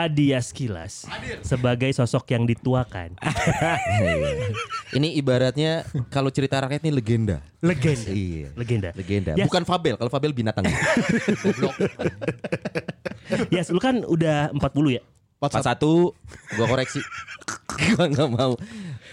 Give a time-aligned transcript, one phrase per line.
[0.00, 1.04] Padias Kilas
[1.44, 3.20] sebagai sosok yang dituakan.
[4.96, 7.44] Ini ibaratnya kalau cerita rakyat ini legenda.
[7.60, 8.08] Legenda.
[8.08, 8.48] Iya.
[8.56, 8.90] Legenda.
[8.96, 9.36] Legenda.
[9.36, 9.44] Yes.
[9.44, 10.00] Bukan Fabel.
[10.00, 10.64] Kalau Fabel binatang.
[13.52, 15.02] Yes, lu kan udah 40 ya?
[15.38, 16.16] 41
[16.56, 17.04] gua koreksi.
[17.92, 18.56] gua nggak mau.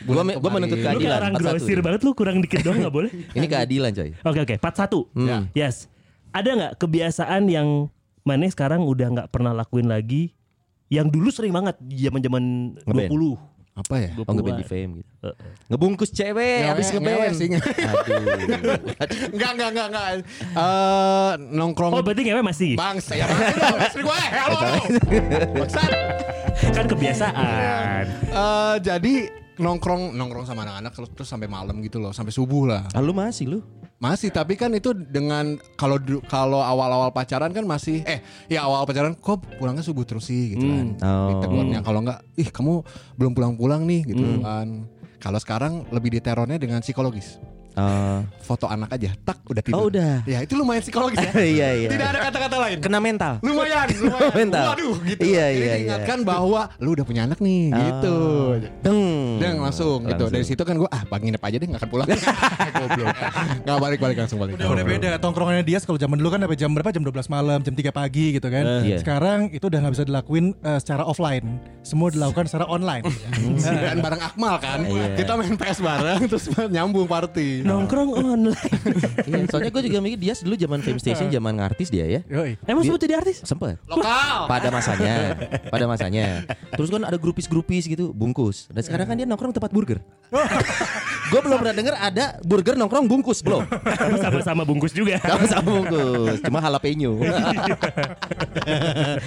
[0.07, 1.19] Gua me- gua menuntut Lu keadilan.
[1.19, 1.43] orang 41.
[1.43, 3.11] grosir banget lu kurang dikit doang gak boleh?
[3.37, 4.15] Ini keadilan coy.
[4.23, 5.19] Oke oke, 41.
[5.19, 5.43] Hmm.
[5.51, 5.91] Yes.
[6.31, 7.91] Ada nggak kebiasaan yang
[8.23, 10.36] mana sekarang udah nggak pernah lakuin lagi
[10.87, 12.43] yang dulu sering banget zaman-zaman
[12.83, 13.09] Ngeband.
[13.11, 13.55] 20.
[13.77, 14.09] Apa ya?
[14.17, 15.11] 20 Oh ngeband di fame gitu.
[15.69, 17.33] Ngebungkus cewek Ngewe- habis ngewe ngeband.
[17.35, 17.47] sih.
[18.97, 19.17] Aduh.
[19.29, 20.07] Enggak, enggak, enggak, enggak.
[20.57, 22.73] Eh, nongkrong Oh, berarti ngewe masih.
[22.73, 23.37] Bangsa ya bang,
[23.85, 24.81] istri gue, halo, halo.
[25.55, 25.91] Bangsat.
[26.73, 28.03] kan kebiasaan.
[28.27, 29.13] Eh, jadi
[29.57, 32.81] nongkrong nongkrong sama anak-anak terus, terus sampai malam gitu loh, sampai subuh lah.
[32.93, 33.59] Ah, lu masih lu?
[33.97, 35.97] Masih, tapi kan itu dengan kalau
[36.29, 40.69] kalau awal-awal pacaran kan masih eh ya awal pacaran kok pulangnya subuh terus sih gitu
[40.69, 40.87] kan.
[41.01, 41.33] Oh.
[41.33, 42.85] Ditegurnya kalau enggak, ih kamu
[43.17, 44.85] belum pulang-pulang nih gitu kan.
[45.17, 47.41] Kalau sekarang lebih diterornya dengan psikologis.
[47.77, 48.19] Oh.
[48.41, 49.77] Foto anak aja, tak udah tidur.
[49.77, 50.25] Oh, udah.
[50.25, 51.31] Ya itu lumayan psikologis ya.
[51.57, 51.89] Iya iya.
[51.93, 52.77] Tidak ada kata-kata lain.
[52.81, 53.33] Kena mental.
[53.45, 54.33] lumayan, lumayan.
[54.33, 54.65] Mental.
[54.73, 55.21] Waduh, gitu.
[55.21, 55.75] Iya, Jadi iya, iya.
[55.77, 58.17] diingatkan bahwa lu udah punya anak nih, gitu.
[58.81, 59.01] Deng.
[59.37, 60.25] Dan langsung, gitu.
[60.27, 62.07] Dari situ kan gue ah pagi nginep aja deh nggak akan pulang.
[62.81, 63.15] Goblok.
[63.63, 64.53] Nggak balik balik langsung balik.
[64.57, 67.59] Udah udah beda tongkrongannya dia kalau zaman dulu kan sampai jam berapa jam 12 malam
[67.63, 68.97] jam 3 pagi gitu kan iya.
[68.99, 73.03] sekarang itu udah nggak bisa dilakuin eh, secara offline semua dilakukan secara online
[73.57, 75.15] Dan bareng Akmal kan, Iya.
[75.15, 77.63] kita main PS bareng terus nyambung party.
[77.67, 78.55] Nongkrong online.
[79.27, 82.21] Iya, soalnya gue juga mikir dia dulu zaman Fame Station zaman ngartis dia ya.
[82.31, 82.55] Yoi.
[82.63, 83.43] Emang sempat jadi artis?
[83.43, 83.75] Sempet.
[83.91, 84.47] Lokal.
[84.47, 85.35] Pada masanya,
[85.73, 86.47] pada masanya.
[86.71, 88.71] Terus kan ada grupis-grupis gitu, bungkus.
[88.71, 89.99] Dan sekarang kan dia nongkrong tempat burger.
[91.31, 93.67] gue belum pernah denger ada burger nongkrong bungkus belum.
[94.23, 95.19] Sama-sama bungkus juga.
[95.19, 97.19] Sama-sama bungkus, cuma jalapeno.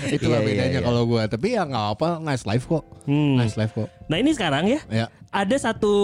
[0.09, 0.87] Itulah Iya, iya, bedanya iya.
[0.87, 1.23] kalau gue.
[1.29, 2.85] Tapi ya nggak apa, nice life kok.
[3.05, 3.37] Hmm.
[3.37, 3.89] Nice life kok.
[4.09, 5.07] Nah ini sekarang ya, Ya.
[5.31, 5.95] Ada satu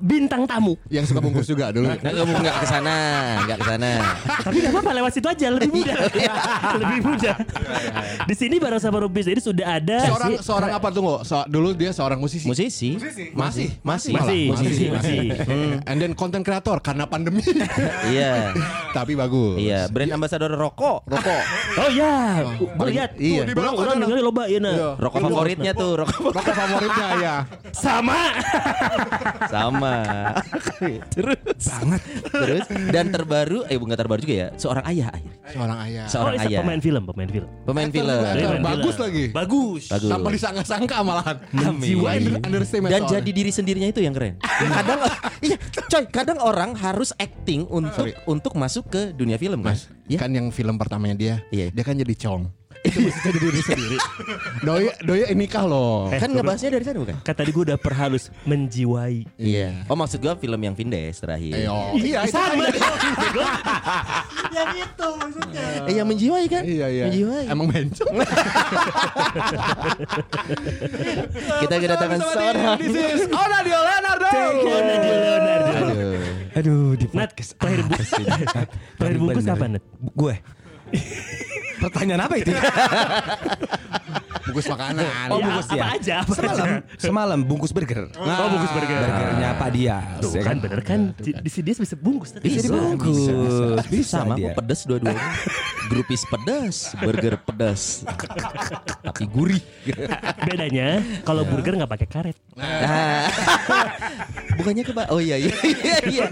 [0.00, 0.72] bintang tamu.
[0.88, 1.84] Yang suka bungkus juga dulu.
[1.84, 2.96] Nggak, nggak, nggak ke sana,
[3.44, 3.90] nggak ke sana.
[4.40, 5.96] Tapi gak apa-apa lewat situ aja lebih mudah.
[6.80, 7.36] lebih mudah.
[8.24, 11.20] Di sini bareng sama Rubis jadi sudah ada Seorang si- seorang apa tuh nggak?
[11.22, 12.48] So- dulu dia seorang musisi.
[12.48, 12.96] Musisi.
[12.96, 14.12] Masih, masih, Masih,
[14.48, 14.64] malah.
[14.64, 15.18] masih, masih.
[15.84, 17.44] And then content creator karena pandemi.
[18.10, 18.56] Iya.
[18.90, 19.60] Tapi bagus.
[19.60, 21.42] Iya, brand ambassador rokok, rokok.
[21.76, 23.10] Oh iya, gue lihat.
[23.14, 23.44] Iya.
[23.52, 24.72] Orang orang dengerin loba ya nah.
[24.72, 24.88] Iya.
[24.96, 27.34] Rokok favoritnya tuh, Rokok favoritnya ya.
[27.70, 28.18] Sama.
[29.46, 29.94] sama.
[31.14, 32.00] Terus banget.
[32.30, 35.36] Terus dan terbaru eh bukan terbaru juga ya, seorang ayah akhirnya.
[35.50, 36.04] Seorang ayah.
[36.04, 36.58] Oh, Seorang iya, ayah.
[36.62, 37.48] pemain film, pemain film.
[37.64, 38.18] Pemain film.
[38.22, 39.04] Pemain Bagus film.
[39.04, 39.24] lagi.
[39.30, 39.82] Bagus.
[39.88, 40.10] Bagus.
[40.10, 41.36] Tanpa disangka-sangka malahan.
[41.80, 44.34] Jiwa under- understatement Dan jadi diri sendirinya itu yang keren.
[44.80, 45.00] Kadang
[45.40, 45.56] iya,
[45.88, 48.14] coy, kadang orang harus acting untuk Sorry.
[48.26, 49.72] untuk masuk ke dunia film kan.
[49.72, 50.18] Mas, Ya.
[50.18, 51.70] kan yang film pertamanya dia, Iya.
[51.70, 52.50] dia kan jadi cong.
[52.80, 53.98] Itu mesti jadi diri sendiri.
[54.66, 56.08] Doi, doi nikah loh.
[56.08, 57.16] Eh, Kan ngebahasnya dari sana bukan?
[57.20, 59.28] Kan tadi gue udah perhalus menjiwai.
[59.36, 59.84] Iya.
[59.84, 61.60] Oh maksud gua film yang Vindes terakhir.
[61.60, 61.92] Ayo.
[62.00, 62.64] Iya, itu Sama.
[64.56, 66.62] yang itu maksudnya Eh yang menjiwai kan?
[66.64, 67.04] Iya, iya.
[67.12, 67.44] Menjiwai.
[67.52, 68.14] Emang bencong.
[71.60, 72.76] Kita kedatangan seorang.
[72.80, 74.28] This is Onadio Leonardo.
[74.80, 75.72] Nadia Leonardo.
[75.80, 76.20] Aduh.
[76.50, 78.10] aduh di Nat, terakhir bungkus.
[78.98, 79.84] terakhir bungkus kapan, Nat?
[80.00, 80.34] gue
[81.80, 82.52] pertanyaan apa itu
[84.40, 85.06] Bungkus makanan.
[85.30, 85.84] Oh, Ya, bungkus apa ya.
[85.94, 86.98] aja, apa semalam aja.
[86.98, 88.98] semalam bungkus burger Oh, bungkus burger.
[88.98, 92.44] burgernya Pak Dias Tuh ya kan bener kan di, di sini dia bisa bungkus tadi.
[92.50, 93.14] Bisa, dibungkus.
[93.14, 94.50] bisa, Bisa Sama dia.
[94.50, 95.22] pedas dua-duanya.
[95.86, 98.02] Grupis pedas, burger pedas.
[99.06, 99.62] Tapi gurih.
[100.42, 102.36] Bedanya kalau burger nggak pakai karet.
[102.58, 103.30] Nah.
[104.58, 106.24] Bukannya ke Oh iya iya iya iya.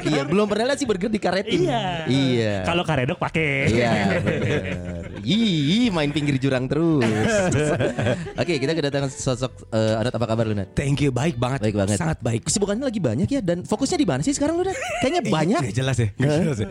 [0.00, 1.66] Iya, belum pernah lihat sih burger dikaretin.
[1.66, 2.06] Iya.
[2.06, 2.54] Iya.
[2.62, 3.66] Kalau karedok pakai.
[3.66, 3.90] Iya,
[4.22, 4.62] bener.
[5.24, 7.04] Ih, main pinggir jurang terus.
[8.40, 10.72] Oke, kita kedatangan sosok eh Anat apa kabar lu, Nat?
[10.72, 11.96] thank you baik banget Baik banget.
[11.96, 14.76] sangat baik Kesibukannya lagi banyak ya dan fokusnya di mana sih sekarang lu, Nat?
[15.00, 15.60] Kayaknya banyak.
[15.64, 16.68] Gak jelas ya Gak jelas ya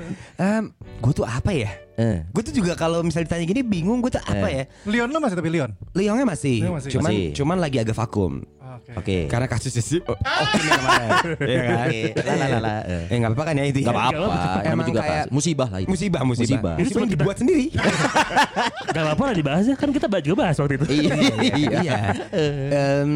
[0.95, 2.25] gue tuh apa ya Eh.
[2.27, 4.53] Gue tuh juga kalau misalnya ditanya gini bingung gue tuh apa Eh.
[4.55, 5.77] ya Leon lo masih tapi Leon?
[5.93, 6.89] Leongnya masih, Leong masih.
[6.89, 7.27] cuman Masih.
[7.33, 8.41] cuman lagi agak vakum
[8.73, 8.91] Oke.
[8.95, 9.17] Oke.
[9.27, 11.09] karena kasusnya sih oh, oh ini kemarin
[11.51, 12.01] Iya kan Oke.
[12.17, 12.73] La, la, la, la.
[12.83, 13.03] Eh.
[13.05, 13.93] eh nggak apa-apa kan ya itu Gak ya?
[13.93, 14.35] apa-apa.
[14.63, 15.31] Emang juga kayak- pas.
[15.31, 15.89] Musibah lah itu.
[15.89, 16.73] musibah musibah Musibah.
[16.75, 17.65] musibah yang dibuat sendiri
[18.93, 20.85] Gak apa-apa lah dibahas ya kan kita juga bahas waktu itu.
[20.89, 21.15] Iya.
[21.81, 21.99] iya
[22.33, 23.11] Em,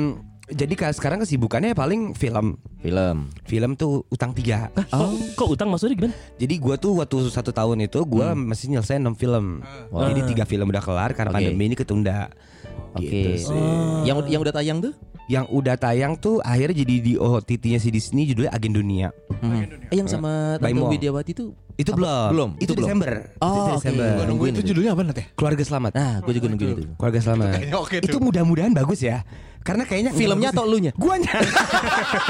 [0.48, 2.56] Jadi ka- sekarang kesibukannya paling film.
[2.80, 3.18] Film.
[3.44, 4.72] Film tuh utang tiga.
[4.90, 6.16] Oh, kok utang maksudnya gimana?
[6.36, 9.60] Jadi gua tuh waktu satu tahun itu gua masih nyelesain 6 film.
[9.92, 11.44] Jadi tiga film udah kelar karena Oke.
[11.44, 12.32] pandemi ini ketunda.
[12.98, 13.08] Oke.
[13.08, 13.62] Gitu sih.
[14.04, 14.94] Yang yang udah tayang tuh?
[15.28, 19.12] Yang udah tayang tuh akhirnya jadi di OTT-nya si Disney judulnya Agen Dunia.
[19.44, 20.72] Eh, yang sama Tante.
[20.72, 22.00] Widiawati tuh Itu apa?
[22.00, 22.30] belum.
[22.32, 22.50] Belum.
[22.58, 22.88] Itu, belum.
[22.90, 23.12] Desember.
[23.38, 23.72] Oh, itu.
[23.78, 24.08] Desember.
[24.10, 25.24] Gua Nunggu itu judulnya apa nanti?
[25.38, 25.92] Keluarga Selamat.
[25.94, 26.84] Nah, gue juga nungguin itu.
[26.98, 27.48] Keluarga Selamat.
[27.84, 28.08] Oke tuh.
[28.10, 29.22] itu mudah-mudahan bagus ya.
[29.68, 30.92] Karena kayaknya Filmnya atau elunya?
[30.96, 31.36] Guanya.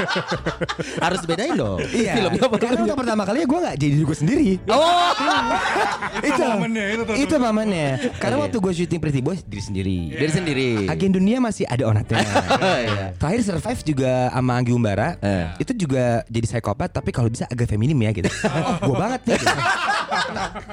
[1.06, 1.78] Harus bedain dong.
[1.94, 2.18] Iya.
[2.18, 4.48] Filmnya apa Karena untuk pertama kalinya gue gak jadi diri gue sendiri.
[4.66, 5.14] Oh.
[6.34, 7.14] itu momennya, itu tuh.
[7.14, 7.88] itu momennya.
[8.18, 8.44] Karena Oke.
[8.50, 9.98] waktu gue syuting Pretty Boys diri sendiri.
[10.18, 10.70] Dari sendiri.
[10.90, 12.18] Agen dunia masih ada onatnya.
[12.58, 13.14] Iya.
[13.18, 15.14] Terakhir survive juga sama Anggi Umbara.
[15.22, 15.62] Eh.
[15.62, 18.30] Itu juga jadi psikopat tapi kalau bisa agak feminim ya gitu.
[18.50, 19.38] Oh, gue banget nih.
[19.38, 19.54] gitu.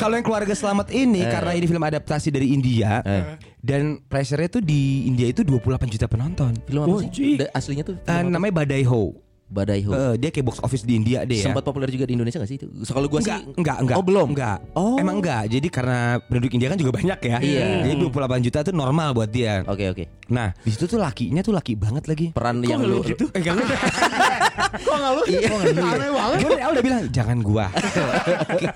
[0.02, 3.55] kalau yang keluarga selamat ini karena ini film adaptasi dari India Eh.
[3.66, 6.54] Dan pressure-nya tuh di India itu 28 juta penonton.
[6.70, 7.42] Film apa sih?
[7.42, 8.30] Da- Aslinya tuh apa?
[8.30, 9.25] namanya Badai Ho.
[9.46, 9.94] Badai Ho.
[9.94, 11.46] Eh, dia kayak box office di India deh ya.
[11.48, 12.66] Sempat populer juga di Indonesia gak sih itu?
[12.82, 13.96] So, Kalau gua enggak, sih enggak, enggak.
[13.96, 14.28] Oh, belum.
[14.34, 14.58] Enggak.
[14.74, 14.98] Oh.
[14.98, 15.44] Emang enggak.
[15.48, 17.38] Jadi karena penduduk India kan juga banyak ya.
[17.40, 17.68] Iya.
[17.86, 19.62] Jadi 28 juta itu normal buat dia.
[19.70, 20.04] Oke, oke.
[20.34, 22.28] Nah, di situ tuh lakinya tuh laki banget lagi.
[22.34, 23.30] Peran yang lu gitu?
[23.32, 23.64] Eh, enggak lu.
[24.86, 25.24] Kok nggak lu?
[25.30, 25.50] Iya.
[25.54, 26.50] Aneh banget.
[26.58, 27.66] Awal udah bilang jangan gua.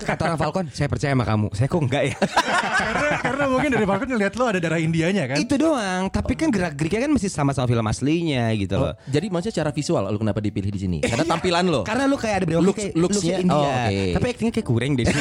[0.00, 1.46] Kata orang Falcon, saya percaya sama kamu.
[1.50, 2.16] Saya kok enggak ya?
[2.16, 5.36] karena, karena mungkin dari Falcon ngeliat lo ada darah Indianya kan.
[5.36, 6.08] Itu doang.
[6.08, 8.94] Tapi kan gerak-geriknya kan masih sama-sama film aslinya gitu Oh, loh.
[9.10, 10.98] jadi maksudnya secara visual lu kenapa dipilih di sini?
[11.00, 11.80] Karena tampilan lo.
[11.82, 13.56] Karena lu kayak ada Looks- kayak looks-nya, looks-nya India.
[13.56, 14.00] oh, oke.
[14.12, 15.06] Tapi actingnya kayak kurang deh.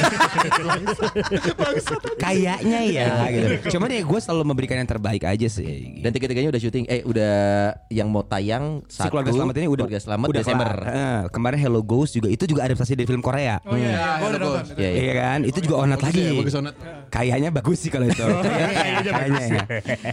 [2.19, 3.47] Kayaknya ya gitu.
[3.71, 6.00] Cuma deh gue selalu memberikan yang terbaik aja sih.
[6.00, 6.86] Dan tiga-tiganya udah syuting.
[6.86, 7.33] Eh udah
[7.89, 9.12] yang mau tayang si satu.
[9.12, 10.68] keluarga selamat ini udah Keluarga selamat udah Desember.
[10.68, 10.80] kelar.
[10.89, 13.62] Eh, kemarin Hello Ghost juga itu juga adaptasi dari film Korea.
[13.63, 14.56] Oh iya, Ya, gue udah bagus.
[14.59, 14.77] nonton.
[14.77, 15.00] Iya, iya.
[15.00, 15.39] Iya kan?
[15.45, 16.21] Itu juga onat lagi.
[16.21, 16.75] ya, bagus onat.
[17.09, 18.25] Kayaknya bagus sih kalau itu.
[19.09, 19.63] Kayaknya ya.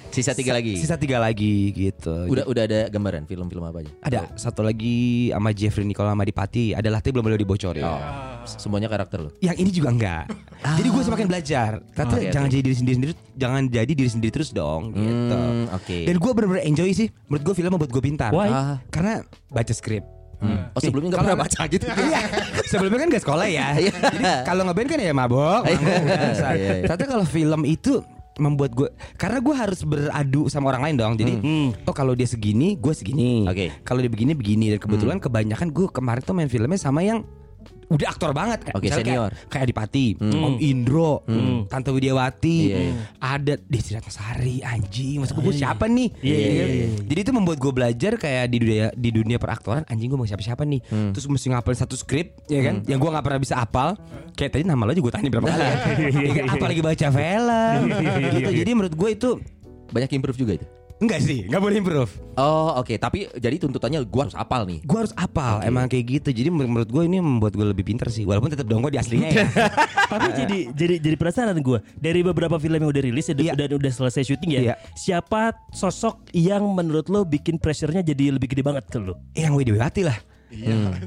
[0.09, 0.73] Sisa tiga lagi.
[0.77, 2.15] Sisa tiga lagi gitu.
[2.27, 3.93] Udah udah ada gambaran film-film apa aja?
[4.03, 4.99] Ada satu lagi
[5.31, 6.73] sama Jeffrey Nicola Madipati.
[6.73, 7.83] Adalah tapi belum boleh dibocorin.
[7.83, 8.01] Oh,
[8.45, 9.31] semuanya karakter lo.
[9.39, 10.25] Yang ini juga enggak.
[10.63, 11.71] Jadi gue semakin belajar.
[11.93, 12.55] Kata Oke, jangan oke.
[12.55, 14.93] jadi diri sendiri, jangan jadi diri sendiri terus dong.
[14.93, 15.37] Gitu.
[15.37, 15.99] Hmm, oke.
[16.07, 17.09] Dan gue bener-bener enjoy sih.
[17.27, 18.31] Menurut gue film membuat gue pintar.
[18.31, 18.49] Why?
[18.49, 18.77] Ah.
[18.89, 20.05] Karena baca skrip.
[20.77, 21.85] Oh sebelumnya Kalau- pernah baca gitu.
[22.07, 22.21] Iya.
[22.69, 23.67] Sebelumnya kan gak sekolah ya.
[23.79, 23.93] Iya.
[23.97, 25.63] Jadi kalau ngeband kan ya mabok.
[25.65, 26.73] Iya, iya.
[26.85, 28.05] Ternyata kalau film itu
[28.37, 31.15] membuat gue karena gue harus beradu sama orang lain dong.
[31.17, 31.33] Jadi
[31.89, 33.49] oh kalau dia segini, gue segini.
[33.49, 33.73] Oke.
[33.83, 37.25] Kalau dia begini begini dan kebetulan kebanyakan gue kemarin tuh main filmnya sama yang
[37.87, 39.31] udah aktor banget Oke, Misalnya senior.
[39.31, 41.23] kayak, kayak Adipati, Om Indro,
[41.67, 42.93] Tante Widiawati, Iya, iya.
[43.17, 46.09] ada Desi Ratnasari, anjing, maksud gue siapa nih?
[46.19, 46.65] Iya, iya, Iya.
[46.67, 46.87] iya.
[47.05, 50.63] Jadi itu membuat gue belajar kayak di dunia di dunia peraktoran anjing gue mau siapa-siapa
[50.63, 50.81] nih.
[51.13, 53.95] Terus mesti ngapalin satu skrip ya kan yang gue nggak pernah bisa apal.
[54.33, 55.63] Kayak tadi nama lo juga gue tanya berapa kali.
[55.63, 55.75] Ya?
[56.53, 57.81] Apalagi baca film
[58.35, 58.51] gitu.
[58.53, 59.31] Jadi menurut gue itu
[59.87, 60.67] Banyak improve juga itu.
[60.97, 62.13] Enggak sih, nggak boleh improve.
[62.35, 64.81] Oh oke, tapi jadi tuntutannya gua harus apal nih.
[64.83, 66.29] Gue harus apal, emang kayak gitu.
[66.31, 68.23] Jadi menur- menurut gue ini membuat gue lebih pinter sih.
[68.23, 69.45] Walaupun tetap dong gue di aslinya ya.
[70.13, 73.53] Tapi jadi jadi jadi penasaran gue dari beberapa film yang udah rilis ya, Iya.
[73.55, 74.61] dan udah selesai syuting ya.
[74.63, 74.75] Iya.
[74.93, 79.17] Siapa sosok yang menurut lo bikin pressure-nya jadi lebih gede banget ke lo?
[79.33, 80.17] yang Widiawati lah.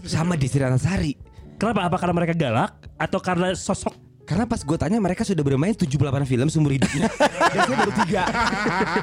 [0.04, 1.14] Sama Desi Ratnasari.
[1.56, 1.86] Kenapa?
[1.86, 4.09] Apa karena mereka galak atau karena sosok?
[4.30, 7.10] Karena pas gue tanya mereka sudah bermain 78 film seumur hidupnya
[7.50, 8.24] Dan saya baru tiga.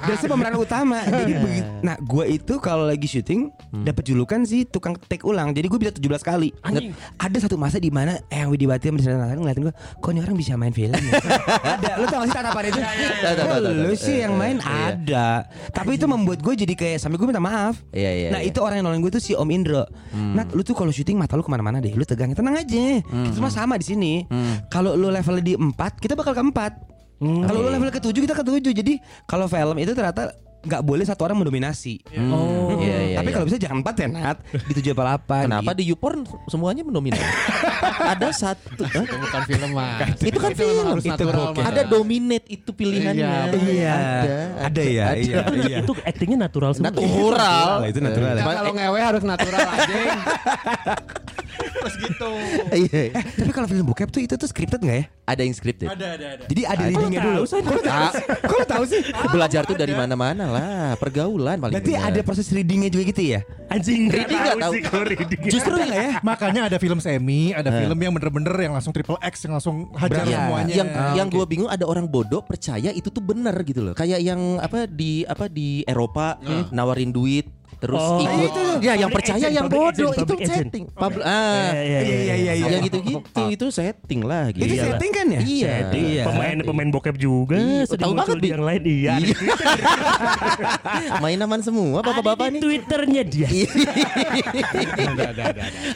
[0.06, 1.02] Dan saya pemeran utama.
[1.02, 3.50] Jadi begitu Nah gue itu kalau lagi syuting
[3.82, 5.50] dapat julukan sih tukang take ulang.
[5.50, 6.54] Jadi gue bisa 17 kali.
[6.62, 6.94] Anjing.
[7.18, 10.20] Ada satu masa di mana Yang Widiwati sama Di sana Nathan ngeliatin gue Kok ini
[10.22, 11.12] orang bisa main film ya?
[11.74, 11.90] Ada.
[11.98, 12.80] Lo tau gak sih tatapan itu?
[13.82, 14.94] Lo sih yang main Iya.
[14.94, 15.26] ada.
[15.74, 17.82] Tapi itu membuat gue jadi kayak Sampai gue minta maaf.
[17.90, 18.50] Iya, iya, Nah iya.
[18.54, 19.82] itu orang yang nolongin gue tuh si Om Indro.
[20.14, 21.90] Nat lu tuh kalau syuting mata lu ke mana-mana deh.
[21.90, 23.00] Lu tegang Tenang aja.
[23.02, 24.12] Kita semua sama di sini.
[24.70, 28.34] Kalau lu levelnya di 4 Kita bakal ke 4 Kalau lu level ke 7 kita
[28.36, 28.94] ke 7 Jadi
[29.24, 32.02] kalau film itu ternyata nggak boleh satu orang mendominasi.
[32.26, 33.34] Oh, iya, iya, Tapi iya.
[33.38, 36.18] kalau bisa jangan 4 ya Nat Di 7 apa 8 Kenapa di YouPorn
[36.50, 37.22] semuanya mendominasi?
[38.12, 39.04] ada satu, Hah?
[39.06, 40.18] Bukan film mas.
[40.20, 40.70] itu kan film.
[40.74, 41.46] memang harus Itu natural.
[41.62, 43.22] Ada dominate itu pilihannya.
[43.22, 46.90] Iya, Iya Ada, Ada ya Iya iya Itu actingnya natural semua.
[46.90, 47.68] Natural.
[47.80, 48.42] Lah, itu natural ya.
[48.42, 49.94] Nah, kalau ngewe harus natural aja.
[51.56, 52.30] Terus gitu.
[52.74, 53.00] Iya.
[53.14, 55.04] Eh, Tapi kalau film bokep tuh itu tuh scripted nggak ya?
[55.26, 55.88] Ada yang scripted.
[55.88, 56.44] Ada ada ada.
[56.46, 57.42] Jadi ada readingnya dulu
[58.46, 59.00] Kok tahu sih?
[59.30, 60.55] belajar tuh dari mana-mana lah,
[60.96, 61.74] pergaulan paling.
[61.76, 63.40] Berarti ada proses readingnya juga gitu ya?
[63.66, 64.72] Anjing Reading nggak tahu.
[64.72, 65.40] sih kalau reading.
[65.50, 66.10] Justru nggak ya?
[66.22, 70.22] Makanya ada film semi, ada film yang bener-bener yang langsung triple X yang langsung hajar
[70.22, 70.30] Berapa?
[70.30, 70.74] semuanya.
[70.74, 73.94] yang yang gue bingung ada orang bodoh percaya itu tuh benar gitu loh.
[73.98, 76.38] Kayak yang apa di apa di Eropa
[76.70, 77.50] nawarin duit
[77.86, 78.50] terus Oh, ikut.
[78.50, 78.62] itu.
[78.82, 80.58] Ya yang Public percaya agent, yang public bodoh agent, itu public agent.
[80.66, 80.84] setting.
[80.90, 82.66] Pub- ah, Iya, iya, iya, iya, iya.
[82.66, 84.66] yang gitu-gitu itu setting lah gitu.
[84.66, 85.40] Itu setting kan ya?
[85.40, 85.74] Iya.
[85.88, 86.22] Iya.
[86.26, 89.12] Pemain pemain bokep juga Iya, tahu banget, yang lain iya.
[91.22, 92.60] Main aman semua bapak-bapak Ada nih.
[92.60, 93.48] Twitternya dia.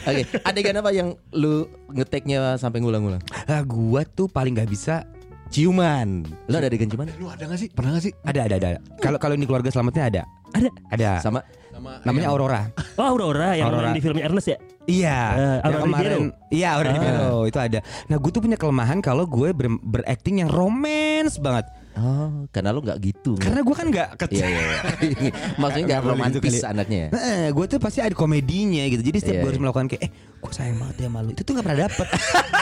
[0.01, 3.21] Oke, adegan apa yang lu ngeteknya sampai ngulang-ngulang?
[3.45, 5.03] Ah, gua tuh paling nggak bisa
[5.51, 6.23] Ciuman.
[6.47, 7.11] Lu ada adegan ciuman?
[7.19, 7.67] Lu ada gak sih?
[7.67, 8.15] Pernah gak sih?
[8.23, 8.69] ada ada ada.
[9.03, 10.21] Kalau kalau ini keluarga selamatnya ada.
[10.55, 10.69] Ada.
[10.87, 11.09] Ada.
[11.19, 11.43] Sama
[11.81, 12.61] Namanya Aurora.
[12.95, 13.89] Oh Aurora yang Aurora.
[13.89, 14.57] main di filmnya Ernest ya?
[14.85, 16.09] Iya, yang Aurora kemarin.
[16.09, 16.19] Ribeiro.
[16.49, 16.93] Iya, Aurora.
[16.93, 17.79] Ribeiro itu ada.
[18.07, 21.65] Nah, gue tuh punya kelemahan kalau gue ber- berakting yang romance banget.
[21.93, 23.35] Oh, karena lu nggak gitu.
[23.35, 24.45] Karena gue kan nggak Iya kecil.
[24.45, 24.61] iya.
[25.03, 25.31] iya.
[25.59, 26.59] Maksudnya nggak gitu romantis kali.
[26.65, 26.99] anaknya.
[27.01, 27.09] ya?
[27.11, 29.01] Nah, gue tuh pasti ada komedinya gitu.
[29.01, 29.65] Jadi setiap Iya, gue harus iya.
[29.65, 31.29] melakukan kayak, eh, gue sayang banget ya malu.
[31.29, 32.07] Itu tuh nggak pernah dapet.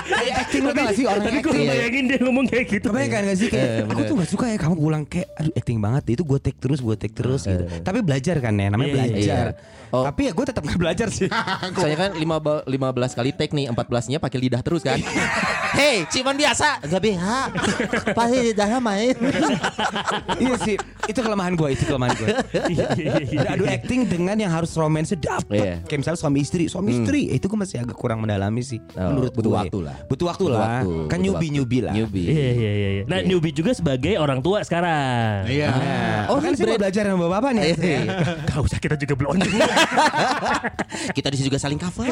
[0.09, 2.88] kayak acting lo gak sih orang Tadi gue bayangin dia ngomong kayak gitu.
[2.89, 5.77] Kebayang gak sih kayak Eh, aku tuh gak suka ya kamu pulang kayak aduh acting
[5.79, 7.63] banget itu gue take terus gue take terus gitu.
[7.79, 9.45] Tapi belajar kan ya namanya Iya, iya, belajar.
[9.48, 9.77] iya.
[9.89, 10.05] Oh.
[10.05, 11.29] Tapi ya gue tetap gak belajar sih.
[11.77, 12.74] Soalnya kan lima ba- 15
[13.15, 14.98] kali take nih 14-nya pakai lidah terus kan.
[15.71, 16.81] Hei, ciuman biasa.
[16.81, 17.25] Enggak BH.
[18.12, 19.13] Pasti lidahnya main.
[20.43, 22.27] iya sih itu kelemahan gue itu kelemahan gue.
[22.69, 23.39] Iya, iya, iya.
[23.39, 25.74] Ada adu acting dengan yang harus romance dapet Iya.
[25.83, 29.12] Kayak misalnya suami istri Suami istri eh, Itu gue masih agak kurang mendalami sih Oh,
[29.12, 29.59] Menurut butuh gue.
[29.59, 29.95] waktu lah.
[30.05, 32.25] Butuh waktu Butuh lah waktu, Kan butuh nyubi-nyubi lah Newbie.
[32.25, 32.89] Iya iya iya.
[32.91, 33.03] iya.
[33.05, 35.50] Nah newbie juga sebagai orang tua sekarang.
[35.50, 35.67] Iya.
[36.29, 38.00] Oh, Oh, kan sih mau belajar sama bapak nih Iya.
[38.45, 39.33] Gak usah kita juga belum.
[41.17, 42.07] Kita di sini juga saling cover.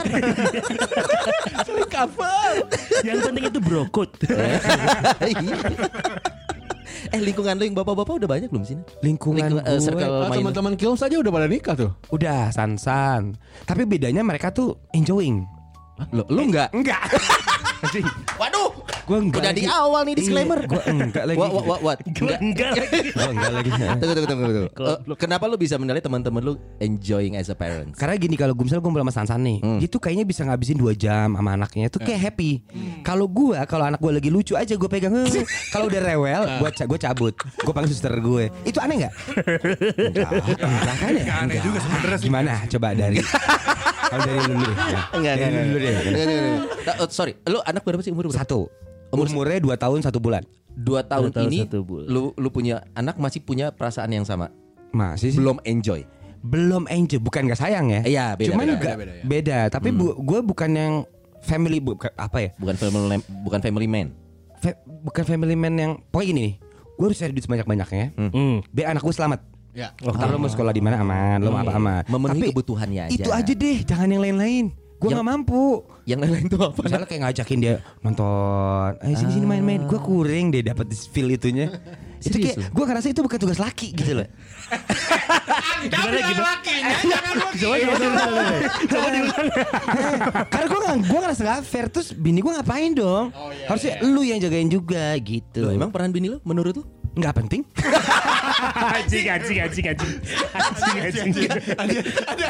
[3.03, 4.09] Yang penting itu brokut.
[7.15, 8.81] eh lingkungan lu yang bapak-bapak udah banyak belum sini?
[9.01, 11.91] Lingkungan Lingkungan, eh, gue circle Ah, teman-teman Kills aja udah pada nikah tuh.
[12.11, 15.45] Udah san-san Tapi bedanya mereka tuh enjoying
[16.13, 16.69] Lu, lu enggak?
[16.77, 17.01] Enggak
[18.35, 18.69] Waduh.
[19.07, 19.61] Gue enggak Udah lagi.
[19.61, 20.59] di awal nih disclaimer.
[20.63, 21.97] Gue enggak lagi What, what, what?
[22.03, 22.99] Gue enggak lagi.
[23.07, 24.63] Gue enggak lagi Tunggu, tunggu, tunggu, tunggu.
[24.83, 27.95] Eh, kenapa lu bisa menilai teman-teman lu enjoying as a parent?
[27.95, 29.79] Karena gini kalau gue misalnya gue sama Sansan nih Hmm.
[29.79, 32.51] Dia tuh kayaknya bisa ngabisin 2 jam sama anaknya Itu kayak happy
[33.01, 36.69] Kalau gue Kalau anak gue lagi lucu aja Gue pegang "Eh." Kalau udah rewel Gue
[36.71, 39.13] ca gue cabut Gue panggil suster gue Itu aneh gak?
[40.11, 40.29] Enggak
[40.59, 41.35] Enggak ya?
[41.41, 42.17] aneh juga sebenarnya.
[42.19, 42.53] Gimana?
[42.67, 43.17] Coba dari
[44.07, 44.75] Kalau dari lu dulu deh
[45.13, 46.95] Enggak, Dari lu dulu deh Enggak, enggak, enggak.
[46.97, 48.39] Eh, Sorry, lu anak berapa sih umur berapa?
[48.39, 48.71] Satu
[49.09, 52.05] Umurnya 2 tahun 1 bulan Dua tahun Dua tahun, ini satu bulan.
[52.05, 54.53] lu lu punya anak masih punya perasaan yang sama.
[54.89, 56.05] Masih sih Belum enjoy.
[56.37, 59.23] belum enjoy bukan gak sayang ya Iya, beda, cuman beda, nggak beda, beda, ya.
[59.25, 60.93] beda tapi bu, gue bukan yang
[61.41, 64.07] family bukan apa ya Bukan family bukan family man.
[64.55, 66.53] Fa- bukan family man yang pokoknya gini nih
[66.93, 68.61] gue harus cari duit sebanyak banyaknya Hmm.
[68.69, 69.39] biar anak gue selamat
[69.77, 69.93] Ya.
[70.01, 72.01] Ntar lo mau sekolah di mana aman, lo mau apa aman.
[72.09, 73.13] Memenuhi Tapi kebutuhannya aja.
[73.13, 74.73] itu aja deh, jangan yang lain-lain.
[74.97, 75.85] Gue nggak mampu.
[76.09, 76.79] Yang lain-lain tuh apa?
[76.81, 79.85] Misalnya kayak ngajakin dia nonton, ayo sini sini main-main.
[79.85, 81.69] Gue kuring deh dapat feel itunya.
[82.25, 84.25] itu kayak gue ngerasa itu bukan tugas laki gitu loh.
[85.93, 86.57] Gimana gimana?
[87.53, 88.21] Coba coba coba.
[88.89, 89.47] Coba diulang.
[90.49, 91.85] Karena gue nggak, gue ngerasa gak fair.
[91.93, 93.29] Terus bini gue ngapain dong?
[93.69, 95.69] Harusnya lu yang jagain juga gitu.
[95.69, 96.83] Emang peran bini lu menurut lu?
[97.19, 97.61] Nggak penting?
[98.97, 100.13] Anjing anjing anjing anjing.
[100.55, 101.33] Anjing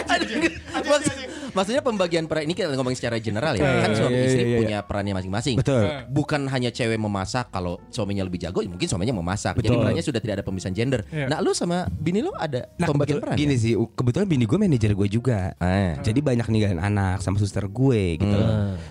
[0.08, 0.42] anjing.
[0.72, 3.84] Maksud- maksudnya pembagian peran ini kita ngomong secara general ya.
[3.84, 4.58] Kan suami iya, istri iya, iya.
[4.62, 5.56] punya perannya masing-masing.
[5.58, 5.84] Betul.
[6.14, 9.58] Bukan hanya cewek memasak kalau suaminya lebih jago, ya mungkin suaminya memasak.
[9.58, 9.82] Jadi Betul.
[9.84, 11.02] perannya sudah tidak ada pemisahan gender.
[11.12, 13.36] Nah, lu sama bini lu ada Nah, pembagian peran?
[13.36, 15.58] gini sih, kebetulan bini gue manajer gue juga.
[15.60, 15.98] Eh.
[16.06, 18.40] Jadi banyak ninggalin anak sama suster gue gitu.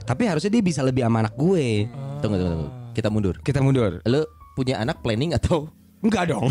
[0.04, 1.86] Tapi harusnya dia bisa lebih sama anak gue.
[2.20, 2.68] Tunggu, tunggu, tunggu.
[2.96, 3.36] Kita mundur.
[3.44, 4.00] Kita mundur.
[4.08, 4.24] Lu
[4.56, 6.46] punya anak planning atau Enggak dong.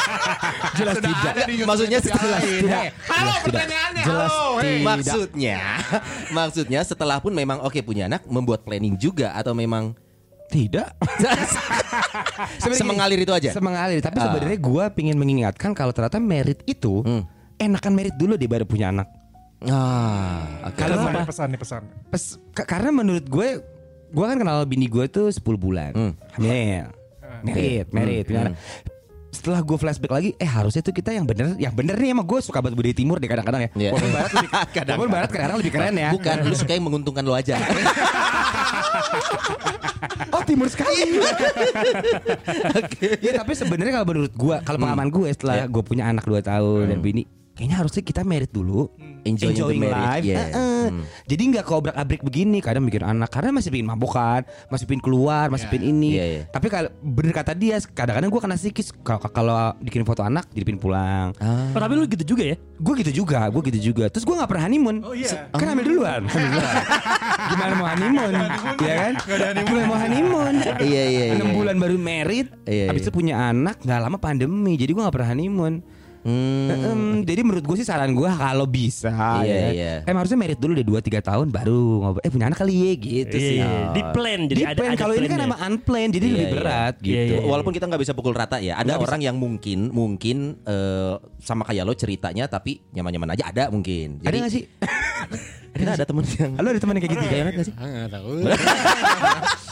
[0.78, 1.32] jelas tidak.
[1.64, 2.40] maksudnya Jelas tidak.
[2.40, 3.42] Halo Jelas tidak.
[3.42, 4.02] pertanyaannya.
[4.02, 4.48] Jelas halo.
[4.54, 4.62] Hey.
[4.62, 4.84] tidak.
[4.86, 5.58] maksudnya
[6.38, 9.92] maksudnya setelah pun memang oke punya anak membuat planning juga atau memang
[10.46, 10.86] Tidak.
[12.70, 13.50] Semengalir itu aja.
[13.50, 13.98] Semengalir.
[13.98, 14.30] Tapi Ah.
[14.30, 17.26] sebenarnya gue pingin mengingatkan kalau ternyata merit itu Hmm.
[17.56, 19.10] enakan merit dulu deh baru punya anak.
[19.64, 20.76] Ah, oke.
[20.76, 21.20] Kalau Pesan, apa?
[21.26, 21.82] pesan nih pesan.
[22.06, 23.48] Pes- ka- karena menurut gue,
[24.06, 25.90] gue kan kenal bini gue tuh 10 bulan.
[25.90, 26.12] Hmm.
[26.38, 26.94] Hamil.
[27.46, 28.54] Merit, merit, Hmm, anak.
[29.30, 32.40] Setelah gue flashback lagi, eh harusnya tuh kita yang bener, yang bener nih emang gue
[32.40, 33.70] suka banget budaya timur deh kadang-kadang ya.
[33.76, 33.90] Iya.
[33.92, 34.50] Walaupun barat lebih,
[34.96, 36.10] walaupun barat kadang-kadang lebih keren ya.
[36.16, 37.60] Bukan, lu suka yang menguntungkan lo aja.
[40.32, 41.16] Oh timur sekali.
[43.24, 46.84] Ya tapi sebenarnya kalau menurut gua, kalau pengalaman gue setelah gue punya anak 2 tahun
[46.92, 47.24] dan bini,
[47.56, 48.92] kayaknya harusnya kita merit dulu.
[49.26, 50.52] Enjoying the merit, yeah.
[50.52, 50.86] Heeh.
[51.26, 55.50] Jadi nggak keobrak abrik begini kadang bikin anak karena masih pingin mabokan, masih pingin keluar,
[55.50, 56.10] masih pingin ini.
[56.14, 56.42] Iya, iya.
[56.46, 60.62] Tapi kalau bener kata dia, kadang-kadang gue kena psikis kalau kalau bikin foto anak jadi
[60.62, 61.34] pingin pulang.
[61.42, 61.74] Ah.
[61.74, 62.56] Oh, tapi lu gitu juga ya?
[62.78, 64.04] Gue gitu juga, gue gitu juga.
[64.12, 64.96] Terus gue nggak pernah honeymoon.
[65.02, 65.50] Oh iya.
[65.50, 66.22] Kan hamil duluan.
[67.50, 68.34] Gimana mau honeymoon?
[68.78, 69.12] ya kan?
[69.64, 70.54] Gimana mau honeymoon?
[70.86, 71.40] Iya iya iya.
[71.40, 73.08] 6 bulan baru merit Iya, Habis iya.
[73.08, 75.74] itu punya anak nggak lama pandemi Jadi gue gak pernah honeymoon
[76.26, 76.66] Hmm.
[76.66, 79.68] Em, jadi menurut gue sih saran gue kalau bisa Iya, ya.
[79.70, 79.92] iya.
[80.02, 82.22] Em harusnya merit dulu deh 2 3 tahun baru ngobrol.
[82.26, 83.62] Eh punya anak kali ya gitu sih.
[83.62, 86.46] Iya, di plan jadi Di plan ada kalau ini kan emang unplanned jadi Iya, lebih
[86.46, 86.54] iya.
[86.58, 87.34] berat Iya, gitu.
[87.38, 87.46] iya.
[87.46, 91.86] Walaupun kita nggak bisa pukul rata ya, ada orang yang mungkin mungkin eh, sama kayak
[91.86, 94.18] lo ceritanya tapi nyaman-nyaman aja ada mungkin.
[94.26, 94.64] Ada gak sih?
[95.76, 97.74] Kita ada temen yang Halo ada teman yang kayak gitu kayak Yonat gak sih?
[97.76, 98.30] Enggak tahu.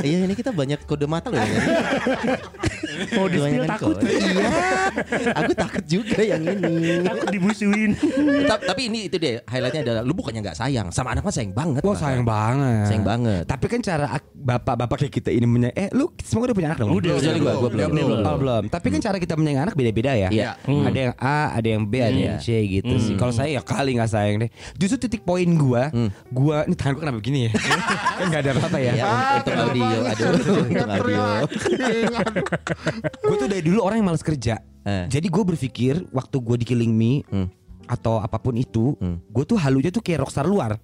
[0.00, 1.36] Iya ini kita banyak kode mata loh.
[1.36, 1.44] ya.
[3.12, 3.96] Mau di spill takut.
[4.00, 4.48] Iya.
[5.36, 7.04] Aku takut juga yang ini.
[7.04, 7.90] Takut dibusuin.
[8.46, 11.52] Ta- tapi ini itu deh highlightnya adalah lu bukannya nggak sayang sama anak mah sayang
[11.52, 11.82] banget.
[11.82, 12.86] Wah sayang banget.
[12.88, 13.42] Sayang banget.
[13.44, 16.78] Tapi kan cara ak- bapak-bapak kayak kita ini punya eh lu semua udah punya anak
[16.80, 16.90] dong?
[16.94, 17.90] Udah, gua, gua belum.
[18.22, 18.62] Oh, belum.
[18.70, 20.28] Tapi kan cara kita menyayangi anak beda-beda ya.
[20.30, 20.50] Iya.
[20.64, 23.14] Ada yang A, ada yang B, ada yang C gitu sih.
[23.18, 24.50] Kalau saya ya kali nggak sayang deh.
[24.78, 25.88] Justru titik poin gua,
[26.28, 27.52] gua ini tangan gua kenapa begini ya?
[28.18, 28.92] kan nggak ada apa-apa ya.
[28.92, 30.30] Ya, untuk audio, aduh,
[30.60, 31.22] untuk audio.
[33.20, 34.60] gue tuh dari dulu orang yang males kerja.
[34.80, 35.04] Eh.
[35.08, 37.46] Jadi gue berpikir waktu gue di Killing Me Hmm.
[37.84, 40.78] atau apa pun itu, gue tuh halunya tuh kayak rockstar luar.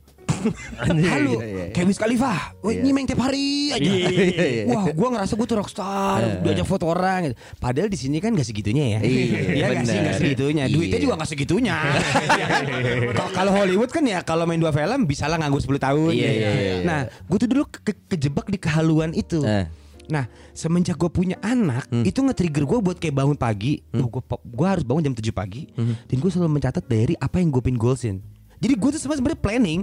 [0.49, 1.65] Halu, iya, iya.
[1.71, 2.81] kayak Wiz Khalifa, Wah, Iya.
[2.81, 3.83] nyimeng tiap hari aja.
[3.83, 4.65] Iya, iya, iya.
[4.67, 7.21] Wah, gue ngerasa gue tuh rockstar, diajak foto orang.
[7.26, 7.37] gitu.
[7.57, 9.00] Padahal di sini kan gak segitunya ya.
[9.00, 9.23] Iya,
[9.53, 10.65] Iya nggak sih, nggak segitunya.
[10.67, 11.05] Duitnya Iya.
[11.05, 11.76] juga nggak segitunya.
[13.37, 16.12] Kalau- Hollywood kan ya kalau main dua film bisa lah nganggur 10 tahun.
[16.12, 16.75] Iya, iya, iya.
[16.83, 19.41] Nah, gue tuh dulu ke- kejebak di kehaluan itu.
[19.43, 19.65] Eh.
[20.07, 20.23] Nah,
[20.53, 22.03] semenjak gue punya anak, Hmm.
[22.03, 23.83] itu nge-trigger gue buat kayak bangun pagi.
[23.91, 25.67] Oh, gue gue harus bangun jam 7 pagi.
[25.73, 25.99] Hmm.
[26.05, 28.23] Dan gue selalu mencatat dari apa yang gue pin goalsin.
[28.57, 29.83] Jadi gue tuh sebenarnya planning.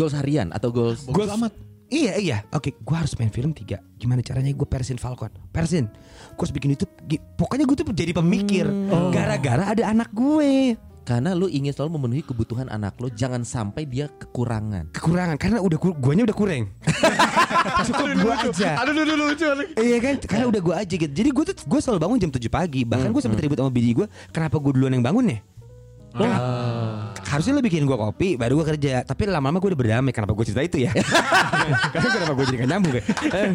[0.00, 1.52] Goals harian atau goals Goals amat.
[1.90, 3.82] Iya iya, oke, gue harus main film tiga.
[3.98, 5.90] Gimana caranya gue persin Falcon, persin.
[6.38, 6.86] Gue harus bikin itu.
[7.34, 8.64] Pokoknya gue tuh jadi pemikir.
[8.64, 9.10] Hmm.
[9.12, 10.78] Gara-gara ada anak gue.
[11.00, 14.94] karena lu ingin selalu memenuhi kebutuhan anak lo jangan sampai dia kekurangan.
[14.94, 16.70] Kekurangan karena udah guanya udah kurang.
[17.90, 18.78] Cukup gue aja.
[18.78, 19.46] Aduh, aduh, aduh, lucu.
[19.74, 21.10] Iya kan, karena udah gue aja gitu.
[21.10, 22.86] Jadi gue tuh gue selalu bangun jam 7 pagi.
[22.86, 25.38] Bahkan gue sempet ribut sama bini gue, kenapa gue duluan yang bangun ya?
[27.30, 29.06] Harusnya lo bikin gue kopi baru gue kerja.
[29.06, 30.10] Tapi lama-lama gue udah berdamai.
[30.10, 30.90] Kenapa gue cerita itu ya?
[31.94, 33.02] Karena kenapa gue jadi gak nyambung ya?
[33.30, 33.50] Eh,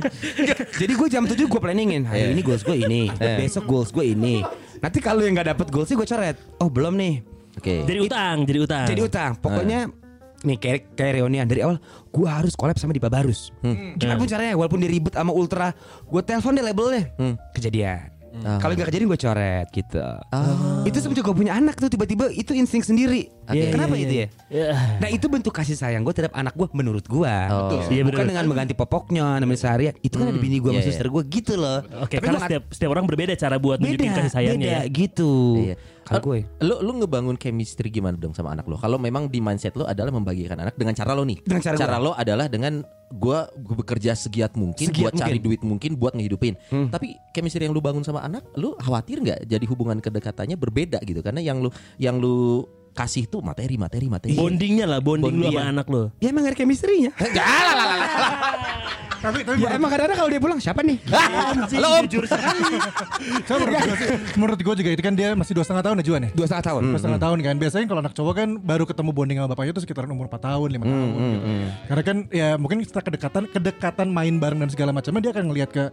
[0.80, 2.08] Jadi gue jam 7 gue planningin.
[2.08, 4.40] Hari ini goals gue ini Besok goals gue ini.
[4.80, 6.36] Nanti kalau yang gak dapet goalsnya gue coret.
[6.64, 7.16] Oh belum nih.
[7.60, 7.84] Oke.
[7.84, 8.88] Jadi utang, jadi utang.
[8.88, 9.32] Jadi utang.
[9.40, 9.92] Pokoknya
[10.46, 11.50] Nih kayak, kayak reunian.
[11.50, 11.82] Dari awal
[12.14, 13.50] Gue harus collab sama Dipa Barus.
[14.00, 15.76] Gimana pun caranya Walaupun dia ribet sama Ultra
[16.08, 17.12] Gue telepon deh labelnya.
[17.52, 20.06] Kejadian Kalau gak kejadian gue coret gitu.
[20.88, 23.68] Itu semenjak gue punya anak tuh Tiba-tiba itu insting sendiri Oke.
[23.70, 24.28] Kenapa Iya, itu iya, ya?
[24.50, 24.68] iya.
[24.98, 27.70] Nah itu bentuk kasih sayang gue terhadap anak gue menurut gue Oh.
[27.88, 28.32] Iya, Bukan bener.
[28.34, 30.90] dengan mengganti popoknya Nemenin seharian Itu kan ada bini gue iya, sama iya.
[30.92, 34.34] suster gue gitu loh Oke, Tapi karena setiap setiap orang berbeda cara buat Beda, kasih
[34.34, 34.58] sayangnya.
[34.58, 34.92] beda ya.
[34.92, 35.32] gitu
[35.62, 35.76] Iya.
[36.06, 38.78] Kalau gue Lu lu ngebangun chemistry gimana dong sama anak lo?
[38.78, 41.42] Kalau memang di mindset lo adalah membagikan anak dengan cara lo nih.
[41.42, 45.42] Dengan cara lo adalah dengan gua bekerja segiat mungkin Segiat buat cari mungkin.
[45.42, 45.46] Hmm.
[45.50, 46.54] duit mungkin buat ngehidupin.
[46.94, 51.26] Tapi chemistry yang lu bangun sama anak, lu khawatir nggak jadi hubungan kedekatannya berbeda gitu?
[51.26, 54.34] Karena yang lu yang lu kasih tuh materi materi materi.
[54.40, 55.72] Bondingnya lah, bonding lu Bonding, sama iya.
[55.76, 56.04] anak lu.
[56.24, 57.12] Ya emang gak ada chemistry-nya
[59.20, 61.02] Tapi tapi Ya emang kadang-kadang kalau dia pulang siapa nih?
[61.84, 62.78] Lo jujur sekali.
[63.52, 66.22] menurut gue sih, menurut gue juga itu kan dia masih dua setengah tahun ya Juan
[66.24, 66.32] ya.
[66.32, 69.38] Dua setengah tahun Dua setengah tahun kan Biasanya kalau anak cowok kan Baru ketemu bonding
[69.42, 71.40] sama bapaknya itu sekitaran umur 4 tahun 5 tahun gitu.
[71.90, 75.70] Karena kan ya mungkin setelah kedekatan Kedekatan main bareng dan segala macamnya Dia akan ngelihat
[75.74, 75.84] ke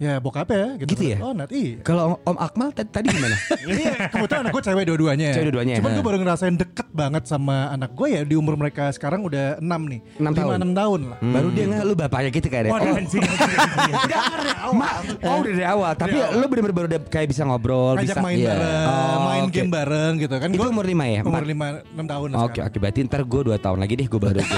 [0.00, 1.16] Ya bokapnya ya gitu, Gitu ya?
[1.20, 1.26] Hmm.
[1.28, 3.36] Oh Nat iya Kalau Om Akmal tadi, gimana?
[3.70, 5.28] Iya, kebetulan anak gue cewek dua-duanya.
[5.36, 5.74] Cewek dua-duanya.
[5.76, 9.60] Cuman gue baru ngerasain deket banget sama anak gue ya di umur mereka sekarang udah
[9.60, 10.00] 6 nih.
[10.16, 10.52] Enam Lima, tahun.
[10.56, 11.18] enam tahun lah.
[11.20, 13.22] Baru dia nggak lu bapaknya gitu kayak Waduh, oh, Anjing.
[15.20, 18.36] Oh udah dari awal Tapi lu bener-bener baru udah kayak bisa ngobrol Ngajak bisa main
[18.38, 18.54] iya.
[18.54, 20.48] bareng, Oh, main game bareng gitu kan.
[20.52, 21.20] Itu Gua umur lima ya?
[21.26, 21.82] Umur Empat?
[21.92, 24.38] 5 6 tahun lah Oke oke berarti ntar gue 2 tahun lagi deh gue baru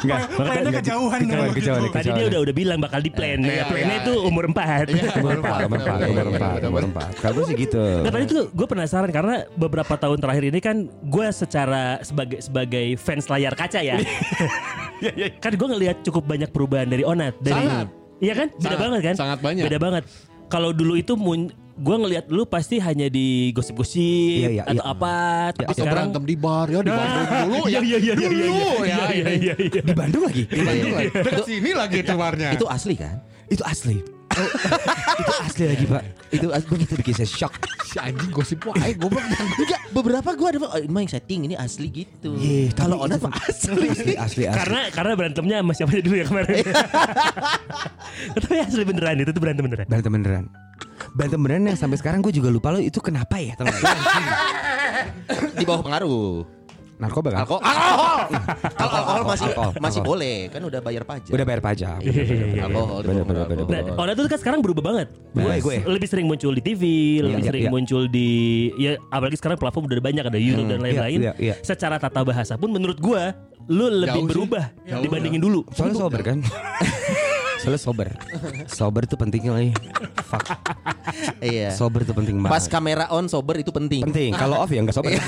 [0.00, 1.94] Enggak kejauhan Kejauhan, dong kejauhan, gitu.
[1.94, 3.38] Tadi dia udah udah bilang bakal di plan.
[3.42, 4.02] Nah, Iya, iya.
[4.04, 4.90] itu umur 4.
[5.20, 8.66] Umur 4 Umur 4 Umur 4 Umur 4 Kalau sih gitu Nah tadi tuh gue
[8.68, 13.96] penasaran karena beberapa tahun terakhir ini kan gue secara sebagai sebagai fans layar kaca ya,
[15.44, 17.86] kan gue ngelihat cukup banyak perubahan dari Onat dari, Sangat.
[18.20, 19.64] iya kan, beda Sangat, banget kan, sangat banyak.
[19.64, 20.04] beda banget.
[20.50, 21.14] Kalau dulu itu
[21.80, 24.92] gue ngelihat lu pasti hanya di gosip-gosip Iya, iya, atau iya.
[24.92, 25.14] apa,
[25.56, 27.80] tapi Atau sekarang berantem di bar ya di Bandung dulu ya.
[27.80, 28.84] Iya, iya, iya, iya, Dulu iya, ya.
[28.84, 29.80] iya, iya, iya, iya.
[29.80, 31.10] Di Bandung lagi Di Bandung lagi.
[31.16, 32.48] Dekat sini lagi itu barnya.
[32.52, 33.16] Itu asli kan?
[33.50, 33.98] Itu asli
[35.20, 37.54] Itu asli lagi pak Itu asli begitu bikin saya shock
[37.90, 41.58] si anjing gosip wae goblok Enggak, beberapa gua ada oh, ini mah yang setting ini
[41.58, 42.38] asli gitu.
[42.38, 43.90] Iya, Kalau Onat mah asli.
[43.90, 46.62] Asli asli asli Karena karena berantemnya sama siapa dulu ya kemarin.
[48.38, 49.86] Tapi asli beneran itu tuh berantem beneran.
[49.90, 50.44] Berantem beneran
[51.18, 53.74] Berantem beneran yang sampai sekarang gue juga lupa lo itu kenapa ya nggak?
[55.58, 56.59] Di bawah pengaruh.
[57.00, 57.38] Narkoba kan?
[57.42, 57.62] Alkohol.
[57.64, 58.26] Alkohol.
[58.78, 59.72] Kalau alkohol masih Alkohol.
[59.80, 60.18] masih Alkohol.
[60.20, 61.32] boleh kan udah bayar pajak.
[61.32, 62.00] Udah bayar pajak.
[62.60, 63.00] alkohol.
[63.00, 65.08] Bener, bener, bener, Nah, Oda tuh kan sekarang berubah banget.
[65.32, 65.76] Gue, gue.
[65.88, 66.82] Lebih sering muncul di TV,
[67.24, 67.72] lebih iya, sering iya.
[67.72, 68.30] muncul di
[68.76, 71.18] ya apalagi sekarang platform udah banyak ada YouTube dan lain-lain.
[71.30, 71.54] iya, iya.
[71.64, 73.32] Secara tata bahasa pun menurut gua
[73.70, 75.64] lu lebih berubah dibandingin dulu.
[75.72, 76.38] Soalnya sober kan?
[77.60, 78.08] Soalnya sober.
[78.66, 79.70] Sober itu penting lagi.
[80.22, 80.46] Fuck.
[81.40, 81.70] Iya.
[81.70, 82.52] Sober itu penting banget.
[82.52, 84.00] Pas kamera on sober itu penting.
[84.02, 84.32] penting.
[84.32, 85.12] Kalau off ya nggak sober.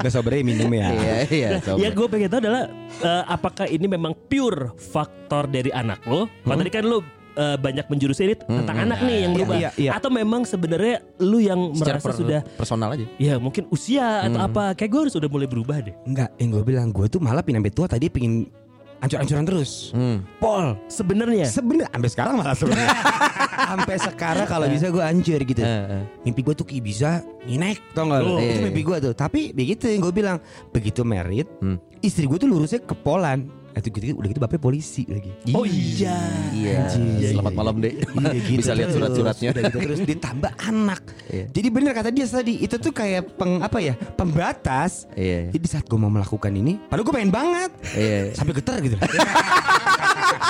[0.00, 0.86] Nggak sober ya minum ya.
[0.90, 1.48] Iya, iya.
[1.60, 1.80] sober.
[1.84, 2.64] Ya gue pengen tahu adalah
[2.98, 6.24] eh, apakah ini memang pure faktor dari anak lo?
[6.40, 7.04] Kalau tadi kan lo
[7.36, 9.56] eh, banyak menjurus ini tentang anak nih yang Iya, berubah.
[9.60, 9.90] iya, iya.
[9.92, 13.04] Atau memang sebenarnya lu yang Secara merasa per- sudah personal aja.
[13.20, 15.92] ya mungkin usia atau apa kayak gue harus udah mulai berubah deh.
[16.08, 18.48] Enggak, yang gue bilang gue tuh malah pindah sampai tua tadi pingin
[19.00, 19.90] ancur-ancuran terus.
[19.90, 20.22] Hmm.
[20.36, 20.76] Pol.
[20.86, 22.90] Sebenarnya Sebenernya sampai sekarang malah sebenarnya.
[23.70, 25.60] sampai sekarang kalau bisa gue hancur gitu.
[25.60, 26.02] Eh, eh.
[26.22, 27.10] Mimpi gue tuh kayak bisa
[27.42, 28.36] nginek tau gak Oh.
[28.36, 28.36] lu?
[28.38, 28.62] Itu Iya.
[28.62, 30.36] mimpi gue tuh Tapi begitu yang gue bilang
[30.68, 31.76] Begitu merit Hmm.
[32.00, 36.18] Istri gue tuh lurusnya ke Poland itu gitu, udah gitu bapaknya polisi lagi Oh iya.
[36.50, 36.90] Iya.
[36.90, 37.30] Anjir.
[37.32, 37.94] Selamat malam, Dek.
[38.02, 39.48] Iya, gitu Bisa lihat surat-suratnya.
[39.54, 41.44] Udah gitu terus ditambah anak Iya.
[41.48, 45.54] Jadi bener kata dia tadi Itu tuh kayak peng, apa ya Pembatas Iya.
[45.54, 48.34] Jadi saat gue mau melakukan ini Padahal gue pengen banget Iya.
[48.34, 48.96] Sampai getar gitu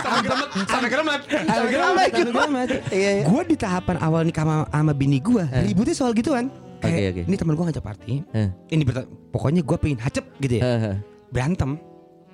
[0.00, 1.20] Sampai geremet, sampai geremet.
[1.28, 2.68] Sampai geremet, sampai geremet.
[2.90, 3.24] Iya, iya.
[3.24, 6.48] Gue di tahapan awal nikah sama, sama bini gue Ributnya soal gituan
[6.80, 7.22] Oke, Kayak, oke.
[7.28, 8.48] Ini teman gue ngajak party Eh.
[8.72, 8.82] Ini
[9.28, 10.96] pokoknya gue pengen hacep gitu ya Eh, eh.
[11.28, 11.76] berantem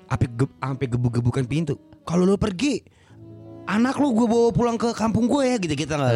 [0.06, 1.74] sampai ge sampai gebuk-gebukan pintu.
[2.02, 2.82] Kalau lu pergi
[3.66, 6.12] anak lu gue bawa pulang ke kampung gue ya gitu gitu nggak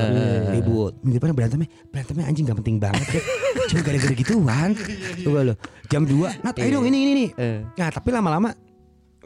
[0.55, 0.95] ribut.
[1.03, 3.23] Minggu depan berantemnya berantemnya anjing gak penting banget ya.
[3.75, 4.71] Cuma gara-gara gituan.
[5.27, 5.55] Coba lo
[5.91, 7.59] jam 2 nat ayo dong ini ini nih Eh.
[7.75, 8.55] nah tapi lama-lama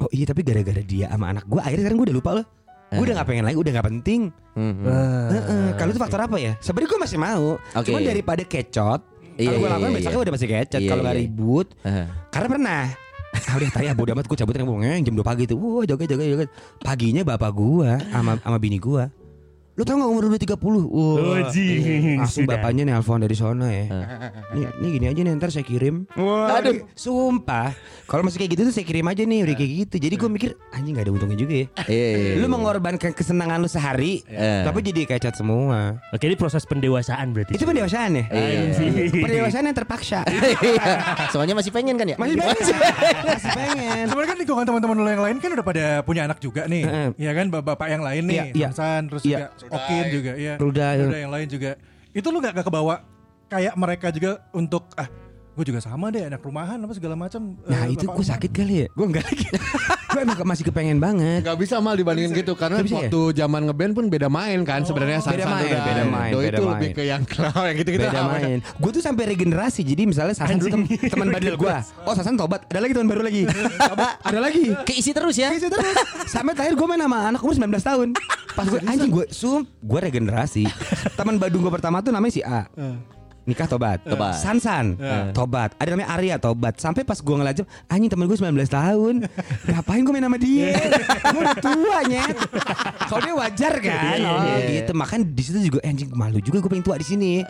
[0.00, 2.46] oh iya tapi gara-gara dia sama anak gue akhirnya sekarang gue udah lupa loh.
[2.94, 4.20] Gue udah gak pengen lagi udah gak penting.
[4.54, 5.28] Hmm, hmm.
[5.34, 6.52] Heeh, kalau itu faktor apa ya?
[6.62, 7.46] Sebenarnya gue masih mau.
[7.58, 7.90] Oke.
[7.90, 9.00] cuman daripada kecot
[9.34, 10.24] Iya, kalau gue iya, lakukan iya, besoknya iya.
[10.24, 10.80] udah masih kecot.
[10.80, 11.12] Iya, kalau iya.
[11.18, 12.06] ribut Eh.
[12.30, 12.82] karena pernah
[13.34, 15.58] Ah udah tadi bodo amat gue cabut yang jam 2 pagi tuh.
[15.58, 16.48] Wah joget joget joget.
[16.78, 19.10] Paginya bapak gua sama, sama bini gua
[19.74, 22.14] Lu tau gak umur udah 30 Wah Oh, jing.
[22.16, 22.56] Langsung Sudah.
[22.56, 23.90] bapaknya nelpon dari sono ya
[24.54, 28.62] nih, nih gini aja nih ntar saya kirim Wah, Aduh Sumpah Kalau masih kayak gitu
[28.64, 31.34] tuh saya kirim aja nih Udah kayak gitu Jadi gue mikir Anjing gak ada untungnya
[31.34, 32.34] juga ya Iya, iya, iya.
[32.38, 34.62] Lu mengorbankan kesenangan lu sehari Eh.
[34.62, 37.52] Tapi jadi kayak cat semua Oke ini proses pendewasaan berarti.
[37.52, 38.78] Itu pendewasaan ya Iya.
[39.10, 40.86] Pendewasaan yang terpaksa Iya.
[41.34, 42.14] Soalnya masih pengen kan ya?
[42.14, 42.62] Masih pengen
[43.26, 46.66] Masih pengen Sebenarnya kan lingkungan teman-teman lo yang lain kan udah pada punya anak juga
[46.66, 46.86] nih.
[47.16, 49.02] Iya kan bapak-bapak yang lain nih, Iya, iya.
[49.04, 49.50] Terus Iya.
[49.70, 50.54] Okin juga, iya.
[50.60, 50.86] Ruda.
[50.98, 51.78] Ruda yang lain juga.
[52.12, 53.04] Itu lu gak, gak kebawa
[53.48, 55.06] kayak mereka juga untuk ah
[55.54, 57.54] gue juga sama deh anak rumahan apa segala macam.
[57.62, 58.86] Nah eh, itu gue sakit kali ya?
[58.90, 59.46] Gue enggak lagi.
[60.06, 61.42] Gue emang masih kepengen banget.
[61.42, 63.10] Gak bisa mal dibandingin gitu karena bisa ya?
[63.10, 66.50] waktu zaman ngeband pun beda main kan sebenarnya Beda main, udah- beda main, Doi beda
[66.52, 66.72] itu main.
[66.72, 68.04] lebih ke yang kenal yang gitu-gitu.
[68.04, 68.58] Beda Ah, main.
[68.62, 72.62] Gue tuh sampai regenerasi Jadi misalnya Sasan dulu tem- teman badil gue Oh Sasan tobat
[72.64, 73.42] Ada lagi teman baru lagi.
[73.74, 74.64] Tobat Ada lagi?
[74.84, 75.50] Keisi terus ya?
[75.50, 75.96] Gitu terus.
[76.24, 78.08] Sampai terakhir gue main sama anak umur 19 tahun.
[78.54, 80.62] Pas gue anjing gue Sum Gue regenerasi.
[81.12, 82.70] Teman Badung gue pertama tuh namanya si A
[83.44, 84.00] Nikah tobat.
[84.00, 84.40] Tobat.
[84.40, 84.96] Sansan.
[85.36, 85.76] Tobat.
[85.76, 86.80] Ada namanya Arya tobat.
[86.80, 89.14] Sampai pas gue ngelajam Anjing temen gue 19 tahun.
[89.68, 90.72] Ngapain gue main sama dia?
[91.28, 92.36] Gue udah tua nyet.
[93.04, 94.16] Kalau dia wajar kan?
[94.16, 94.92] Iya, Oh gitu.
[94.96, 97.44] Makan di situ juga eh, Anjing malu juga gue pengen tua di sini.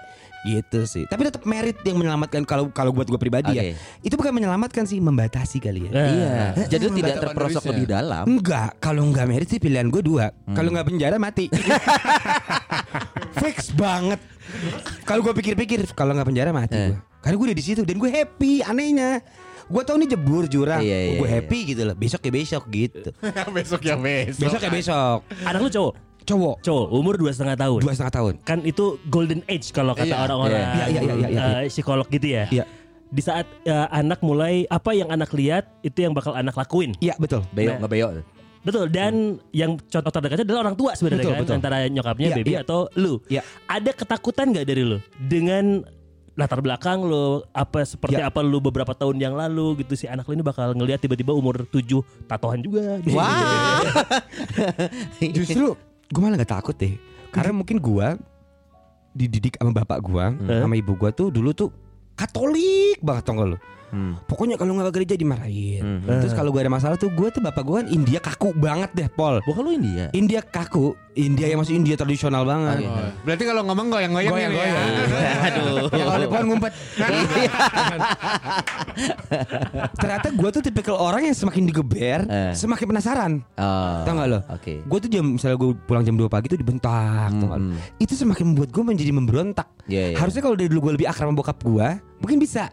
[0.44, 1.08] Gitu sih.
[1.08, 3.64] Tapi tetap merit yang menyelamatkan kalau kalau buat gue pribadi ya.
[3.64, 3.80] Oke.
[4.04, 5.92] itu bukan menyelamatkan sih membatasi kali ya.
[5.94, 6.68] Iya.
[6.68, 8.28] Jadi lu tidak terperosok lebih dalam.
[8.28, 10.28] Enggak, kalau enggak merit sih pilihan gue dua.
[10.52, 11.48] Kalau enggak penjara mati.
[13.42, 14.20] Fix banget.
[15.02, 16.88] Kalau gue pikir-pikir, kalau enggak penjara mati Eh.
[16.90, 16.98] gue.
[17.18, 18.60] Karena gue udah di situ dan gue happy.
[18.60, 19.24] Anehnya,
[19.64, 21.34] gue tau nih jebur jurang, Iya, iya, gue iya.
[21.38, 21.94] happy gitu loh.
[21.94, 23.10] Besok ya besok gitu.
[23.56, 24.40] besok ya besok.
[24.42, 25.18] Besok ya besok.
[25.42, 25.94] Anak lu cowok?
[26.24, 27.80] Cowok Cowok umur dua setengah tahun.
[27.80, 28.34] dua setengah tahun.
[28.42, 30.24] Kan itu golden age kalau kata Iya.
[30.24, 31.44] orang-orang Iya, iya, iya, iya, iya.
[31.58, 32.44] eh, psikolog gitu ya.
[32.48, 32.64] Iya,
[33.06, 36.96] Di saat eh, anak mulai apa yang anak lihat itu yang bakal anak lakuin.
[36.98, 37.44] iya betul.
[37.50, 37.78] Beyok Nah.
[37.78, 38.10] nggak beyok.
[38.64, 41.56] Betul dan yang contoh terdekatnya adalah orang tua sebenarnya Betul, kan betul.
[41.60, 42.60] antara nyokapnya Iya, baby iya.
[42.64, 43.20] atau lu.
[43.28, 43.42] Iya.
[43.68, 45.84] Ada ketakutan nggak dari lu dengan
[46.34, 48.32] latar belakang lu apa seperti Iya.
[48.32, 51.62] apa lu beberapa tahun yang lalu gitu si anak lu ini bakal ngelihat tiba-tiba umur
[51.68, 52.98] 7 tatoan juga.
[53.04, 53.14] gitu.
[55.44, 55.76] Justru
[56.10, 56.96] gue malah gak takut deh.
[57.30, 58.08] Karena mungkin gue
[59.14, 60.24] dididik sama bapak gue,
[60.58, 61.70] sama ibu gue tuh dulu tuh
[62.14, 63.58] Katolik banget tau gak lu.
[63.94, 64.18] Hmm.
[64.26, 66.02] Pokoknya kalau nggak ke gereja dimarahin.
[66.02, 66.18] Hmm.
[66.18, 69.06] Terus kalau gue ada masalah tuh gue tuh bapak gue kan India kaku banget deh
[69.06, 69.38] Pol.
[69.46, 70.10] Bukan lu India.
[70.10, 72.82] India kaku, India yang masih India tradisional banget.
[72.84, 74.74] Oh, Berarti kalau ngomong goyang-goyang ini ya.
[75.46, 75.86] Aduh.
[75.94, 76.72] Ya kalau di pohon ngumpet.
[79.94, 82.52] Ternyata gue tuh tipikal orang yang semakin digeber, Eh.
[82.54, 83.32] semakin penasaran.
[83.54, 84.40] Oh, Tau gak lo?
[84.50, 84.82] Oke.
[84.82, 87.68] Gue tuh jam misalnya gue pulang jam 2 pagi tuh dibentak, tau gak lo?
[87.70, 87.78] Hmm.
[87.98, 89.68] Itu semakin membuat gue menjadi memberontak.
[89.86, 90.16] Iya, iya.
[90.18, 91.88] Harusnya kalau dari dulu gue lebih akrab sama bokap gue,
[92.20, 92.68] mungkin bisa.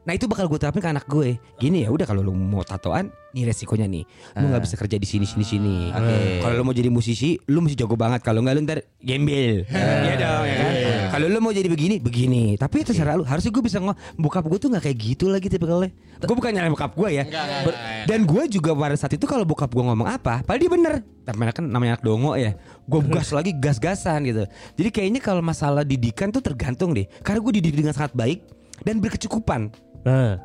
[0.00, 1.36] Nah itu bakal gue terapin ke anak gue.
[1.56, 4.02] Gini ya, udah kalau lu mau tatoan, nih resikonya nih.
[4.34, 5.76] Lu nggak bisa kerja di sini sini sini.
[5.92, 6.40] Oke.
[6.40, 8.24] Kalau lu mau jadi musisi, lu mesti jago banget.
[8.24, 9.68] Kalau nggak lu ntar gembel.
[9.68, 10.72] Iya dong ya kan.
[11.10, 12.56] Kalau lu mau jadi begini, begini.
[12.56, 13.28] Tapi itu terserah lu.
[13.28, 15.92] Harusnya gue bisa ngomong, bokap gue tuh nggak kayak gitu lagi tipikalnya.
[16.16, 17.24] Gue bukan nyalain bokap gue ya.
[17.62, 20.94] Ber- Dan gue juga pada saat itu kalau bokap gue ngomong apa, padahal dia bener.
[21.28, 22.56] Tapi kan namanya anak dongo ya.
[22.88, 24.48] Gue gas lagi gas-gasan gitu.
[24.80, 27.04] Jadi kayaknya kalau masalah didikan tuh tergantung deh.
[27.20, 28.48] Karena gue dididik dengan sangat baik
[28.80, 29.89] dan berkecukupan.
[30.00, 30.40] Nah,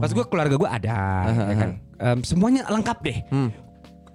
[0.00, 1.70] Pas gue keluarga gue ada, ya kan.
[2.00, 3.18] Em, semuanya lengkap deh.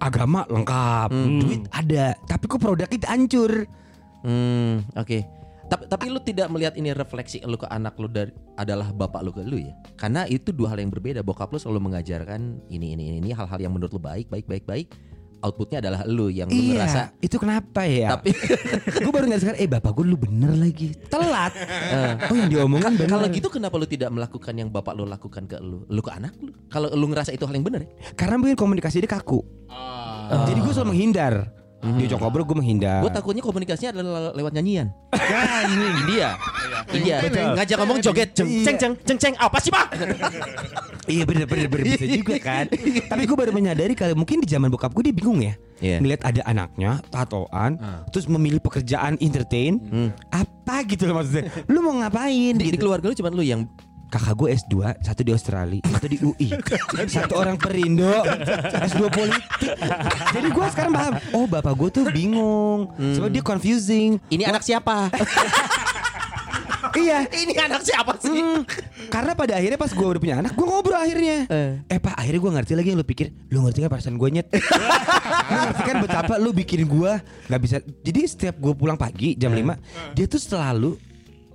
[0.00, 3.52] Agama lengkap, duit ada, tapi kok produknya itu hancur.
[4.24, 5.18] Hmm, oke.
[5.70, 9.30] Tapi tapi lu tidak melihat ini refleksi lu ke anak lu dari adalah bapak lu
[9.30, 9.70] ke lu ya?
[9.94, 11.22] Karena itu dua hal yang berbeda.
[11.22, 14.66] Bokap lu selalu mengajarkan ini ini ini, ini hal-hal yang menurut lu baik, baik, baik,
[14.66, 14.90] baik.
[15.40, 18.12] Outputnya adalah lu yang lu ngerasa Iya, itu kenapa ya?
[18.12, 18.36] tapi
[19.04, 21.52] gue baru nggak sekarang, eh bapak gue lu bener lagi, telat.
[22.28, 23.16] oh yang diomongin bener.
[23.16, 26.36] kalau gitu kenapa lu tidak melakukan yang bapak lu lakukan ke lu, lu ke anak
[26.44, 26.52] lu?
[26.68, 27.90] Kalau lu ngerasa itu hal yang benar ya?
[28.12, 29.40] Karena mungkin komunikasi dia kaku.
[30.30, 31.34] Jadi gue selalu menghindar.
[31.80, 33.00] Diajak ngobrol gue menghindar.
[33.00, 34.92] Gue takutnya komunikasinya adalah lewat nyanyian.
[35.16, 36.36] Nah, ini dia.
[36.90, 37.16] Iya,
[37.56, 39.86] ngajak ngomong joget, ceng ceng ceng ceng ceng apa sih pak?
[41.08, 42.68] Iya bener bener bener bisa juga kan.
[43.08, 45.54] Tapi gue baru menyadari kalau mungkin di zaman bokap gue dia bingung ya.
[45.80, 45.96] Iya.
[46.04, 47.80] Ngeliat ada anaknya tatoan,
[48.12, 49.80] terus memilih pekerjaan entertain,
[50.28, 51.48] apa gitu loh maksudnya.
[51.70, 52.60] Lu mau ngapain?
[52.60, 52.84] Di, di gitu.
[52.84, 53.64] keluarga lu cuma lu yang
[54.10, 54.74] Kakak gue S2,
[55.06, 56.50] satu di Australia, satu di UI.
[57.06, 58.10] satu orang perindo,
[58.90, 59.70] S2 politik.
[60.34, 62.90] Jadi gue sekarang paham, oh bapak gue tuh bingung.
[62.98, 64.18] Sebab dia confusing.
[64.26, 65.14] ini anak siapa?
[66.90, 67.18] Iya.
[67.30, 68.34] ini anak siapa sih?
[68.34, 68.66] Hmm,
[69.12, 71.46] karena pada akhirnya pas gue udah punya anak, gue ngobrol akhirnya.
[71.46, 71.98] Eh.
[72.02, 73.26] pak, akhirnya gue ngerti lagi yang lu pikir.
[73.46, 74.46] Lu ngerti kan perasaan gue nyet?
[75.54, 77.12] lu ngerti kan betapa lu bikin gue
[77.46, 77.76] nggak bisa.
[77.84, 80.98] Jadi setiap gue pulang pagi jam 5 dia tuh selalu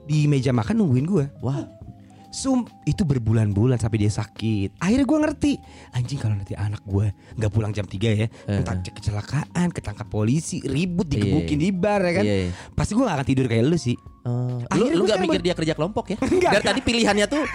[0.05, 1.25] di meja makan nungguin gue.
[1.41, 1.65] Wah,
[2.35, 4.75] Sum itu berbulan-bulan sampai dia sakit.
[4.83, 5.53] Akhirnya gue ngerti.
[5.95, 11.07] Anjing kalau nanti anak gue nggak pulang jam 3 ya, entah kecelakaan, ketangkap polisi, ribut,
[11.07, 12.25] digebukin di bar ya kan.
[12.27, 12.51] Iya, iya.
[12.75, 13.95] Pasti gue gak akan tidur kayak lu sih.
[14.25, 16.17] Lu Akhirnya lu gua gak mikir dia kerja kelompok ya?
[16.25, 16.51] Enggak.
[16.57, 17.45] Dari tadi pilihannya tuh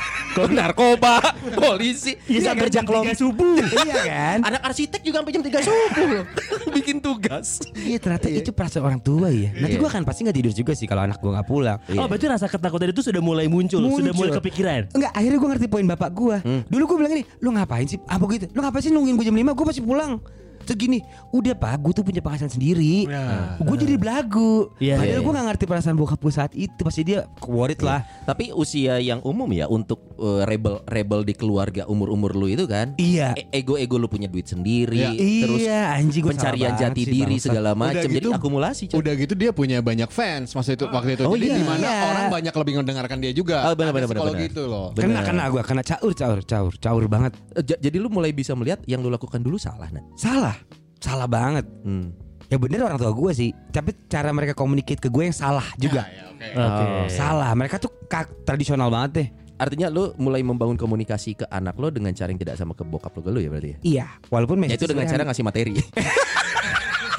[0.56, 1.18] narkoba,
[1.58, 3.14] polisi, Iya sampai kerja jam kelompok.
[3.18, 3.58] subuh.
[3.58, 4.38] iya kan?
[4.46, 6.24] Anak arsitek juga sampai jam 3 subuh loh.
[6.70, 7.58] Bikin tugas.
[7.74, 9.50] Iya ternyata itu perasaan orang tua ya.
[9.52, 9.82] Nanti Iya.
[9.82, 11.78] gue akan pasti nggak tidur juga sih kalau anak gue nggak pulang.
[11.92, 14.38] Oh berarti rasa ketakutan itu sudah mulai muncul, sudah mulai Muncul.
[14.38, 14.94] kepikiran.
[14.94, 16.36] Enggak, akhirnya gue ngerti poin bapak gue.
[16.70, 17.98] Dulu gue bilang ini, lu ngapain sih?
[18.00, 18.46] Apa gitu?
[18.54, 19.58] Lu ngapain sih nungguin gue jam 5?
[19.58, 20.22] Gue pasti pulang.
[20.70, 20.98] Terus gini,
[21.30, 23.10] udah pak, gue tuh punya penghasilan sendiri.
[23.58, 24.70] Gue jadi belagu.
[24.78, 26.78] Iya, Padahal iya, gue gak ngerti perasaan bokap gue saat itu.
[26.78, 28.06] Pasti dia worried lah.
[28.22, 32.94] Tapi usia yang umum ya untuk uh, rebel rebel di keluarga umur-umur lu itu kan.
[32.96, 33.34] Iya.
[33.34, 35.42] E- Ego-ego lu punya duit sendiri, Iya.
[35.42, 37.98] terus Iya, anjing, gua pencarian jati sih, diri segala macam.
[37.98, 38.82] Udah Jadi gitu- akumulasi.
[38.86, 38.96] Cok.
[38.96, 41.26] Udah gitu dia punya banyak fans masa itu waktu itu.
[41.26, 41.58] Oh Jadi iya.
[41.58, 42.02] di mana Iya.
[42.06, 43.66] orang banyak lebih mendengarkan dia juga.
[43.66, 44.54] Oh, benar, Ada benar, benar, psikologi benar.
[44.54, 44.86] itu loh.
[44.92, 45.02] Benar.
[45.02, 47.32] Kena kena gue, kena caur caur caur caur banget.
[47.52, 50.04] Eh, ja- Jadi lu mulai bisa melihat yang lu lakukan dulu salah, Nak.
[50.14, 50.54] Salah,
[51.00, 51.64] salah banget.
[51.82, 52.12] Hmm.
[52.50, 53.50] Ya bener orang tua gue sih.
[53.70, 56.06] Tapi cara mereka communicate ke gue yang salah juga.
[56.38, 57.10] Oke.
[57.10, 57.50] Salah.
[57.54, 59.28] Mereka tuh kak, tradisional banget deh.
[59.60, 63.12] Artinya lu mulai membangun komunikasi ke anak lo dengan cara yang tidak sama ke bokap
[63.12, 63.78] lo ke lu ya berarti ya?
[63.84, 65.76] Iya, walaupun Ya itu dengan cara ngasih materi.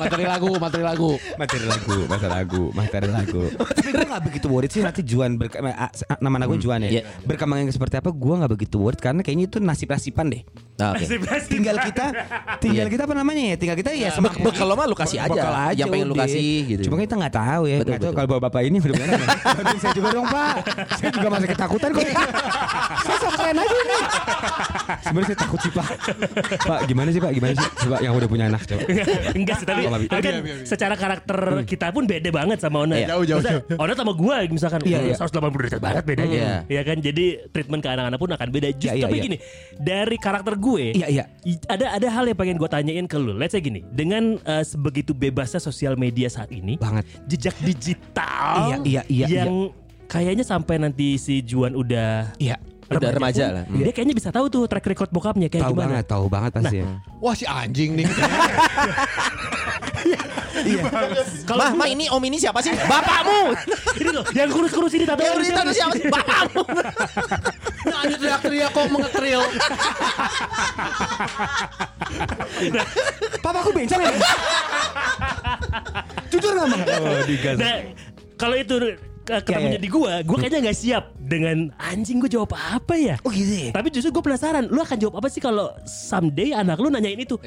[0.02, 1.12] Materi lagu, materi lagu.
[1.38, 3.42] materi lagu, materi lagu, materi lagu.
[3.54, 5.78] Tapi gue gak begitu worried sih nanti Juan berka- eh,
[6.18, 6.90] nama anak gue Juan ya.
[6.90, 7.04] Iya.
[7.22, 10.42] Berkembangnya seperti apa gue gak begitu worried karena kayaknya itu nasib-nasiban deh.
[10.82, 11.06] Nah, oke.
[11.46, 12.06] Tinggal kita,
[12.58, 13.56] tinggal kita apa namanya ya?
[13.56, 16.54] Tinggal kita ya Bek bekal lo mah lu kasih aja, Bekal yang pengen lu kasih
[16.66, 16.82] gitu.
[16.90, 18.18] Cuma kita nggak tahu ya, Betul, nggak tahu betul.
[18.18, 19.20] kalau bapak bapak ini udah benar.
[19.62, 20.54] Bantuin saya juga dong pak,
[20.98, 22.02] saya juga masih ketakutan kok.
[23.02, 24.02] saya sampein aja nih.
[25.02, 25.88] Sebenarnya saya takut sih pak.
[26.66, 27.68] Pak gimana sih pak, gimana sih?
[27.86, 28.82] Coba yang udah punya anak coba.
[29.38, 30.12] Enggak sih tapi, Oh, nggak bisa.
[30.14, 32.96] tapi kan secara karakter kita pun beda banget sama Ona.
[32.98, 33.08] Iya.
[33.14, 33.42] Jauh, jauh,
[33.78, 35.16] Ona sama gue misalkan Iya, iya.
[35.18, 36.66] 180 derajat barat bedanya.
[36.68, 36.82] Iya.
[36.82, 38.68] Ya kan jadi treatment ke anak-anak pun akan beda.
[38.72, 39.24] Iya, iya, tapi iya.
[39.26, 39.38] gini,
[39.78, 41.24] dari karakter gue Iya iya.
[41.68, 43.34] ada ada hal yang pengen gue tanyain ke lu.
[43.34, 47.04] Let's say gini, dengan eh, sebegitu bebasnya sosial media saat ini, Banget.
[47.26, 49.70] jejak digital Iya, iya, iya, yang
[50.06, 52.56] kayaknya sampai nanti si Juan udah Iya.
[52.90, 53.64] Udah remaja pun, lah.
[53.70, 55.88] Dia kayaknya bisa tahu tuh track record bokapnya kayak Tahu gimana.
[55.96, 56.78] banget, tahu banget pasti.
[56.78, 56.88] ya.
[57.18, 58.04] Wah si anjing nih.
[61.42, 62.76] Kalau Mah, mah ini om ini siapa sih?
[62.76, 63.56] Bapakmu.
[63.96, 66.06] ini loh, yang kurus-kurus ini tato Yang ini tahu siapa sih?
[66.08, 66.62] Bapakmu.
[67.92, 69.42] Nah, teriak-teriak kok mengetril.
[73.44, 74.12] Papa aku bencong ya.
[76.32, 76.80] Jujur gak mah?
[76.88, 77.58] Oh digas.
[77.60, 77.76] Nah,
[78.40, 78.76] kalau itu
[79.22, 79.84] ke- ketemunya iya.
[79.84, 83.16] di gua, gua kayaknya nggak siap dengan anjing gua jawab apa ya.
[83.22, 83.72] Oh gitu ya.
[83.76, 87.38] Tapi justru gue penasaran, lu akan jawab apa sih kalau someday anak lu nanyain itu?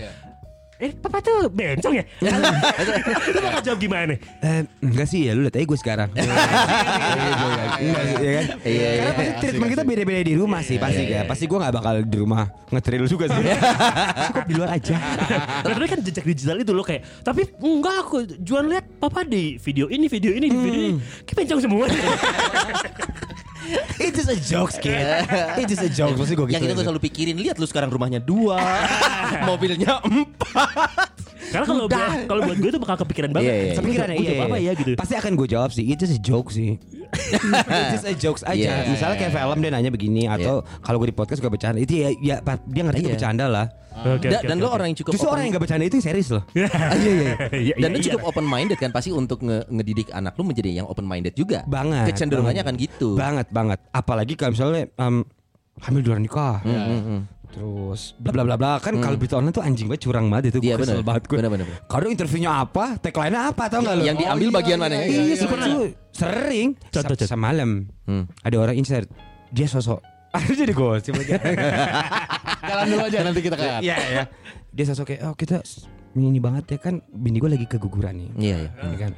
[0.82, 2.04] Eh papa tuh bencong ya?
[3.34, 4.18] Lu bakal jawab gimana?
[4.42, 6.10] Eh, enggak sih ya lu lihat aja gue sekarang.
[6.10, 8.44] Enggak sih, ya kan?
[8.66, 11.22] Iya, Karena pasti treatment kita beda-beda di rumah sih pasti ya.
[11.30, 13.42] Pasti gue nggak bakal di rumah ngetril juga sih.
[14.34, 14.96] Cukup di luar aja.
[15.64, 19.86] Karena kan jejak digital itu lo kayak Tapi enggak aku Juan lihat papa di video
[19.88, 21.84] ini Video ini di video ini Kayak bencong semua
[24.04, 24.98] It's just a joke, kid.
[25.56, 26.14] It's just a joke.
[26.14, 26.54] Maksud gue gitu.
[26.54, 28.58] Yang itu gue selalu pikirin lihat lu sekarang rumahnya dua,
[29.48, 31.10] mobilnya empat.
[31.44, 33.74] Karena kalau buat- kalau buat gue itu bakal kepikiran banget Iya, iya.
[33.74, 35.84] Tapi Kepikiran gue jawab apa ya gitu Pasti akan gue jawab sih.
[35.86, 36.76] Just a joke sih.
[37.84, 38.54] It's just a jokes aja.
[38.54, 41.94] Iya, Misalnya kayak film dia nanya begini atau kalau gue di podcast gue bercanda itu
[41.96, 43.16] ya, ya dia ngerti itu Iya.
[43.16, 43.66] bercanda lah.
[43.94, 44.74] Oke, Da- oke, dan oke, lo oke.
[44.74, 46.42] orang yang cukup Justru open- orang yang gak bercanda itu yang serius loh.
[46.98, 48.06] Iya iya iya dan lu iya.
[48.10, 51.62] cukup open minded kan pasti untuk nge- ngedidik anak lu menjadi yang open minded juga.
[51.64, 52.10] Banget.
[52.10, 52.74] Kecenderungannya banget.
[52.74, 53.08] akan gitu.
[53.14, 53.78] Banget banget.
[53.88, 55.22] Apalagi kalau misalnya em,
[55.80, 56.58] hamil di luar nikah.
[56.60, 57.20] Hmm, hmm, hmm.
[57.54, 60.58] Terus bla bla bla bla kan kalau berita online tuh anjing banget curang banget itu
[60.58, 61.36] Iya gue kesel banget gue.
[61.38, 61.66] Benar benar.
[61.70, 61.80] benar.
[61.86, 64.02] Kalau interviewnya apa, tagline-nya apa tau gak lu?
[64.02, 65.04] Yang diambil bagian mana ya?
[65.06, 66.68] Iya, Iya, suka tuh sering.
[66.90, 67.28] Contoh, contoh.
[67.30, 67.70] Semalam
[68.04, 68.24] Hmm.
[68.42, 69.06] ada orang insert
[69.48, 70.02] dia sosok
[70.34, 71.30] Aduh jadi gosip lagi.
[72.68, 73.78] Jalan dulu aja nanti kita kan.
[73.78, 74.22] Iya ya.
[74.74, 75.62] Dia sosok kayak oh kita
[76.14, 78.28] ini banget ya kan bini gue lagi keguguran nih.
[78.36, 78.70] Iya iya.
[78.82, 79.12] Ini kan.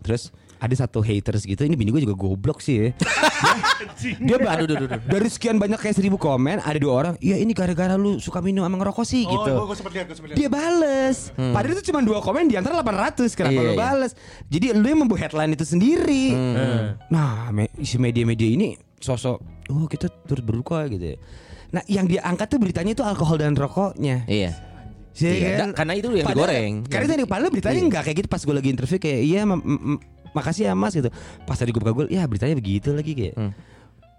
[0.00, 0.32] Terus
[0.64, 2.88] ada satu haters gitu ini bini gue juga goblok sih ya.
[4.18, 5.00] dia ba- Aduh, aduh, aduh.
[5.04, 8.62] dari sekian banyak kayak seribu komen ada dua orang iya ini gara-gara lu suka minum
[8.62, 10.36] sama ngerokok sih gitu Oh, gue lihat, gue sempet lihat.
[10.36, 13.52] dia bales padahal itu cuma dua komen di antara 800 kenapa Hmm.
[13.54, 13.78] Iya, lu iya.
[13.78, 14.12] bales
[14.46, 16.96] jadi lu yang membuat headline itu sendiri Hmm.
[17.06, 21.16] nah me- isi media-media ini sosok oh kita turut berduka gitu ya
[21.70, 24.52] nah yang dia angkat tuh beritanya itu alkohol dan rokoknya Iya.
[25.14, 25.70] Iya Iya, kan?
[25.76, 26.74] karena itu yang Padahal- digoreng.
[26.84, 27.86] Karena itu yang padahal beritanya Iya.
[27.86, 29.40] enggak kayak gitu pas gue lagi interview kayak iya
[30.34, 31.08] makasih ya Mas gitu.
[31.42, 33.34] Pas tadi gue buka Google ya beritanya begitu lagi kayak.
[33.34, 33.52] Hmm.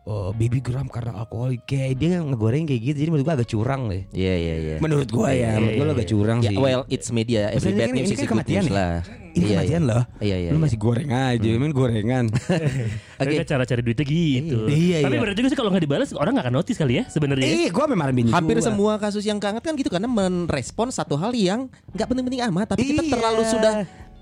[0.06, 2.98] Oh, baby gram karena alkohol kayak dia ngegoreng kayak gitu.
[3.02, 4.06] Jadi menurut gue agak curang deh.
[4.14, 4.76] Iya iya iya.
[4.78, 6.58] Menurut gue ya, menurut gue agak curang Ya, sih.
[6.62, 7.50] well, it's media.
[7.50, 8.78] Every Misalnya bad kan news ini is kan kematian news ya?
[8.78, 8.94] lah.
[9.02, 9.90] Ini Iya, kematian iya.
[9.90, 10.04] loh.
[10.22, 10.50] Iya iya.
[10.54, 10.62] Lu iya.
[10.62, 12.26] masih goreng aja, main gorengan.
[13.18, 13.38] Tapi Oke.
[13.42, 15.22] kan cara cari duitnya gitu Iya, Tapi iya.
[15.26, 17.86] bener juga sih kalau nggak dibalas Orang nggak akan notice kali ya sebenarnya Eh, gue
[17.90, 18.66] memang bini Hampir gua.
[18.70, 22.86] semua kasus yang keangkat kan gitu karena merespon satu hal yang nggak penting-penting amat, tapi
[22.86, 23.10] kita Iya.
[23.10, 23.74] terlalu sudah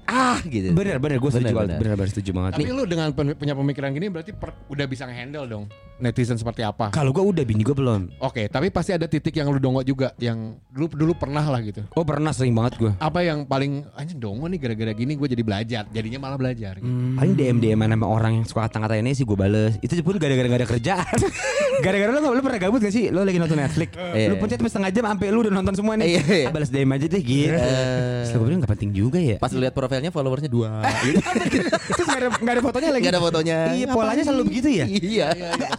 [0.06, 0.72] ah gitu.
[0.72, 1.70] Bener bener gue setuju Bener, banget.
[1.70, 1.82] bener.
[1.82, 2.52] Bener bener setuju banget.
[2.54, 5.66] Tapi lu dengan pen- punya pemikiran gini berarti per- udah bisa ngehandle dong
[6.02, 6.90] netizen seperti apa.
[6.90, 8.18] Kalau gue udah bini gue belum.
[8.22, 11.86] Oke, tapi pasti ada titik yang lu dongo juga yang dulu dulu pernah lah gitu.
[11.94, 12.92] Oh pernah sering banget gue.
[12.98, 16.80] Apa yang paling anjing dongo nih gara-gara gini gue jadi belajar, jadinya malah belajar.
[16.82, 16.90] Gitu.
[16.90, 19.78] Paling DM DM sama orang yang suka kata-katain sih gue bales.
[19.84, 21.16] Itu pun gara-gara gak ada kerjaan.
[21.86, 23.10] gara-gara lu lu pernah gabut gak sih?
[23.14, 23.92] Lu lagi nonton Netflix.
[24.14, 24.30] Iya.
[24.30, 26.06] lu pencet setengah jam sampai lu udah nonton semua nih.
[26.06, 26.46] Iya, iya.
[26.46, 27.50] Ah, balas DM aja deh gitu.
[27.50, 29.38] Terus gue bilang gak penting juga ya.
[29.42, 30.86] Pas lu lihat profilnya followersnya dua.
[31.02, 31.18] gitu.
[31.98, 33.04] Terus gak ada, gak ada fotonya lagi.
[33.10, 33.58] Gak ada fotonya.
[33.74, 34.86] Iya polanya selalu begitu ya.
[34.86, 35.28] Iya.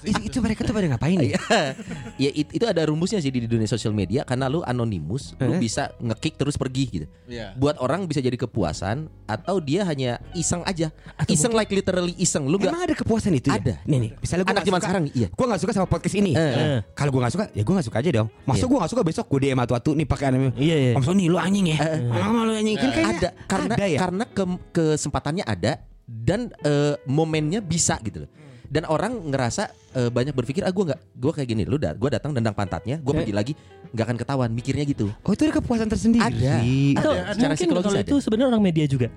[0.05, 1.41] Itu, itu mereka tuh pada ngapain ya?
[2.23, 5.59] ya it- itu ada rumusnya sih di dunia sosial media karena lu anonimus, lu Eh?
[5.59, 7.07] bisa ngekick terus pergi gitu.
[7.25, 7.53] Iya.
[7.55, 10.93] Buat orang bisa jadi kepuasan atau dia hanya iseng aja.
[11.27, 12.45] iseng like literally iseng.
[12.45, 13.57] Lu gak Emang ada kepuasan itu ya?
[13.57, 13.75] Ada.
[13.85, 15.29] Nih nih, misalnya gue Anak zaman sekarang, iya.
[15.31, 16.33] Gue gak suka sama podcast ini.
[16.35, 16.85] Eh.
[16.93, 18.29] Kalau gue gak suka, ya gue gak suka aja dong.
[18.45, 18.67] Masa Iya.
[18.69, 20.53] gue gak suka besok gue DM atu-atu nih pakai anime.
[20.55, 20.93] Iya, iya.
[20.95, 21.79] Om Sony lu anjing ya.
[22.05, 22.77] Mama lu anjing.
[22.77, 23.99] Kan kayaknya ada karena ada ya.
[23.99, 25.73] karena ke- kesempatannya ada
[26.05, 28.31] dan eh, momennya bisa gitu loh.
[28.75, 32.35] Dan orang ngerasa eh, banyak berpikir ah gue nggak gue kayak gini lu gue datang
[32.35, 33.53] dendang pantatnya gue pergi lagi
[33.95, 36.27] nggak akan ketahuan mikirnya gitu Oh itu ada kepuasan tersendiri.
[36.27, 36.59] Ada.
[36.99, 38.11] Atau secara mungkin psikologis kalau ada.
[38.11, 39.07] itu sebenarnya orang media juga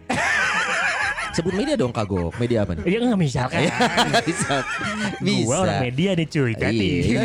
[1.33, 3.61] sebut media dong kagok media apa nih Iya nggak misalkan
[4.25, 4.55] bisa
[5.29, 7.21] bisa Gua orang media nih cuy tadi Iya.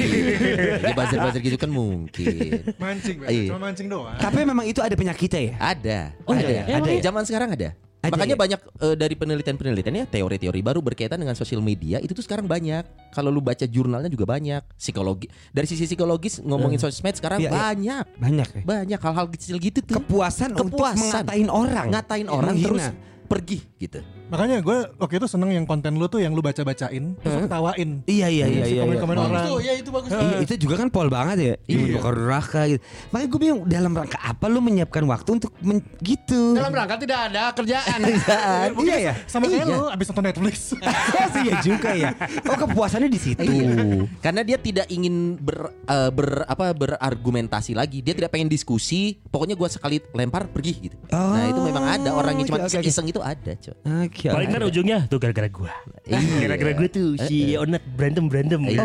[0.81, 2.37] ya buzzer buzzer gitu kan mungkin
[2.77, 3.17] Mancing.
[3.25, 3.49] Iya.
[3.53, 4.17] cuma mancing doang.
[4.17, 5.55] Tapi memang itu ada penyakitnya ya.
[5.59, 7.01] ada Oh, ada iya, ada Emang iya?
[7.01, 8.41] zaman sekarang ada Ada Makanya ya?
[8.41, 12.83] banyak eh, dari penelitian-penelitian ya teori-teori baru berkaitan dengan sosial media itu tuh sekarang banyak.
[13.09, 14.59] Kalau lu baca jurnalnya juga banyak.
[14.75, 17.55] Psikologi dari sisi psikologis ngomongin sosmed sekarang Iya, iya.
[17.55, 18.05] banyak.
[18.19, 18.63] Banyak ya.
[18.67, 20.03] Banyak hal-hal kecil gitu tuh.
[20.03, 20.99] Kepuasan, untuk Kepuasan.
[21.23, 21.87] mengatain orang.
[21.91, 22.67] ngatain orang Menghina.
[22.67, 22.85] terus
[23.33, 24.05] pergi gitu.
[24.29, 28.05] Makanya gue waktu itu seneng yang konten lu tuh yang lu baca-bacain terus lu ketawain.
[28.05, 28.85] Iya iya iya Si iya.
[28.85, 29.25] komen-komen iya.
[29.25, 29.45] orang.
[29.65, 30.11] ya itu bagus.
[30.13, 31.55] Iya, itu juga kan pol banget ya.
[31.65, 31.97] Iya.
[31.97, 32.81] Bakar neraka gitu.
[33.09, 36.53] Makanya gue bingung dalam rangka apa lu menyiapkan waktu untuk men- gitu.
[36.53, 37.99] Dalam rangka tidak ada kerjaan.
[38.85, 39.13] iya ya.
[39.25, 39.77] Sama kayak Iya.
[39.81, 40.57] lu abis nonton Netflix.
[40.77, 42.11] Oh sih ya juga ya.
[42.45, 43.41] Oh kepuasannya di situ.
[43.41, 44.05] Iya.
[44.21, 48.05] Karena dia tidak ingin ber, eh, ber apa berargumentasi lagi.
[48.05, 49.17] Dia tidak pengen diskusi.
[49.33, 50.97] Pokoknya gua sekali lempar pergi gitu.
[51.09, 52.89] nah, itu memang ada orang yang cuma oke, oke, oke.
[52.89, 53.75] iseng itu ada, coy.
[54.05, 54.27] Oke.
[54.27, 56.19] Paling kan ujungnya tuh gara-gara gua Iya.
[56.45, 58.83] Gara-gara gua tuh si Onat berantem-berantem Iya.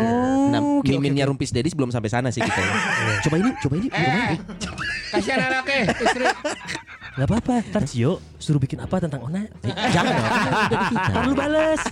[0.48, 2.62] nah, oke, oke, miminnya Rumpis Dedis belum sampai sana sih kita.
[3.22, 3.88] coba ini, coba ini.
[3.88, 4.24] gimana?
[5.08, 6.24] Kasihan anaknya, istri.
[7.18, 10.52] Gak apa-apa Ntar Cio suruh bikin apa tentang Onat Jangan dong, kan.
[11.10, 11.82] Ntar lu bales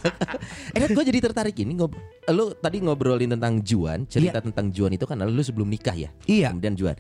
[0.70, 4.46] Eh, gue jadi tertarik ini ngob lu tadi ngobrolin tentang Juan, cerita Iya.
[4.46, 6.10] tentang Juan itu kan lu sebelum nikah ya.
[6.24, 6.54] Iya.
[6.54, 6.96] Kemudian Juan.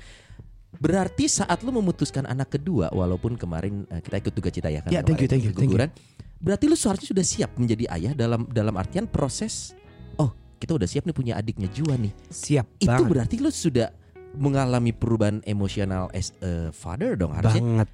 [0.78, 4.90] Berarti saat lu memutuskan anak kedua, walaupun kemarin eh, kita ikut duka cita ya kan?
[4.92, 5.76] Ya, thank you, thank you, thank you.
[5.76, 5.90] keguguran.
[6.36, 9.72] Berarti lu seharusnya sudah siap menjadi ayah dalam dalam artian proses.
[10.20, 12.12] Oh, kita udah siap nih punya adiknya Juan nih.
[12.28, 13.08] Siap Itu banget.
[13.08, 13.88] berarti lu sudah
[14.36, 17.56] mengalami perubahan emosional as a father dong harusnya.
[17.56, 17.88] banget.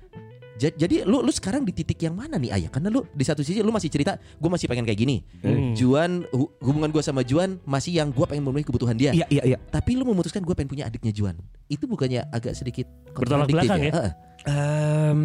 [0.54, 2.68] Ja- Jadi lu lu sekarang di titik yang mana nih ayah?
[2.68, 5.16] Karena lu di satu sisi lu masih cerita, gue masih pengen kayak gini.
[5.38, 5.72] Hmm.
[5.72, 9.10] Juan hu- hubungan gue sama Juan masih yang gue pengen memenuhi kebutuhan dia.
[9.10, 9.58] Iya iya iya.
[9.62, 11.36] Tapi lu memutuskan gue pengen punya adiknya Juan.
[11.66, 13.92] Itu bukannya agak sedikit Bertolak kontradiktif belakang ya?
[13.92, 14.12] Heeh.
[14.44, 15.18] Em,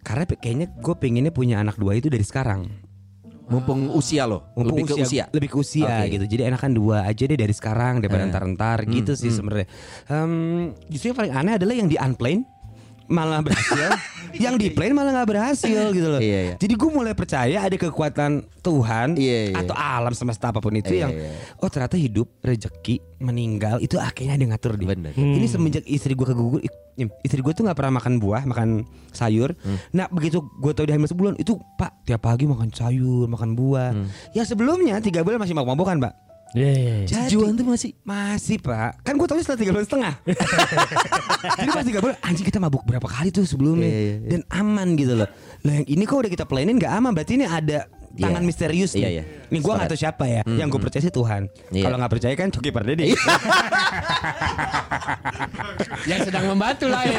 [0.00, 2.66] karena kayaknya gue pengennya punya anak dua itu dari sekarang.
[3.46, 5.24] Mumpung usia lo, Mumpung lebih ke usia.
[5.30, 6.18] lebih ke usia Oke.
[6.18, 6.24] gitu.
[6.26, 9.70] Jadi enakan dua aja deh dari sekarang daripada entar-entar gitu sih sebenarnya.
[10.10, 12.42] Em, justru yang paling aneh adalah yang di unplane
[13.06, 13.90] malah berhasil,
[14.44, 16.20] yang di plane malah nggak berhasil gitu loh.
[16.20, 16.54] Iya, iya.
[16.58, 19.56] Jadi gue mulai percaya ada kekuatan Tuhan Iya, iya.
[19.62, 21.30] atau alam semesta apa pun itu Iya, yang iya.
[21.62, 24.88] oh ternyata hidup rezeki meninggal itu akhirnya ada ngatur dia.
[24.92, 25.12] Bener.
[25.14, 26.60] Ini semenjak istri gue kegugur,
[27.22, 28.84] istri gue tuh nggak pernah makan buah, makan
[29.14, 29.54] sayur.
[29.62, 29.78] Hmm.
[29.94, 33.94] Nah begitu gue tahu dia hamil sebulan itu pak tiap pagi makan sayur, makan buah.
[33.94, 34.08] Hmm.
[34.34, 36.14] Ya sebelumnya tiga bulan masih mabuk-mabukan pak.
[36.56, 37.06] Iya, iya, iya.
[37.06, 40.14] Jadi- Juan tuh masih Masih pak, kan gue tahu setelah tiga bulan setengah.
[41.60, 44.28] Jadi pas tiga bulan, anjing kita mabuk berapa kali tuh sebelumnya Iya, iya, iya.
[44.32, 45.28] dan aman gitu loh.
[45.62, 47.84] Lah yang ini kok udah kita planin nggak aman, berarti ini ada
[48.16, 48.48] tangan Iya.
[48.48, 49.02] misterius nih.
[49.02, 49.24] Iya, iya.
[49.46, 50.40] Ini gue nggak tahu siapa ya.
[50.44, 51.42] Yang gue percaya sih Tuhan.
[51.70, 51.84] Iya.
[51.84, 53.04] Kalau nggak percaya kan Coki Pardede.
[56.06, 57.18] Yang sedang membantu lah ya.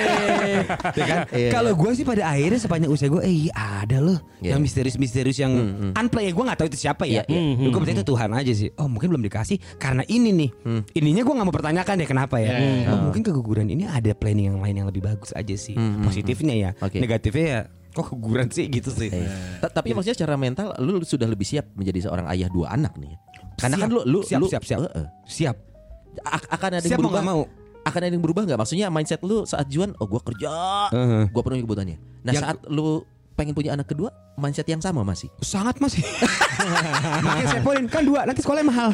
[0.96, 1.20] Ya kan?
[1.30, 1.50] Iya.
[1.52, 4.54] Kalau gue sih pada akhirnya sepanjang usia gue, eh iya ada loh Iya.
[4.54, 5.54] yang misterius-misterius yang
[5.94, 6.30] unplay.
[6.32, 7.26] Gue nggak tahu itu siapa ya.
[7.26, 7.68] Iya, iya.
[7.68, 8.70] Gue percaya itu Tuhan aja sih.
[8.76, 10.50] Oh mungkin belum dikasih karena ini nih.
[10.96, 12.54] Ininya gue nggak mau pertanyakan deh kenapa ya.
[12.88, 15.76] Oh, mungkin keguguran ini ada planning yang lain yang lebih bagus aja sih.
[16.02, 16.70] Positifnya ya.
[16.80, 17.02] Oke.
[17.02, 17.62] Negatifnya ya.
[17.94, 19.10] Kok keguguran sih gitu sih.
[19.10, 19.60] Iya.
[19.60, 23.14] Ta- Tapi maksudnya secara mental lu sudah lebih siap menjadi seorang ayah dua anak nih.
[23.58, 23.84] Karena Siap.
[23.84, 25.06] kan lu lu siap, lu siap, siap, Heeh.
[25.26, 25.56] siap.
[26.22, 27.24] A- akan ada Siap yang berubah.
[27.24, 27.42] mau.
[27.82, 28.60] Akan ada yang berubah nggak?
[28.60, 30.52] Maksudnya mindset lu saat Juan, oh gua kerja,
[30.92, 31.32] Heeh.
[31.32, 31.98] gua penuhi kebutuhannya.
[32.22, 33.02] Nah Yang- saat lu
[33.38, 35.30] pengen punya anak kedua, mindset yang sama masih.
[35.40, 36.02] Sangat masih.
[37.24, 38.90] Makanya saya poin kan dua nanti sekolahnya mahal.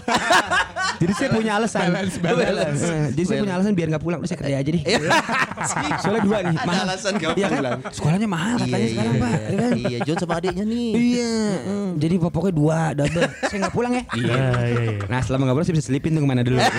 [0.94, 1.88] Jadi saya punya alasan.
[1.90, 2.82] Balance, balance.
[2.84, 4.20] Eh, Jadi saya punya alasan biar nggak pulang.
[4.20, 4.84] Udah saya kerja aja deh.
[6.04, 6.54] Soalnya dua nih.
[6.54, 6.86] Ada mahal.
[6.86, 7.58] alasan nggak Iya kan?
[7.58, 7.80] pulang.
[7.90, 9.32] Sekolahnya mahal katanya sekarang pak.
[9.34, 9.72] ya kan?
[9.74, 10.90] Iya, John sama adiknya nih.
[10.94, 11.32] Iya.
[11.98, 13.24] Jadi pokoknya dua double.
[13.42, 14.04] saya nggak pulang ya.
[14.14, 14.36] Iya.
[14.36, 14.92] Iya, iya.
[15.08, 16.60] Nah selama nggak pulang saya bisa selipin tuh ke mana dulu.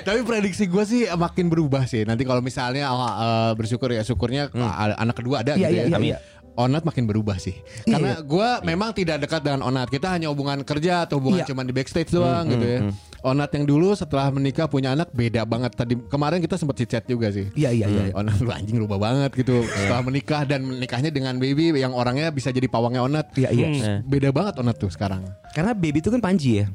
[0.00, 2.02] Tapi prediksi gue sih makin berubah sih.
[2.02, 5.89] Nanti kalau misalnya uh, bersyukur ya syukurnya uh, anak kedua ada Iya, gitu iya, ya.
[5.90, 6.18] Iya, Tapi iya.
[6.58, 7.56] Onat makin berubah sih.
[7.88, 9.88] Karena gue memang tidak dekat dengan Onat.
[9.88, 11.48] Kita hanya hubungan kerja atau hubungan Iya.
[11.48, 12.80] cuman di backstage doang gitu ya.
[13.22, 15.72] Onat yang dulu setelah menikah punya anak beda banget.
[15.72, 17.48] Tadi kemarin kita sempat chat juga sih.
[17.54, 18.02] Iya iya iya.
[18.12, 22.52] Onat lu anjing rubah banget gitu setelah menikah dan menikahnya dengan baby yang orangnya bisa
[22.52, 23.32] jadi pawangnya Onat.
[23.40, 23.66] Iya iya.
[24.04, 25.22] Beda banget Onat tuh sekarang.
[25.56, 26.66] Karena baby itu kan panji ya.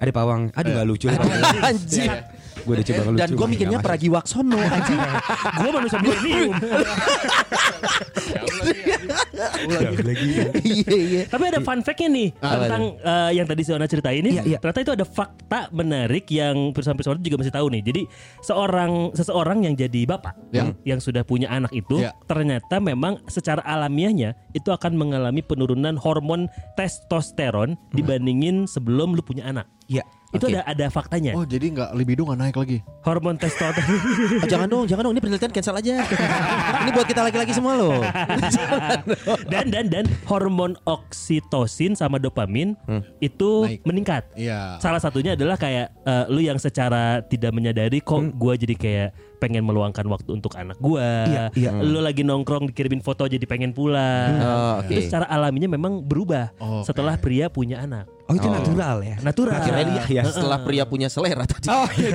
[0.00, 0.48] Ada pawang.
[0.54, 1.06] Aduh nggak lucu.
[1.68, 2.08] Anjing.
[2.66, 3.20] Gue udah coba ngelucu.
[3.22, 3.90] Dan gue mikirnya Nggak masuk.
[3.94, 5.00] Pragiwaksono anjing.
[5.56, 6.50] Gua manusia milenium.
[10.66, 11.22] Iya iya.
[11.28, 14.40] Tapi ada fun fact-nya nih tentang eh, yang tadi Siona ceritain ini.
[14.40, 14.58] Iya, iya.
[14.58, 17.82] Ternyata itu ada fakta menarik yang perusahaan-perusahaan juga masih tahu nih.
[17.84, 18.02] Jadi
[18.42, 20.72] seorang seseorang yang jadi bapak Ya.
[20.88, 22.14] yang sudah punya anak itu Ya.
[22.24, 29.68] ternyata memang secara alamiahnya itu akan mengalami penurunan hormon testosteron dibandingin sebelum lu punya anak.
[29.86, 30.02] Iya.
[30.34, 30.58] Itu Oke.
[30.58, 31.32] ada ada faktanya.
[31.38, 32.78] Oh jadi nggak libido nggak naik lagi?
[33.06, 33.86] Hormon testosteron.
[34.36, 35.14] Ah, jangan dong, jangan dong.
[35.16, 35.94] Ini penelitian cancel aja.
[36.82, 38.02] Ini buat kita laki-laki semua loh.
[39.52, 42.74] dan dan dan hormon oksitosin sama dopamin
[43.22, 43.80] itu Naik.
[43.86, 44.22] meningkat.
[44.34, 44.76] Iya.
[44.82, 49.62] Salah satunya adalah kayak eh, lu yang secara tidak menyadari kok gua jadi kayak pengen
[49.62, 51.24] meluangkan waktu untuk anak gua.
[51.24, 51.70] Iya, iya.
[51.76, 54.30] Lu lagi nongkrong dikirimin foto jadi pengen pulang.
[54.36, 54.90] Oh, oke.
[54.90, 56.88] Itu secara alaminya memang berubah Oh, oke.
[56.88, 58.08] setelah pria punya anak.
[58.26, 59.16] Oh itu natural ya.
[59.22, 59.54] Natural.
[59.62, 60.22] Kirain Iya, iya.
[60.26, 61.70] setelah pria punya selera tadi.
[61.70, 62.10] Oh iya.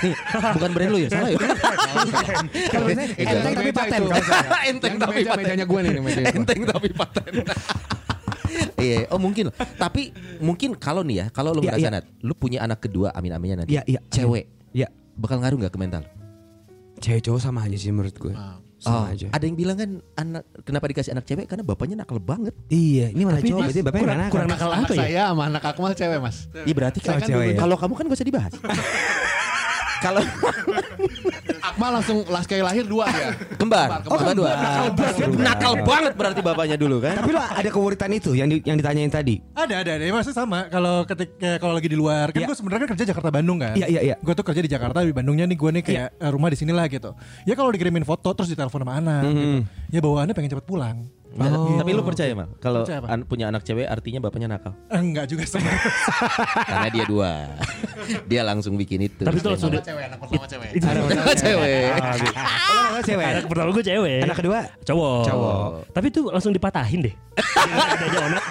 [0.00, 0.14] Nih,
[0.56, 1.36] bukan brand lu ya, salah ya.
[2.72, 4.00] Kalau enteng tapi paten.
[4.72, 5.36] Enteng tapi paten.
[5.36, 6.10] mejanya gue nih, gua.
[6.32, 7.32] Enteng tapi paten.
[8.76, 9.52] Iya, oh mungkin.
[9.76, 10.10] Tapi
[10.40, 11.94] mungkin kalau nih ya, kalau lu Iya, merasa iya.
[12.00, 13.76] Nat, lu punya anak kedua, amin-aminnya nanti.
[13.76, 14.00] Iya, iya.
[14.08, 14.88] Cewek, Iya.
[15.14, 16.02] bakal ngaruh nggak ke mental?
[17.00, 18.34] Cewek cowok sama aja sih menurut gue.
[18.76, 19.28] Sama Oh, aja.
[19.28, 22.56] Ada yang bilang kan anak kenapa dikasih anak cewek karena bapaknya nakal banget.
[22.66, 24.32] Iya, ini malah cowok berarti bapaknya kurang- nakal.
[24.32, 25.00] kurang nakal apa ya?
[25.02, 26.36] saya sama anak Akmal cewek mas.
[26.58, 27.58] Iya berarti kan cewek ya.
[27.58, 28.52] kalau kamu kan gak usah dibahas.
[30.00, 30.20] kalau
[31.60, 33.36] Akmal langsung las kayak lahir dua ya.
[33.54, 34.50] kembar, Oh, kembar dua.
[34.50, 35.28] nakal banget.
[35.38, 37.14] Nakal banget berarti bapaknya dulu kan.
[37.14, 39.44] Tapi lo ada kewuritan itu yang di- yang ditanyain tadi.
[39.52, 40.02] Ada ada ada.
[40.02, 40.58] Ya, maksudnya sama.
[40.66, 42.48] Kalau ketika kalau lagi di luar, kan Iya.
[42.48, 43.76] gue sebenarnya kan kerja Jakarta Bandung kan.
[43.76, 44.14] Iya, iya, iya.
[44.18, 46.88] Gue tuh kerja di Jakarta di Bandungnya nih gue nih kayak eh, rumah di sinilah
[46.88, 47.12] gitu.
[47.44, 49.44] Ya kalau dikirimin foto terus ditelepon sama anak, gitu.
[49.90, 50.96] ya bawaannya pengen cepet pulang.
[51.30, 54.74] Nggak, Tapi lu percaya mal kalau Percaya an- punya anak cewek artinya bapaknya nakal?
[54.86, 55.82] Eh, Enggak juga sebenarnya.
[56.70, 57.32] Karena dia dua.
[58.26, 59.22] dia langsung bikin itu.
[59.22, 60.68] Tapi itu langsung cewek, anak pertama cewek.
[60.72, 61.82] itu Anak cewek.
[61.86, 63.24] Oh, anak cewek.
[63.24, 64.20] anak pertama gue cewek.
[64.20, 65.22] Anak kedua cowok.
[65.24, 65.66] Cowok.
[65.90, 67.14] Tapi itu langsung dipatahin deh.
[67.38, 68.44] Adanya onak.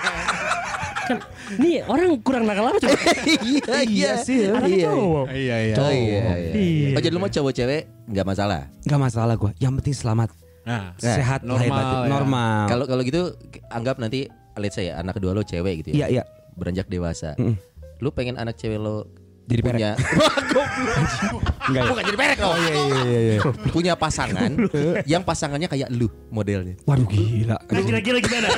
[1.01, 1.17] Kan
[1.57, 2.93] nih orang kurang nakal apa coba?
[3.25, 4.87] iya, iya sih, Anaknya Iya.
[4.87, 5.25] cowok.
[5.27, 5.75] Iya iya.
[5.75, 6.51] Oh iya, iya.
[6.53, 6.87] Iya.
[6.93, 8.61] Oh jadi lu mau cowok cewek nggak masalah.
[8.81, 9.51] Gak masalah gue.
[9.57, 10.29] Yang penting selamat,
[10.69, 11.97] Nah, Nah, sehat, normal lahir batin.
[11.97, 12.09] ya.
[12.11, 12.63] normal.
[12.67, 13.21] Kalau kalau gitu
[13.67, 16.05] anggap nanti let's say ya, anak kedua lo cewek gitu ya.
[16.05, 16.23] Iya iya.
[16.53, 17.33] Beranjak dewasa.
[17.35, 17.57] Mm-mm.
[17.97, 19.09] Lu pengen anak cewek lo
[19.43, 19.73] Jadi perek.
[19.81, 19.91] punya
[21.65, 21.89] Enggak ya?
[21.89, 22.51] bukan jadi perek lo.
[22.53, 23.19] Iya iya iya.
[23.19, 23.37] iya.
[23.75, 24.51] punya pasangan
[25.11, 26.77] yang pasangannya kayak lu modelnya.
[26.85, 27.57] Waduh gila.
[27.57, 28.49] Nah kira-kira gimana?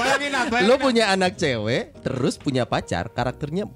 [0.00, 3.68] bayangin Lu punya anak cewek terus punya pacar karakternya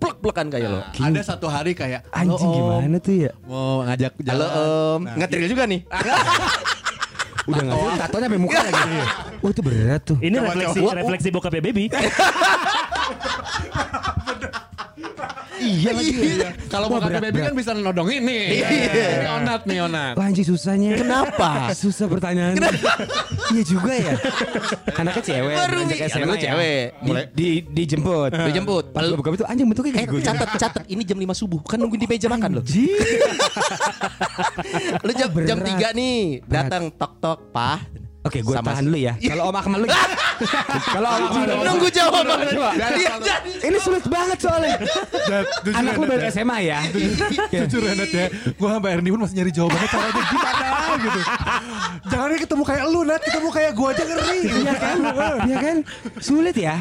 [0.00, 0.80] plek-plekan kayak lo.
[0.80, 3.30] Ada satu hari kayak "Halo, Anjing Om, gimana tuh ya?
[3.44, 4.32] Mau ngajak jalan.
[4.32, 4.46] Halo
[4.96, 5.80] Om, Nah, ngetril juga nih.
[7.50, 8.80] Udah nggak tahu tatonya sampai muka lagi.
[9.40, 10.20] Oh itu berat tuh.
[10.20, 10.92] Ini Coba, refleksi coba.
[11.00, 11.84] refleksi bokapnya baby.
[15.60, 16.12] Iya lagi.
[16.66, 18.42] Kalau Wah, mau berat, baby kan bisa nodongin nih.
[18.64, 20.14] Ini onat nih onat.
[20.16, 20.96] Wah anjing susahnya.
[20.96, 21.68] Kenapa?
[21.72, 22.56] Susah pertanyaan.
[23.50, 24.14] Iya juga ya.
[24.94, 26.42] Anaknya cewek, Baru nih, SMA ya.
[26.46, 26.82] cewek.
[26.96, 28.30] Di, di, dijemput.
[28.32, 28.84] Dijemput.
[28.90, 30.20] Pas gue buka itu anjing bentuknya Eh, kayak gue.
[30.22, 32.62] catat catat ini jam 5 subuh kan nungguin di meja makan lo.
[35.00, 35.92] Lu jam jam berat.
[35.92, 37.80] 3 nih datang tok tok pah.
[38.20, 39.12] Oke, gue Sama- tahan dulu ya.
[39.32, 39.88] Kalau Om Akmal lu.
[40.94, 41.54] Kalau Om Akmal lu.
[41.64, 42.36] Nunggu jawaban.
[42.52, 43.50] Iya, jadi.
[43.64, 44.76] Ini sulit banget soalnya.
[45.72, 46.78] Anak lu baru SMA ya.
[47.64, 51.20] Jujur ya Nat ya Gue sampai Ernie pun masih nyari jawabannya Caranya gimana gitu
[52.08, 54.96] Jangan ketemu kayak lu Nat Ketemu kayak gue aja ngeri Iya kan?
[55.46, 55.76] Iya kan?
[56.18, 56.74] Sulit ya.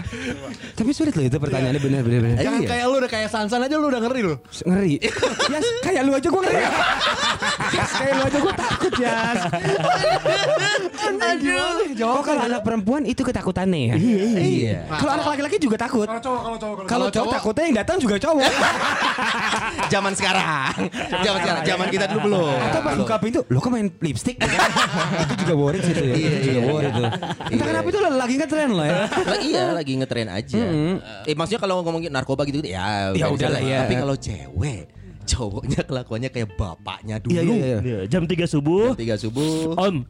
[0.75, 2.37] Tapi sulit loh itu pertanyaannya benar benar benar.
[2.39, 2.69] Jangan Iya.
[2.69, 4.35] kayak lu udah kayak Sansan aja lu udah ngeri lu.
[4.65, 4.93] Ngeri.
[5.47, 6.57] Ya kayak lu aja gue ngeri.
[7.69, 9.17] Yas, kayak lu aja gue takut ya.
[11.35, 12.15] Aduh.
[12.15, 13.95] Oh kalau anak perempuan itu ketakutannya ya.
[13.99, 14.77] Iya Iya.
[14.87, 16.07] Kalau anak laki-laki juga takut.
[16.07, 18.51] Kalau cowok Kalau cowok Kalau cowok takutnya yang datang juga cowok.
[19.93, 20.73] Zaman sekarang.
[21.23, 21.63] Zaman sekarang.
[21.65, 22.57] Zaman kita dulu belum.
[22.69, 24.37] Atau pas buka pintu, lo kok main lipstick?
[25.23, 26.15] itu juga worried sih itu ya.
[26.15, 26.71] Iya, Itu juga iya.
[26.71, 27.09] worried tuh.
[27.49, 28.95] Entah kenapa itu lagi ngetren loh ya.
[29.09, 30.61] Lah, iya lagi ngetren aja.
[31.25, 33.13] Eh maksudnya kalau ngomongin narkoba gitu ya.
[33.15, 33.85] Ya udahlah, ya.
[33.85, 34.98] Tapi kalau cewek
[35.29, 37.31] cowoknya kelakuannya kayak bapaknya dulu.
[37.31, 37.77] Iya iya iya.
[37.79, 38.91] Iya, Jam 3 subuh.
[38.91, 39.77] Jam 3 subuh.
[39.77, 39.95] Om.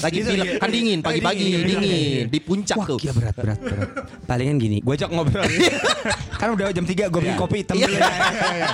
[0.00, 2.98] Lagi film kan dingin pagi-pagi dingin di puncak Wah tuh.
[2.98, 3.88] gila berat berat berat
[4.24, 5.44] Palingan gini Gue ajak ngobrol
[6.40, 7.86] Kan udah jam 3 Gue beli kopi hitam Iya.
[7.86, 8.08] dulu ya.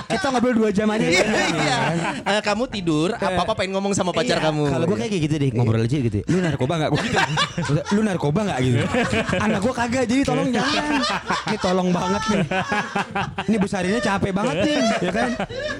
[0.07, 1.77] Kita ngobrol 2 jam aja Iya, iya.
[2.23, 4.63] Eh, kamu tidur, apa-apa pengen ngomong sama pacar Iya, kamu.
[4.65, 6.89] Kalau gue kayak gitu deh Ngobrol aja gitu Lu narkoba gak?
[6.89, 7.17] Gue gitu
[7.91, 8.79] Lu narkoba gak gitu
[9.37, 10.83] Anak gue kagak Jadi tolong jangan
[11.47, 12.39] Ini tolong banget nih
[13.47, 15.29] Ini Bu Sarinnya capek banget nih Ya kan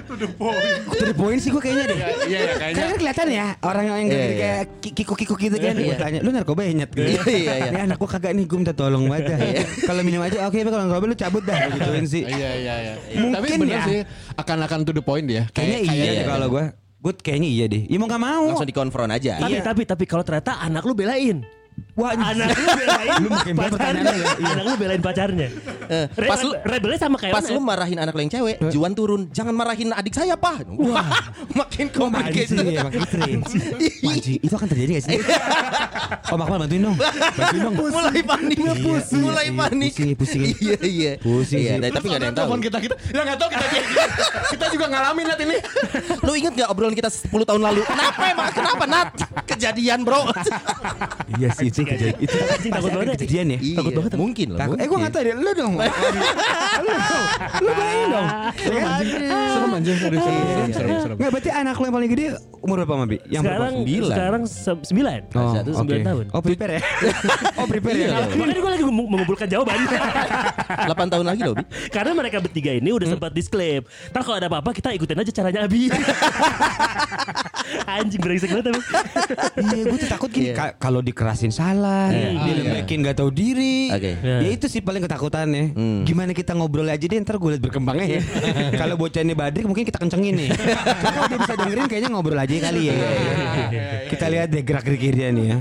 [0.04, 2.74] To the point To the point sih gue kayaknya deh Iya iya kayaknya.
[2.74, 4.36] Karena kan kelihatan ya Orang yang Iya, gede iya.
[4.38, 7.70] kayak ki- kikuk-kikuk gitu kan Gue tanya Lu narkoba ya nyet gitu Iya, iya, iya.
[7.70, 9.38] Ini anak gue kagak nih Gue minta tolong banget dah.
[9.84, 12.94] Kalau minum aja oke kalau narkoba lu cabut dah Gituin sih Iya iya iya.
[13.16, 13.84] Mungkin Tapi bener ya.
[13.84, 13.98] sih
[14.34, 15.46] akan-akan to the point dia.
[15.50, 16.26] Kayaknya iya kayaknya deh iya.
[16.28, 16.64] kalau gue
[16.98, 19.38] Gue kayaknya iya deh Ya mau gak mau langsung dikonfront aja.
[19.38, 19.62] Tapi Iya.
[19.62, 21.42] tapi tapi kalau ternyata anak lu belain.
[21.92, 24.02] Wah Anak lu belain Lu makin pacarnya.
[24.02, 24.16] ya.
[24.32, 24.48] Iya.
[24.48, 25.48] Anak lu belain pacarnya.
[25.84, 29.28] Eh, Re- pas lu rebelnya sama kayak pas lu marahin anak yang cewek, Juan turun.
[29.28, 30.64] Jangan marahin adik saya, Pak.
[30.72, 31.04] Wah,
[31.52, 32.64] makin complicated.
[32.64, 33.36] ya Fitri
[34.02, 35.18] Mancing Itu akan terjadi gak sih
[36.32, 38.72] Om Akmal bantuin dong Bantuin dong mulai panik, Iya,
[39.14, 39.92] mulai iya, panik.
[39.92, 40.40] pusing, pusing.
[40.64, 41.12] Iya, iya.
[41.18, 42.44] Pusing Iya, tapi- tapi nggak ada yang tahu.
[42.48, 43.66] Telepon kita kita ya nggak tahu kita
[44.48, 45.56] kita juga ngalamin Nat ini.
[46.26, 47.80] Lu inget gak obrolan kita 10 tahun lalu?
[47.84, 48.48] Kenapa emang?
[48.50, 49.08] Kenapa Nat?
[49.44, 50.24] Kejadian bro.
[51.36, 53.16] Iya sih itu kejadian Itu Anjing, takut banget.
[53.16, 54.10] kejadian ya Iya, Takut banget.
[54.14, 54.58] Mungkin loh.
[54.58, 54.76] Takut.
[54.76, 55.04] Eh gue mungkin.
[55.04, 55.82] gak tau deh Lu dong Lu
[56.92, 57.24] dong
[57.58, 58.86] Lu bayangin dong Ya kan?
[59.52, 61.16] Serem anjing serem serem serem serem.
[61.16, 62.26] Nggak berarti anak lu yang paling gede
[62.58, 63.16] Umur berapa Mabi?
[63.26, 63.50] Yang berapa?
[63.52, 64.12] sekarang Sembilan.
[64.12, 65.20] sekarang se- sembilan.
[65.32, 66.24] Oh, Satu sembilan tahun.
[66.30, 66.82] Oh prepare ya
[67.60, 68.18] Oh prepare ya Iya.
[68.32, 69.74] Makanya gue lagi meng- mengumpulkan jawaban.
[70.88, 71.64] 8 tahun lagi loh, Bi.
[71.88, 73.82] Karena mereka bertiga ini udah sempat disclaim.
[74.08, 75.90] Ntar kalau ada apa-apa kita ikutin aja caranya Abi.
[77.84, 78.84] Anjing brengsek banget emang.
[79.64, 80.74] Iya gue tuh takut gini Iya.
[81.72, 84.10] Ka- Kalau dikerasin salah Dilembekin gak tahu diri Oke.
[84.18, 86.02] Ya itu sih paling ketakutannya Hmm.
[86.02, 88.20] Gimana kita ngobrol aja deh Ntar gue liat berkembangnya ya
[88.80, 90.48] Kalau bocah ini badrik mungkin kita kencengin nih
[90.98, 92.94] Kalau dia bisa dengerin kayaknya ngobrol aja kali ya
[94.06, 95.56] Kita lihat deh gerak gerik dia nih ya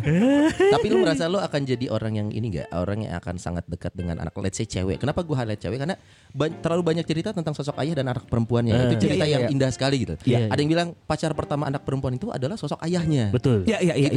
[0.71, 2.67] Tapi lu merasa lu akan jadi orang yang ini gak?
[2.71, 4.97] Orang yang akan sangat dekat dengan anak let's say cewek.
[4.97, 5.77] Kenapa gua highlight cewek?
[5.77, 5.95] Karena
[6.29, 8.73] ba- terlalu banyak cerita tentang sosok ayah dan anak perempuannya.
[8.87, 9.53] Itu cerita Iya, iya, yang iya.
[9.53, 10.13] indah sekali gitu.
[10.23, 10.47] Iya.
[10.47, 13.29] Ada yang bilang pacar pertama anak perempuan itu adalah sosok ayahnya.
[13.29, 13.63] Betul.
[13.63, 14.09] Iya iya iya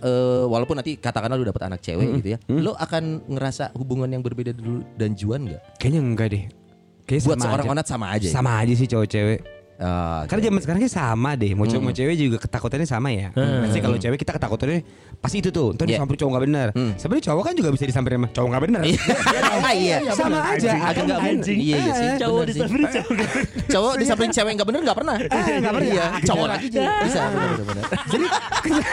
[0.00, 4.24] Eh, walaupun nanti katakanlah lu dapat anak cewek gitu ya, lu akan ngerasa hubungan yang
[4.24, 5.62] berbeda dulu dan Juan nggak?
[5.76, 6.44] Kayaknya enggak deh
[7.02, 7.72] Kayaknya Buat sama seorang aja.
[7.74, 8.26] onat sama aja.
[8.26, 8.32] ya?
[8.32, 9.40] Sama aja sih cowok cewek
[9.78, 11.52] Ah, Karena zaman sekarang sama deh.
[11.52, 13.32] Mau cowok mau cewek juga ketakutannya sama ya.
[13.34, 14.80] Pasti kalau cewek kita ketakutannya
[15.18, 15.74] pasti itu tuh.
[15.74, 15.96] Ntar Iya.
[15.98, 16.68] disamperin cowok gak bener.
[16.94, 18.82] Sebenarnya cowok kan juga bisa disamperin sama cowok gak bener.
[19.74, 19.96] iya.
[20.18, 20.70] sama aja.
[20.84, 21.34] Agak mungkin.
[21.40, 21.58] Anjing.
[21.58, 22.08] Iya, iya sih.
[22.20, 23.44] Cowok benar disamperin cowok nggak bener.
[23.66, 25.16] Cowok disamperin cewek nggak bener nggak pernah.
[25.18, 25.90] nggak pernah.
[25.90, 26.06] Iya.
[26.20, 26.52] Cowok jarang.
[26.52, 27.20] lagi juga bisa.
[27.26, 28.84] benar, benar, benar.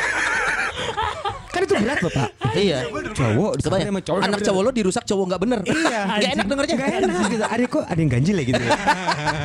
[1.49, 2.29] Kan itu berat loh pak.
[2.55, 2.77] Iya.
[3.13, 5.59] Cowok ya, sama cowok anak cowok lo dirusak cowok nggak bener.
[5.65, 6.01] Iya.
[6.19, 6.75] Gak enak dengernya.
[6.75, 7.45] Gak enak gitu.
[7.45, 8.61] Ada kok ada yang ganjil ya gitu.
[8.61, 8.71] ya.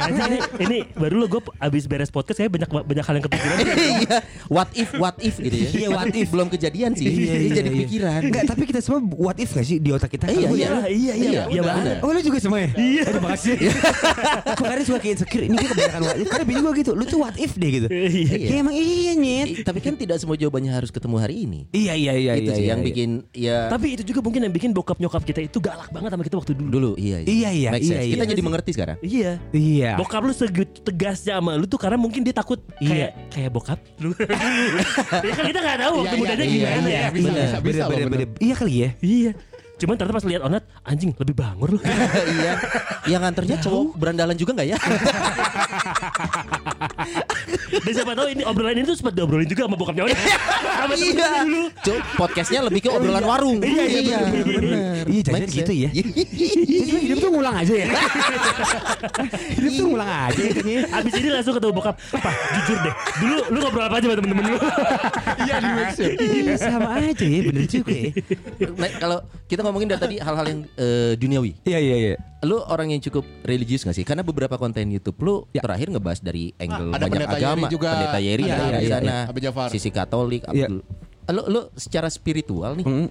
[0.04, 3.56] Ini, ini baru lo gue abis beres podcast saya banyak banyak hal yang kepikiran.
[3.84, 4.16] Iya.
[4.52, 5.68] What if, what if gitu ya.
[5.72, 6.28] Iya, what if.
[6.28, 7.08] Belum kejadian sih.
[7.08, 8.20] Ini jadi pikiran.
[8.20, 10.28] Enggak, tapi kita semua what if gak sih di otak kita?
[10.28, 10.68] Iya, iya.
[10.88, 12.04] iya, iya, iya benar.
[12.04, 12.70] Oh lu juga semua ya?
[12.76, 13.54] Iya Terima kasih
[14.52, 17.04] Aku kadang suka kayak insecure Ini gue kebanyakan what if Karena bini gue gitu Lu
[17.08, 18.36] tuh what if deh gitu Iya.
[18.50, 21.60] Ya emang iya nyet Tapi kan tidak semua jawabannya harus ketemu hari ini.
[21.72, 22.86] Iya iya iya itu iya, sih iya, yang iya.
[22.88, 26.22] bikin ya Tapi itu juga mungkin yang bikin bokap nyokap kita itu galak banget sama
[26.22, 26.68] kita waktu dulu.
[26.70, 28.04] dulu iya Iya, iya, Make iya, sense.
[28.04, 28.14] iya.
[28.14, 28.96] Kita jadi mengerti sekarang.
[29.00, 29.32] Iya.
[29.50, 33.78] Iya Bokap lu segitu tegasnya sama lu tuh karena mungkin dia takut kayak kayak bokap
[33.98, 34.10] lu.
[35.26, 37.08] ya kan kita nggak tahu waktu Iya, mudanya iya, gimana iya, ya.
[37.10, 38.08] bisa, Bener, bisa, bisa, bener.
[38.08, 39.32] bener Iya kali ya Iya.
[39.84, 41.78] Cuman ternyata pas lihat onat anjing lebih bangur lu.
[42.40, 42.56] iya.
[43.04, 44.78] Yang nganternya cowok berandalan juga nggak ya?
[47.84, 50.16] Dan siapa tahu ini obrolan ini tuh sempat diobrolin juga sama bokapnya onat.
[50.84, 51.28] Sama iya.
[51.44, 51.62] dulu.
[51.84, 53.60] Cuk, podcastnya lebih ke obrolan warung.
[53.60, 54.94] Iya, iya, bener, bener.
[55.08, 55.90] Iya Make gitu ya
[56.88, 57.86] Cuma hidup tuh ngulang aja ya
[59.56, 63.36] Hidup tuh ngulang aja ya kayaknya Abis ini langsung ketemu bokap Pak jujur deh Dulu
[63.52, 64.58] lu ngobrol apa aja sama temen-temen lu
[65.44, 65.88] Iya di ya.
[66.18, 68.10] Iya sama aja ya Bener juga ya
[68.74, 71.58] Nah, kalau kita ngomongin dari tadi hal-hal yang eh, duniawi.
[71.66, 72.16] Iya iya iya
[72.46, 74.06] Lu orang yang cukup religius gak sih?
[74.06, 75.58] Karena beberapa konten YouTube lu Ya.
[75.58, 77.90] terakhir ngebahas dari angle ada banyak pendeta agama, Yeri juga.
[77.90, 79.16] pendeta Yeri Iya, ada iya, di iya, sana.
[79.26, 79.68] Abi Jafar.
[79.68, 80.42] sisi Katolik.
[80.46, 80.78] Abdul.
[81.26, 83.08] Lu lu secara spiritual nih Hmm.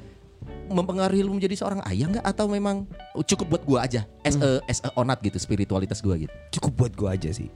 [0.66, 2.88] mempengaruhi lu menjadi seorang ayah nggak atau memang
[3.22, 6.32] cukup buat gua aja as a as a onat gitu spiritualitas gua gitu.
[6.53, 7.51] Cukup buat gue aja sih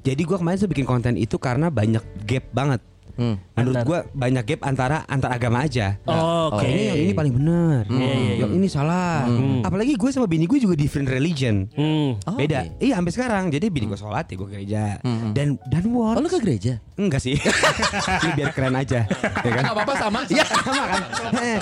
[0.00, 2.80] Jadi gue kemarin tuh bikin konten itu karena banyak gap banget
[3.20, 3.36] Hmm.
[3.52, 6.00] Menurut Antar- gue banyak gap antara antar agama aja.
[6.04, 6.64] Oh, Oke.
[6.64, 7.82] Kayaknya yang ini paling benar.
[7.84, 9.28] Iya, iya, Yang ini salah.
[9.60, 11.68] Apalagi gue sama bini gue juga different religion.
[11.70, 12.16] Hmm.
[12.24, 12.64] Oh, Beda.
[12.64, 12.80] oke.
[12.80, 13.44] Iya sampai sekarang.
[13.52, 14.84] Jadi bini gue sholat ya gue gereja.
[15.30, 16.80] Dan dan what Oh lu ke gereja?
[16.96, 17.36] Enggak sih.
[18.22, 19.04] Ini biar keren aja.
[19.40, 19.62] Ya kan?
[19.62, 20.18] Gak apa-apa sama.
[20.26, 21.02] Ya sama kan?
[21.38, 21.58] Eh,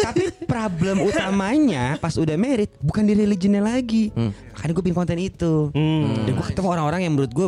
[0.00, 4.10] Tapi problem utamanya Pas udah merit Bukan di religionnya lagi.
[4.10, 5.70] Makanya gue bikin konten itu.
[5.72, 7.46] Dan gue ketemu orang-orang yang menurut gue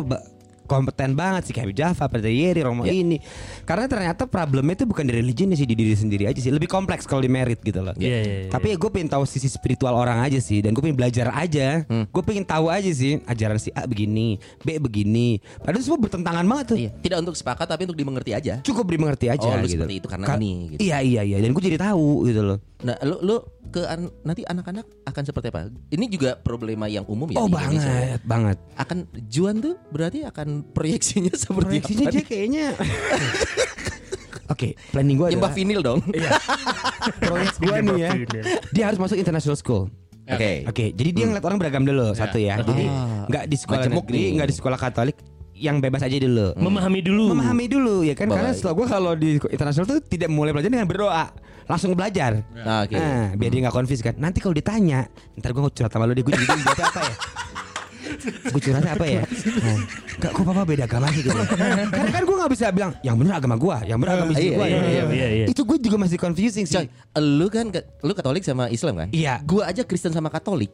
[0.69, 3.17] kompeten banget sih kayak Java, Yeri, Romo ini.
[3.65, 6.53] Karena ternyata problemnya itu bukan di religionnya sih di diri sendiri aja sih.
[6.53, 7.97] Lebih kompleks kalau di merit gitu loh.
[7.97, 8.49] Iya, iya, iya.
[8.53, 11.81] Tapi gue pengen tahu sisi spiritual orang aja sih dan gue pengen belajar aja.
[11.89, 15.41] Gue pengen tahu aja sih ajaran si A begini, B begini.
[15.57, 16.77] Padahal semua bertentangan banget tuh.
[16.77, 16.91] Iya.
[17.01, 18.61] Tidak untuk sepakat tapi untuk dimengerti aja.
[18.61, 19.81] Cukup dimengerti aja Oh, lu gitu.
[19.81, 20.79] seperti itu karena Ka- ini, gitu.
[20.85, 22.59] Iya iya iya dan gue jadi tahu gitu loh.
[22.79, 23.35] Nah, lu lu
[23.69, 25.67] ke an- nanti anak-anak akan seperti apa?
[25.89, 27.85] Ini juga problema yang umum ya oh di Indonesia.
[27.85, 28.57] banget banget.
[28.75, 28.97] Akan
[29.27, 32.13] Juan tuh berarti akan proyeksinya seperti Proyeksinya apa?
[32.13, 32.65] dia kayaknya.
[34.49, 35.99] Oke, planning gue Nyembah adalah vinil dong.
[37.21, 38.09] proyek gue nih ya.
[38.73, 39.93] Dia harus masuk international school.
[40.25, 40.65] Oke.
[40.65, 42.57] Oke, jadi dia ngeliat orang beragam dulu satu ya.
[42.59, 43.25] Jadi Ah.
[43.29, 45.17] nggak di sekolah negeri, nggak di sekolah Katolik,
[45.53, 46.53] yang bebas aja dulu.
[46.55, 50.49] Memahami dulu Memahami dulu ya kan karena setelah gue kalau di internasional tuh tidak mulai
[50.49, 51.29] belajar dengan berdoa,
[51.65, 52.41] langsung belajar.
[52.57, 52.97] Ah, Oke.
[52.97, 54.17] Nah, biar dia nggak confuse kan.
[54.17, 55.05] Nanti kalau ditanya,
[55.37, 57.13] ntar gue curhat sama lu deh, gue jadi apa ya?
[58.49, 59.21] Gue curhatnya apa ya?
[59.59, 59.77] Nah,
[60.19, 61.35] Kak, kok papa beda agama sih gitu?
[61.35, 64.57] Karena kan gue nggak bisa bilang yang benar agama gue, yang benar agama istri Iya,
[64.57, 64.65] gue.
[64.67, 65.45] iya, iya, iya, iya.
[65.47, 66.75] Itu gue juga masih confusing sih.
[66.75, 66.87] Coy,
[67.19, 67.69] lu kan
[68.01, 69.07] lu Katolik sama Islam kan?
[69.09, 69.39] Iya.
[69.43, 70.73] Gua aja Kristen sama Katolik.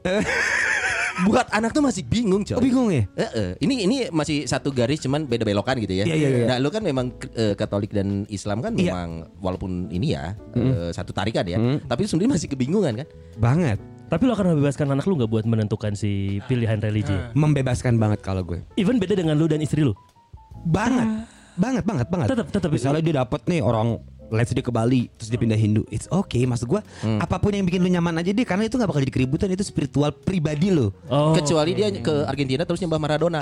[1.16, 2.60] Buat anak tuh masih bingung, coy.
[2.60, 3.08] Oh bingung ya?
[3.16, 3.52] Eh, eh.
[3.64, 6.04] Ini ini masih satu garis cuman beda belokan gitu ya.
[6.04, 6.46] Iya, iya, iya.
[6.52, 8.92] Nah, lu kan memang eh, Katolik dan Islam kan Iya.
[8.92, 9.10] memang
[9.40, 11.56] walaupun ini ya eh, satu tarikan ya,
[11.88, 13.08] tapi sebenarnya masih kebingungan kan?
[13.40, 13.80] Banget.
[14.06, 17.18] Tapi lo akan membebaskan anak lu nggak buat menentukan si pilihan religi?
[17.34, 18.62] Membebaskan banget kalau gue.
[18.78, 19.98] Even beda dengan lu dan istri lu.
[20.70, 21.26] Banget.
[21.58, 22.28] Banget, banget, banget.
[22.30, 22.70] Tetep, tetep.
[22.70, 23.98] Misalnya dia dapat nih orang
[24.28, 25.86] let's say dia ke Bali terus dia pindah Hindu.
[25.88, 26.82] It's okay maksud gua.
[27.18, 29.62] Apa pun yang bikin lu nyaman aja deh karena itu nggak bakal jadi keributan itu
[29.62, 30.94] spiritual pribadi lo.
[31.08, 31.32] Oh.
[31.32, 33.42] Kecuali dia ke Argentina terus nyembah Maradona.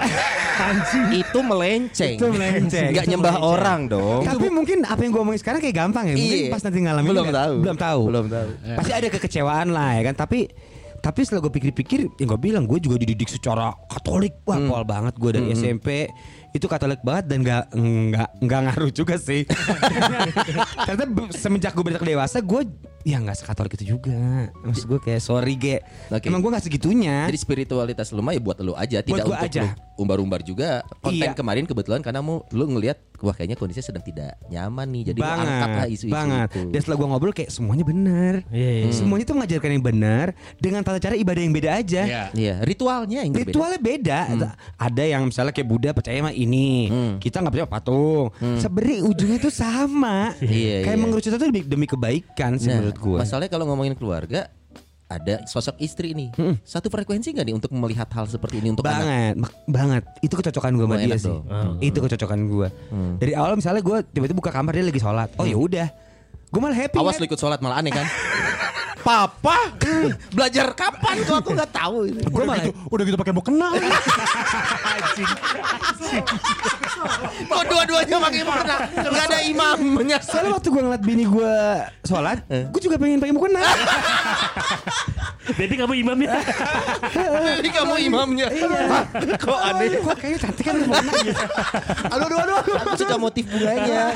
[1.13, 2.15] itu melenceng.
[2.15, 2.91] Itu melenceng.
[2.91, 3.53] Gak nyembah melenceng.
[3.53, 4.21] orang dong.
[4.23, 6.15] Tapi mungkin apa yang gua omongin sekarang kayak gampang ya.
[6.15, 6.51] Mungkin Iya.
[6.51, 7.55] pas nanti ngalamin Belum nggak- tahu.
[7.59, 8.01] Belum tahu.
[8.07, 8.49] Belum tahu.
[8.75, 10.15] Pasti ada kekecewaan lah ya kan.
[10.17, 10.39] Tapi
[10.99, 14.71] tapi setelah gue pikir-pikir, ya gue bilang gue juga dididik secara Katolik, wah Hmm.
[14.71, 16.07] pol banget gue dari SMP
[16.53, 19.41] itu Katolik banget dan nggak nggak nggak ngaruh juga sih.
[20.85, 22.61] Ternyata semenjak gue beranjak dewasa, gue
[23.03, 26.31] Ya nggak sekatolik itu juga Maksud gue kayak sorry ge Oke.
[26.31, 29.51] Emang gue gak segitunya Jadi spiritualitas lu mah ya buat lu aja, tidak gua untuk
[29.51, 29.61] aja.
[29.67, 30.81] lu umbar-umbar juga.
[31.05, 31.37] Konten Iya.
[31.37, 35.03] kemarin kebetulan karena mau lu ngelihat wah kayaknya kondisinya sedang tidak nyaman nih.
[35.13, 36.49] Jadi lu angkat lah banget, isu-isu banget.
[36.49, 36.61] itu.
[36.73, 38.33] Dan setelah gue ngobrol kayak semuanya benar.
[38.49, 38.91] Iya, iya.
[38.91, 40.25] Semuanya tuh mengajarkan yang benar
[40.57, 42.01] dengan tata cara ibadah yang beda aja.
[42.03, 42.23] Iya.
[42.33, 43.49] Iya, ritualnya yang berbeda.
[43.53, 44.19] Ritualnya beda.
[44.81, 46.89] Ada yang misalnya kayak Buddha percaya sama ini,
[47.21, 48.25] kita nggak percaya patung.
[48.57, 50.33] Sebenarnya ujungnya tuh sama.
[50.41, 51.01] Iya, kayak iya.
[51.01, 53.19] mengerucut itu demi, demi kebaikan sih Nah, menurut gue.
[53.19, 54.47] masalahnya kalau ngomongin keluarga
[55.05, 56.33] ada sosok istri nih.
[56.63, 58.97] Satu frekuensi nggak nih untuk melihat hal seperti ini untuk anak?
[58.97, 60.03] banget, mak- banget.
[60.19, 61.29] Itu kecocokan gue sama dia sih.
[61.29, 61.43] dong.
[61.79, 62.67] Itu kecocokan gue.
[63.17, 65.29] Dari awal misalnya gue tiba-tiba buka kamar dia lagi sholat.
[65.37, 65.87] Oh ya udah,
[66.49, 66.97] gue malah happy.
[66.97, 67.21] Awas kan?
[67.21, 68.05] lu ikut sholat malah aneh kan?
[69.03, 69.57] Papa
[70.31, 72.07] belajar kapan kok aku nggak tahu.
[72.23, 73.75] Gue malah Udah gitu pakai mau kenal.
[77.43, 78.75] Kok dua-duanya pakai mukena?
[78.95, 80.17] Nggak ada imamnya.
[80.23, 81.55] Soalnya waktu gue ngeliat bini gue
[82.07, 83.61] sholat, gue juga pengen pakai mukena.
[85.43, 86.39] Jadi kamu imamnya.
[87.59, 88.47] Jadi kamu imamnya.
[88.47, 89.03] Hah?
[89.35, 89.99] Kok aneh?
[89.99, 91.43] Kok kayaknya cantik kan mukena gitu.
[92.07, 92.75] Aduh, aduh, aduh.
[92.87, 94.15] Aku suka motif bunganya.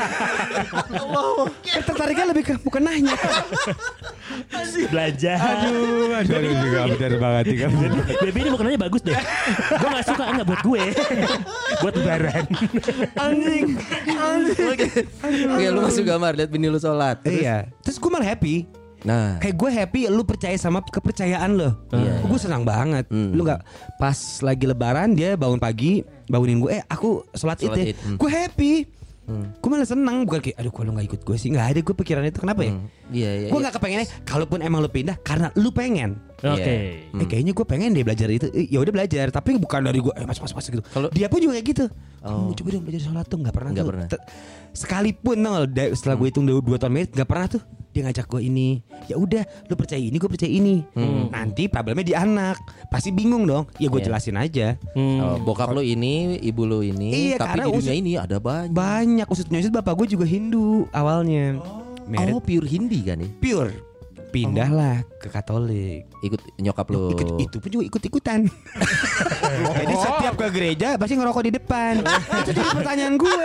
[1.67, 2.53] Eh, Tertariknya lebih ke
[4.77, 4.91] mukenanya.
[4.91, 5.37] Belajar.
[5.37, 5.75] Aduh,
[6.13, 7.43] aduh, aduh, juga benar banget.
[8.21, 9.17] Baby ini makanannya bagus deh.
[9.73, 10.83] gue gak suka enggak buat gue.
[11.79, 12.43] buat lebaran.
[13.15, 13.65] Anjing,
[14.07, 14.77] anjing.
[15.47, 17.19] Oke, lu masuk kamar lihat bini lu sholat.
[17.19, 18.65] Terus- Iya, terus gue malah happy.
[18.97, 21.69] Nah, Kayak gue happy lu percaya sama kepercayaan lo.
[21.93, 23.05] Iya, Gue senang banget.
[23.07, 23.29] Hmm.
[23.29, 23.61] Lu nggak
[23.95, 27.83] pas lagi lebaran dia bangun pagi bangunin gue, eh aku sholat, id ya.
[27.87, 28.17] id, hmm.
[28.17, 28.73] Gue happy.
[29.59, 32.23] Gue malah senang bukan kayak aduh kalau nggak ikut gue sih nggak ada gue pikiran
[32.23, 32.73] itu kenapa ya?
[33.09, 33.47] Iya iya.
[33.47, 33.63] Gue iya.
[33.63, 34.07] nggak kepengennya.
[34.23, 36.19] Kalaupun emang lu pindah karena lu pengen.
[36.37, 36.75] Oke.
[37.07, 38.45] Eh kayaknya gue pengen deh belajar itu.
[38.51, 40.85] Eh, Ya udah belajar, tapi bukan dari gue eh mas mas mas gitu.
[40.85, 41.85] Kalau- dia pun juga kayak gitu.
[42.21, 42.49] Oh.
[42.49, 43.91] Kamu coba dong belajar sholat tuh nggak pernah Nggak tuh.
[43.91, 44.07] pernah.
[44.71, 45.35] Sekalipun
[45.67, 48.69] da- setelah gue hitung dua, dua tahun merit nggak pernah tuh dia ngajak gue ini.
[49.07, 50.85] Ya udah, lu percaya ini, gue percaya ini.
[51.27, 53.65] Nanti problemnya di anak, pasti bingung dong.
[53.75, 54.05] Ya gue Iya.
[54.05, 54.67] jelasin aja.
[54.93, 55.17] Hmm.
[55.17, 58.37] Oh, bokap lu ini, ibu lu ini, Iya, tapi karena di dunia usut- ini ada
[58.37, 58.69] banyak.
[58.69, 61.57] Banyak usut penyusut bapak gue juga Hindu awalnya.
[62.07, 63.31] Merit Oh, pure Hindi kan nih?
[63.37, 63.73] pure.
[64.27, 66.03] Pindahlah ke Katolik.
[66.19, 67.15] Ikut nyokap lu.
[67.15, 68.43] Ikut, itu pun juga ikut-ikutan.
[69.79, 72.03] Jadi setiap ke gereja pasti ngerokok di depan.
[72.03, 73.43] itu jadi pertanyaan gue.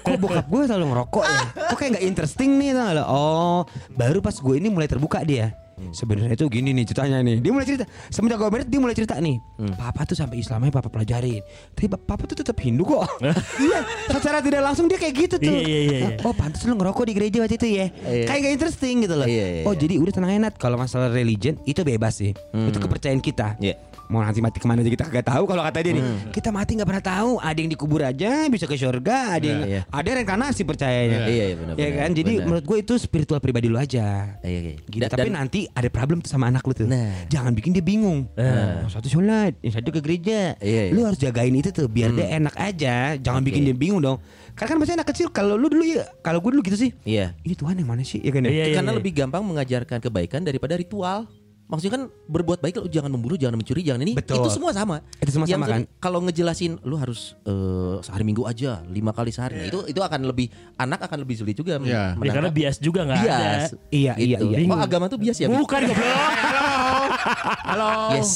[0.00, 1.42] Kok bokap gue selalu ngerokok ya?
[1.68, 3.04] Kok kayak nggak interesting nih tau gak lo?
[3.04, 3.58] Oh,
[3.92, 5.52] baru pas gue ini mulai terbuka dia.
[5.92, 7.36] Sebenarnya itu gini nih ceritanya nih.
[7.42, 7.84] Dia mulai cerita.
[8.10, 9.36] Semenjak gue merit dia mulai cerita nih.
[9.74, 11.42] Papa tuh sampai Islamnya papa pelajarin.
[11.74, 13.06] Tapi papa tuh tetap Hindu kok.
[13.64, 15.50] iya, secara tidak langsung dia kayak gitu tuh.
[15.50, 15.98] Iya, iya, iya.
[16.22, 17.86] Oh, pantas lu ngerokok di gereja waktu itu ya.
[17.90, 18.24] Iya.
[18.28, 19.26] Kayak gak interesting gitu loh.
[19.28, 19.80] Iya, iya, oh, iya.
[19.80, 22.32] jadi udah tenang enak kalau masalah religion itu bebas sih.
[22.52, 23.58] Itu kepercayaan kita.
[23.58, 23.93] Iya.
[24.06, 26.04] Mau nanti mati ke mana aja kita kagak tahu kalau kata dia nih.
[26.30, 27.30] Kita mati nggak pernah tahu.
[27.38, 29.82] Ada yang dikubur aja bisa ke surga, ada yang Iya, iya.
[29.86, 31.18] ada reinkarnasi percayanya.
[31.24, 32.10] Iya, iya, benar, Ya kan?
[32.12, 32.46] Jadi benar.
[32.46, 34.36] menurut gue itu spiritual pribadi lu aja.
[34.40, 34.74] Iya, iya.
[34.82, 35.00] Gitu.
[35.00, 36.84] Dan- Tapi dan- nanti ada problem tuh sama anak lu tuh.
[36.84, 37.26] Nah.
[37.26, 38.28] Jangan bikin dia bingung.
[38.34, 38.84] Nah.
[38.84, 40.54] Yang satu sholat, yang satu ke gereja.
[40.60, 40.92] Iya, iya.
[40.92, 43.16] Lu harus jagain itu tuh biar dia enak aja.
[43.16, 43.48] Jangan Oke.
[43.50, 44.18] bikin dia bingung dong.
[44.54, 45.26] Karena kan masih anak kecil.
[45.28, 46.90] Kalau lu dulu ya, kalau gue dulu gitu sih.
[47.02, 47.34] Iya.
[47.40, 48.20] Ini Tuhan yang mana sih?
[48.20, 48.44] Ya kan?
[48.44, 48.50] ya?
[48.50, 48.98] Iya, iya, Karena iya.
[49.00, 51.26] lebih gampang mengajarkan kebaikan daripada ritual.
[51.74, 54.12] Maksudnya kan berbuat baik lu jangan membunuh, jangan mencuri, jangan ini.
[54.14, 54.38] Betul.
[54.38, 55.02] Itu semua sama.
[55.16, 55.80] Itu semua Yang sama, kan?
[55.98, 59.56] Kalau ngejelasin lu harus eh, sehari minggu aja, lima kali sehari.
[59.56, 62.16] Nah, itu itu akan lebih anak akan lebih sulit juga men- Iya.
[62.16, 63.26] Ya, karena bias juga nggak ada.
[63.28, 63.64] bias.
[63.88, 64.46] Iya, iya, Gitu.
[64.54, 64.66] iya.
[64.66, 65.46] Oh agama tuh bias ya?
[65.46, 66.04] Bukan goblok.
[67.64, 67.90] Halo.
[68.12, 68.32] Yes.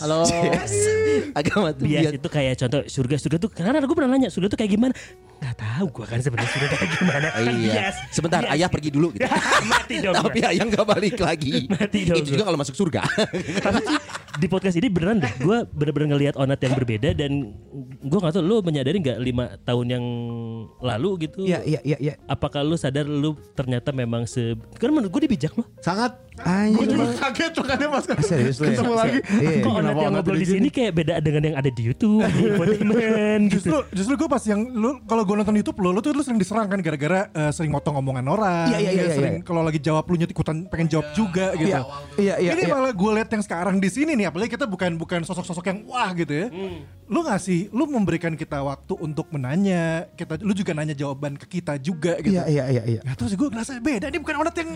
[0.00, 0.18] Halo.
[1.40, 2.12] agama tuh Bias bias.
[2.16, 4.94] itu kayak contoh surga surga tuh karena gue pernah nanya surga tuh kayak gimana?
[5.40, 7.26] Gak tahu gue kan sebenarnya surga kayak gimana.
[7.34, 7.72] Kan Iya.
[7.72, 7.96] bias.
[8.12, 9.24] Sebentar, Bias ayah pergi dulu gitu.
[9.64, 10.14] Mati dong.
[10.14, 11.64] Tapi ayah nggak balik lagi.
[11.66, 13.02] Mati dong Itu juga kalau masuk surga.
[13.64, 13.98] Tapi sih,
[14.38, 17.50] di podcast ini beneran deh gue bener-bener ngelihat onat yang berbeda dan
[18.00, 20.04] gue nggak tahu lu menyadari nggak lima tahun yang
[20.78, 22.14] lalu gitu Iya, iya, iya, iya.
[22.24, 26.14] apakah lu sadar lu ternyata memang se karena menurut gue dia bijak loh Sangat.
[26.40, 26.72] Anjir.
[26.72, 28.72] Gue juga kaget makanya pas Serius lu ya?
[28.72, 29.18] ketemu lagi.
[29.28, 29.50] Iya.
[29.60, 33.42] kok onat yang ngobrol di sini kayak beda dengan yang ada di YouTube di infotainment
[33.52, 36.24] gitu Justru justru gue pas yang lu kalau gue nonton YouTube lo, lu tuh lu
[36.24, 38.72] sering diserang kan gara-gara eh, sering motong omongan orang.
[38.72, 39.44] Iya, iya, iya, Ya, sering iya.
[39.44, 41.76] kalau lagi jawab lu nyet ikutan pengen jawab juga gitu.
[42.16, 42.74] Iya, iya, iya, Ini iya.
[42.74, 46.10] malah gue lihat yang sekarang di sini nih, apalagi kita bukan bukan sosok-sosok yang wah
[46.18, 46.46] gitu ya.
[47.06, 51.78] Lu ngasih, lu memberikan kita waktu untuk menanya, kita, lu juga nanya jawaban ke kita
[51.78, 52.34] juga gitu.
[52.34, 53.00] Iya, iya, iya, iya.
[53.06, 54.70] Nah terus gue ngerasa beda, ini bukan onat yang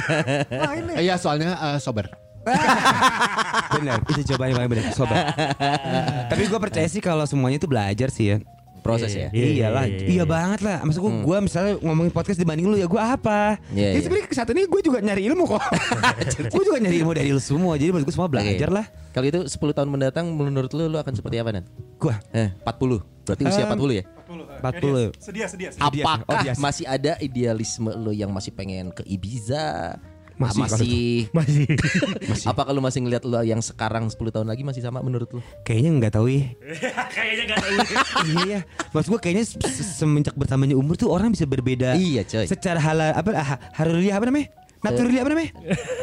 [0.72, 0.96] lain nih.
[1.04, 2.08] Iya soalnya eh, sober.
[3.78, 5.30] Benar, itu jawabannya paling benar, sobat.
[6.30, 8.36] Tapi gue percaya sih kalau semuanya itu belajar sih ya.
[8.82, 9.30] Proses ya.
[9.30, 10.24] Iya, iya, Iyalah, iya, iya, iya.
[10.26, 10.82] banget lah.
[10.82, 13.56] Maksud gue, gue misalnya ngomongin podcast dibanding lu ya gue apa?
[13.70, 14.00] Iya, ya iya.
[14.02, 15.62] sebenarnya saat ini gue juga nyari ilmu kok.
[16.52, 17.78] gue juga nyari ilmu dari lu semua.
[17.78, 18.76] Jadi menurut gue semua belajar Oke.
[18.76, 18.86] lah.
[19.14, 21.64] Kalau itu 10 tahun mendatang menurut lu lu akan seperti apa Nan?
[21.96, 23.00] Gue Eh, 40.
[23.22, 24.04] Berarti usia 40 ya?
[24.58, 25.14] 40.
[25.14, 25.70] Sedia, sedia, sedia.
[25.70, 26.04] Sedia.
[26.04, 26.58] Apakah Oh, biasa.
[26.58, 29.94] masih ada idealisme lu yang masih pengen ke Ibiza?
[30.44, 30.86] Masih kalau
[31.32, 31.66] masih
[32.30, 32.46] Masih.
[32.46, 35.40] apa kalau masih ngelihat lu yang sekarang 10 tahun lagi masih sama menurut lu?
[35.62, 36.44] Kayaknya nggak tahu ya.
[37.14, 37.76] Kayaknya gak tahu.
[38.42, 38.58] iya.
[38.90, 41.94] Maksud gue kayaknya se- se- semenjak bertambahnya umur tuh orang bisa berbeda.
[41.94, 42.46] Iya, coy.
[42.46, 44.48] Secara halal apa ha- haruriah apa namanya?
[44.82, 45.50] Naturiah apa namanya?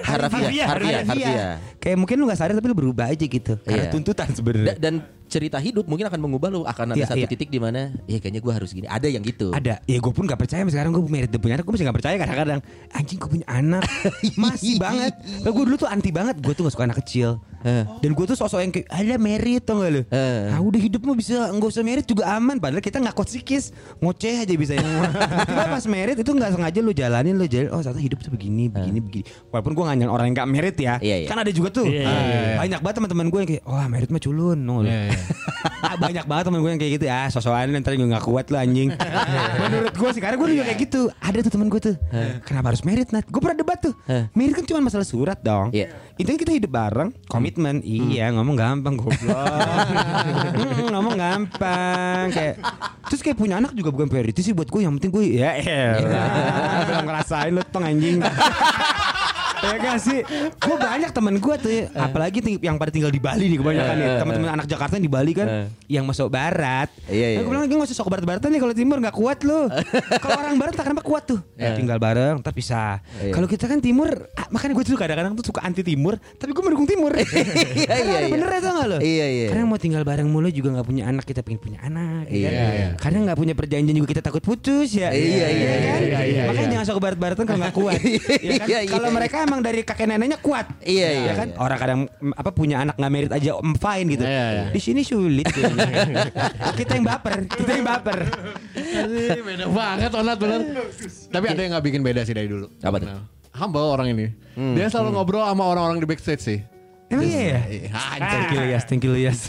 [0.02, 1.56] Harfiah, harfiah, harfiah.
[1.78, 3.60] Kayak mungkin lu gak sadar tapi lu berubah aja gitu.
[3.60, 3.92] Karena Iya.
[3.92, 4.76] tuntutan Da- sebenarnya.
[4.80, 7.30] dan cerita hidup mungkin akan mengubah lu akan ada Iya, satu iya.
[7.30, 8.90] titik di mana ya kayaknya gua harus gini.
[8.90, 9.54] Ada yang gitu.
[9.54, 12.16] Ada, ya gue pun gak percaya sekarang gue merit punya anak gue masih gak percaya
[12.18, 12.60] kadang-kadang
[12.92, 13.86] anjing gue punya anak
[14.44, 15.14] masih banget.
[15.40, 17.38] gue dulu tuh anti banget, gue tuh gak suka anak kecil.
[18.00, 20.02] Dan gue tuh sosok yang kayak ada merit tau gak lu?
[20.08, 20.48] Eh.
[20.50, 22.56] Ah udah hidup mah bisa nggak usah merit juga aman.
[22.56, 23.70] Padahal kita nggak sikis,
[24.00, 24.74] ngoceh aja bisa.
[25.48, 27.70] Tiba pas merit itu nggak sengaja lu jalanin lu jalan.
[27.70, 29.24] Oh ternyata hidup tuh begini, begini, begini.
[29.52, 31.28] Walaupun gue nganyain orang yang gak merit ya, Iya, iya.
[31.28, 31.86] kan ada juga tuh.
[31.86, 34.58] Iya, iya, Ah, Banyak banget teman-teman gue yang kayak, wah merit mah culun.
[34.58, 35.12] No, Ah,
[36.00, 37.06] banyak banget temen gue yang kayak gitu.
[37.08, 38.90] Ya sosokan ntar juga gak kuat lu anjing.
[39.64, 41.02] Menurut gue sih karena gue juga kayak gitu.
[41.20, 41.96] Ada tuh temen gue tuh.
[42.46, 43.26] Kenapa harus merit Nat?
[43.28, 43.94] Gue pernah debat tuh.
[44.36, 45.72] Merit kan cuma masalah surat dong.
[45.72, 45.92] Iya.
[46.20, 47.10] intinya kita hidup bareng.
[47.32, 47.80] Komitmen.
[47.84, 49.40] Iya ngomong gampang goblok.
[50.60, 52.56] Hmm, ngomong gampang kayak
[53.10, 55.52] terus kayak punya anak juga bukan priority sih buat gue yang penting gue ya
[56.86, 58.22] belum ngerasain lu tong anjing
[59.60, 60.20] Ya gak sih
[60.56, 61.86] Gue banyak temen gue tuh ya.
[61.94, 65.12] Apalagi ting- yang pada tinggal di Bali nih Kebanyakan nih Teman-teman anak Jakarta yang di
[65.12, 65.48] Bali kan
[65.86, 68.98] Yang masuk barat Iya, iya, Gue bilang lagi gak usah sok barat-baratan nih Kalau timur
[69.00, 69.68] gak kuat lu
[70.24, 73.32] Kalau orang barat tak kenapa kuat tuh Tinggal bareng Ntar bisa Iya.
[73.32, 76.64] Kalau kita kan timur ah, Makanya gue tuh kadang-kadang tuh suka anti timur Tapi gue
[76.64, 77.26] mendukung timur Iya,
[77.92, 78.30] iya, iya.
[78.30, 79.48] bener ya tau gak lo Iya, iya.
[79.50, 82.50] Karena mau tinggal bareng mulu juga gak punya anak Kita pengen punya anak ya Iya,
[82.50, 82.72] kan?
[82.72, 82.88] iya.
[82.96, 86.00] Karena gak punya perjanjian juga kita takut putus ya Iya, iya, kan?
[86.00, 86.74] iya, iya, Makanya iya.
[86.74, 88.00] jangan sok barat-baratan kalau gak kuat
[88.40, 88.68] ya kan?
[88.68, 88.90] Iya, iya.
[88.90, 91.58] Kalau mereka emang dari kakek neneknya kuat Iya, ya iya, kan iya.
[91.58, 94.64] orang kadang mm, apa punya anak nggak merit aja mm, fine gitu Iya, iya.
[94.70, 95.46] di sini sulit
[96.80, 98.20] kita yang baper kita yang baper
[99.50, 100.60] beda banget Onat bener.
[101.32, 102.68] Tapi ada yang gak bikin beda sih dari dulu.
[102.84, 103.08] Apa tuh?
[103.08, 103.24] Nah,
[103.56, 104.28] Humble orang ini.
[104.76, 106.60] Dia selalu ngobrol sama orang-orang di backstage sih.
[107.10, 107.82] Emang iya ya Ih,
[108.22, 109.40] thank you Lias thank you Lias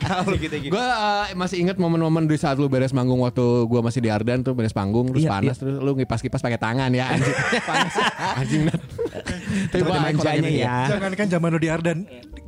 [0.74, 4.40] Gue uh, masih inget momen-momen di saat lu beres manggung waktu gue masih di Ardan
[4.40, 7.36] tuh beres panggung terus Iya, panas terus lu ngipas-kipas pakai tangan ya anjing.
[7.68, 7.94] panas.
[8.34, 8.80] Anjing Nat.
[9.70, 10.60] Tapi manjanya ini.
[10.60, 11.98] ya Jangan kan zaman lu di Ardan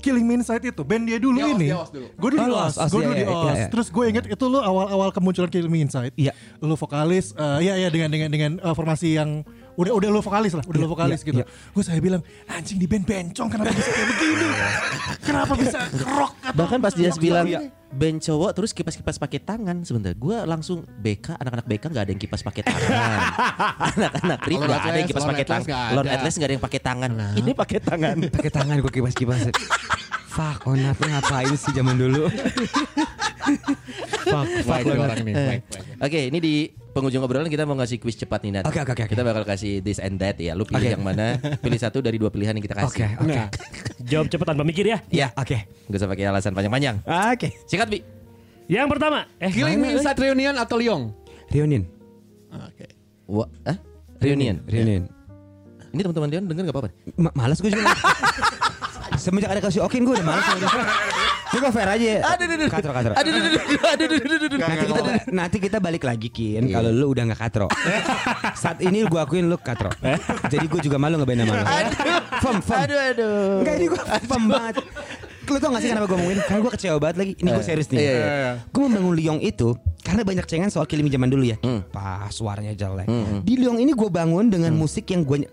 [0.00, 1.68] Killing Me Inside itu band dia dulu os, ini.
[1.72, 1.88] os.
[1.92, 3.44] Gue dulu Oh, di os, os, os, gue iya, dulu di iya, os.
[3.44, 3.66] iya, iya.
[3.68, 6.14] Terus gue inget itu lu awal-awal kemunculan Killing Me Inside.
[6.14, 6.32] Iya.
[6.60, 9.42] Lu vokalis, eh, iya iya dengan dengan dengan eh, formasi yang
[9.76, 11.40] udah udah lu vokalis lah, udah lu vokalis iya, gitu.
[11.44, 11.46] iya.
[11.46, 14.46] Gue saya bilang anjing di band bencong kenapa bisa kayak begini?
[15.20, 17.46] kenapa bisa rock atau Bahkan pas dia bilang
[17.92, 20.12] band cowok terus kipas-kipas pakai tangan sebentar.
[20.16, 23.18] Gua langsung BK anak-anak BK nggak ada yang kipas pakai tangan.
[23.94, 25.90] anak-anak Lord nggak ada yang kipas pakai tangan.
[25.94, 26.06] Lord.
[26.08, 27.10] Atlas nggak ada yang pakai tangan.
[27.36, 28.16] Ini pakai tangan.
[28.32, 29.40] pakai tangan gue kipas kipas
[30.36, 32.28] fuck onat lu ngapain sih zaman dulu
[34.28, 35.32] fuck fuck orang ini.
[35.96, 36.54] Oke, ini di
[36.96, 38.64] penghujung obrolan kita mau ngasih kuis cepat nih Nat.
[38.64, 39.12] Oke, oke, oke, oke.
[39.12, 40.56] Kita bakal kasih this and that ya.
[40.56, 40.96] Lu pilih Oke.
[40.96, 41.36] yang mana?
[41.60, 43.20] Pilih satu dari dua pilihan yang kita oke kasih.
[43.20, 43.42] oke
[44.02, 44.98] Jawab cepat tanpa mikir ya.
[45.12, 47.04] Ya, oke Gak usah pakai alasan panjang-panjang.
[47.04, 48.00] oke Singkat Bi.
[48.66, 51.12] Yang pertama, eh Killing Me Inside Reunion atau Lyong?
[51.46, 51.84] reunion
[52.50, 52.88] Oke.
[53.28, 53.76] Wah, ah?
[54.18, 54.64] Reunion.
[54.64, 55.04] reunion
[55.92, 56.90] Ini teman-teman Dion denger gak apa-apa?
[57.16, 57.84] Ma- malas gue juga
[59.26, 60.46] semenjak ada kasih okin gue udah malas
[61.46, 62.10] Ini gue fair aja.
[62.66, 63.12] Katro katro.
[63.14, 64.58] Aduh, aduh, aduh, aduh, aduh, aduh, aduh, aduh.
[64.58, 65.00] Nanti kita,
[65.30, 66.68] nanti kita balik lagi Kin.
[66.68, 66.74] Iya.
[66.82, 67.66] Kalau lu udah gak katro.
[68.58, 69.88] Saat ini gue akuin lu katro.
[70.50, 71.64] Jadi gue juga malu ngeband sama lu.
[72.42, 72.78] Fem, fem.
[72.82, 73.38] Aduh, aduh.
[73.62, 74.74] Enggak ini gue fem banget.
[75.46, 76.38] Lu tau gak sih kenapa gue ngomongin?
[76.42, 77.32] Karena gue kecewa banget lagi.
[77.38, 77.98] Ini gue serius nih.
[78.02, 78.52] iya, iya.
[78.74, 81.56] Gue membangun Liong itu Karena banyak cengan soal Kilimi zaman dulu ya.
[81.62, 81.86] Hmm.
[81.94, 83.06] Pas suaranya jelek.
[83.46, 85.46] Di Liong ini gue bangun dengan musik yang gue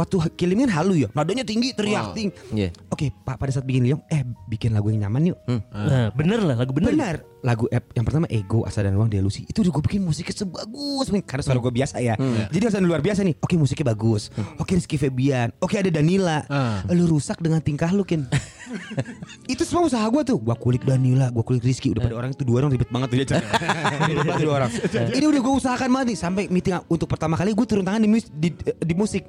[0.00, 2.72] Waktu Kilimi kan halu ya Nadanya tinggi teriak tinggi Iya.
[2.88, 5.38] Oke pak pada saat bikin Liong Eh bikin lagu yang nyaman yuk
[5.70, 6.96] Nah, bener lah lagu bener.
[6.96, 7.16] Benar.
[7.40, 11.08] Lagu eh, yang pertama Ego Asa dan Ruang Delusi itu udah gue bikin musiknya sebagus
[11.08, 12.14] mungkin karena suara gue biasa ya.
[12.48, 13.36] Jadi harus ada luar biasa nih.
[13.40, 14.28] Oke musiknya bagus.
[14.56, 15.48] Oke Rizky Febian.
[15.58, 16.44] Oke ada Danila.
[16.88, 18.24] Lu rusak dengan tingkah lu Kin.
[19.52, 20.38] itu semua usaha gue tuh.
[20.38, 21.92] Gua kulik Danila, gua kulik Rizky.
[21.92, 23.26] Udah pada orang itu dua orang ribet banget tuh dia.
[24.40, 24.70] Dua orang.
[25.12, 28.08] Ini udah gue usahakan banget nih sampai meeting untuk pertama kali gue turun tangan di,
[28.08, 28.48] mus- di,
[28.80, 29.26] di musik.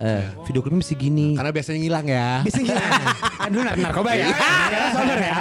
[0.48, 1.28] Video klipnya mesti gini.
[1.36, 2.28] Karena biasanya ngilang ya.
[2.42, 2.80] Bisa nggak?
[3.42, 4.28] kan dulu nar- narkoba ya.
[4.32, 5.36] Ya, sabar ya.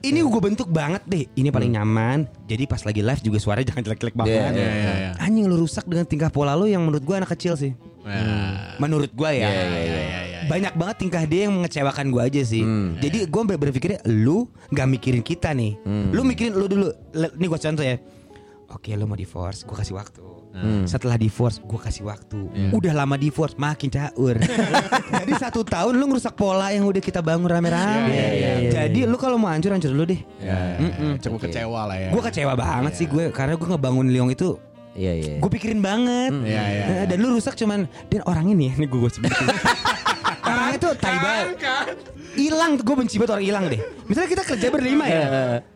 [0.00, 1.24] Ini gue bentuk banget deh.
[1.34, 2.18] Ini paling nyaman.
[2.46, 4.36] Jadi pas lagi live juga suaranya jangan jelek-jelek banget.
[4.36, 5.10] Iya, iya, iya, iya.
[5.18, 7.72] Anjing lu rusak dengan tingkah pola lu yang menurut gue anak kecil sih.
[8.06, 8.78] Nah.
[8.78, 9.50] Menurut gue ya.
[9.50, 12.62] Iya, iya, iya, iya, Banyak banget tingkah dia yang mengecewakan gue aja sih.
[13.02, 15.74] Jadi gue berpikirnya lu nggak mikirin kita nih.
[16.14, 16.88] Lu mikirin lu dulu.
[17.12, 17.98] Nih gue contoh ya.
[18.66, 20.22] Oke lu mau divorce, gue kasih waktu.
[20.88, 22.38] Setelah divorce, gue kasih waktu.
[22.72, 24.40] Udah lama divorce, makin caur.
[25.20, 28.08] Jadi satu tahun lu ngerusak pola yang udah kita bangun rame-rame.
[28.08, 30.20] Iya, iya, iya, Jadi lu kalau mau hancur hancur dulu deh.
[30.40, 30.78] Ya,
[31.20, 32.08] cukup kecewa lah ya.
[32.14, 34.56] Gue kecewa banget sih gue karena gue ngebangun Liong itu
[34.96, 35.34] Iya, iya.
[35.38, 36.32] gue pikirin banget.
[36.32, 39.46] Iya, iya, Nah, Dan lu rusak cuman dan orang ini ya, ini gue gue sebutin.
[40.46, 41.46] orangnya tuh tai banget.
[42.36, 43.80] Hilang tuh gue benci banget orang hilang deh.
[44.08, 45.24] Misalnya kita kerja berlima ya.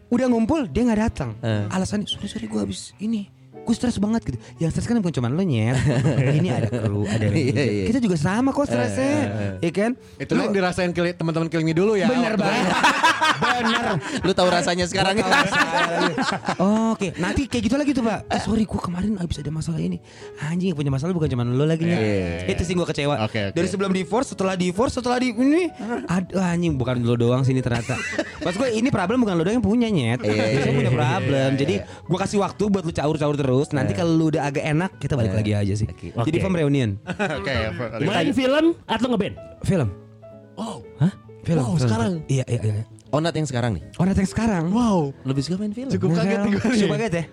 [0.09, 1.31] Udah ngumpul dia nggak datang.
[1.69, 3.29] Alasannya sorry sorry gue habis ini.
[3.61, 4.39] Gue stres banget gitu.
[4.59, 5.77] Yang stres kan bukan cuma lo nyet.
[6.39, 7.85] ini ada kru, ada Iya, iya.
[7.87, 9.59] Kita juga sama kok stresnya.
[9.59, 9.91] Iya kan?
[10.17, 12.07] Itu yang dirasain kili- teman-teman Killing Me dulu ya.
[12.07, 12.67] Bener banget.
[13.41, 13.85] Bener.
[14.21, 15.17] Lu tahu rasanya sekarang.
[16.59, 18.27] Oh, Oke, nanti kayak gitu lagi tuh pak.
[18.27, 20.03] Eh, sorry, gue kemarin habis ada masalah ini.
[20.43, 22.51] Anjing yang punya masalah bukan cuma lo lagi nih.
[22.51, 23.23] Itu sih gue kecewa.
[23.25, 23.55] Oke, oke.
[23.55, 25.71] Dari sebelum divorce, setelah divorce, setelah di ini,
[26.05, 27.95] aduh anjing bukan lo doang sini ternyata.
[28.43, 30.21] Pas gue ini problem bukan lo doang yang punya nyet.
[30.21, 31.51] Dia punya problem.
[31.55, 33.50] Jadi gue kasih waktu buat lu caur-caur terus.
[33.75, 35.87] Nanti kalau lu udah agak enak, kita balik lagi aja sih.
[35.87, 36.39] Jadi Oke.
[36.39, 36.91] film reunion,
[37.41, 37.55] Oke.
[38.07, 39.35] Main film atau ngeband?
[39.67, 39.89] film.
[40.57, 40.85] Wow.
[41.01, 41.13] Hah?
[41.45, 41.63] Film.
[41.65, 41.89] Wow, film.
[41.89, 42.13] sekarang?
[42.29, 42.85] Iya iya iya.
[43.11, 43.83] Onat yang sekarang nih.
[43.99, 44.65] Oh, yang sekarang.
[44.71, 45.11] Wow.
[45.27, 45.91] Lebih suka main film.
[45.91, 46.63] Cukup kaget nih gue.
[46.87, 47.25] Coba kaget ya.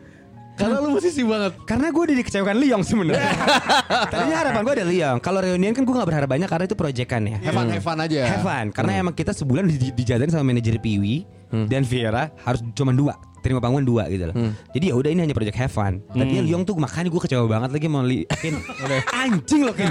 [0.58, 1.54] Karena lu musisi banget.
[1.70, 3.30] Karena gue udah dikecewakan Liong sebenarnya.
[4.12, 5.18] Tadinya harapan gue ada Liong.
[5.22, 7.38] Kalau reunian kan gue gak berharap banyak karena itu proyekan ya.
[7.46, 8.22] Have fun, have fun aja.
[8.26, 8.66] Have fun.
[8.74, 13.58] Karena emang kita sebulan di, dijadain sama manajer Piwi dan Viera harus cuma dua terima
[13.58, 14.36] panggungan dua gitu loh.
[14.72, 16.04] Jadi ya udah ini hanya project have fun.
[16.10, 18.60] Tadinya Liong tuh makanya gue kecewa banget lagi mau li Kin,
[19.24, 19.88] anjing loh Kin.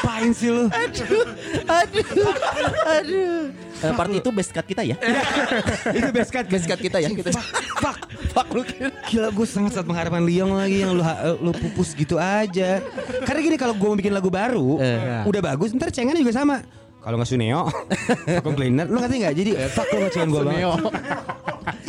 [0.00, 0.64] Apain sih lu?
[3.80, 4.96] Eh, part itu best cut kita ya.
[5.98, 7.08] itu best cut best cut kita ya.
[7.10, 7.32] Kita
[7.80, 7.98] Fuck,
[8.30, 8.62] fuck lu
[9.06, 12.80] Gila gue sangat sangat mengharapkan Liong lagi yang lu ha- lu pupus gitu aja.
[13.24, 14.80] Karena gini kalau gue mau bikin lagu baru,
[15.24, 16.60] udah bagus, ntar cengannya juga sama.
[17.00, 17.64] Kalau nggak Suneo,
[18.36, 19.34] vacuum cleaner, lu ngerti nggak?
[19.34, 20.80] Jadi fuck lu ngecewain gue banget.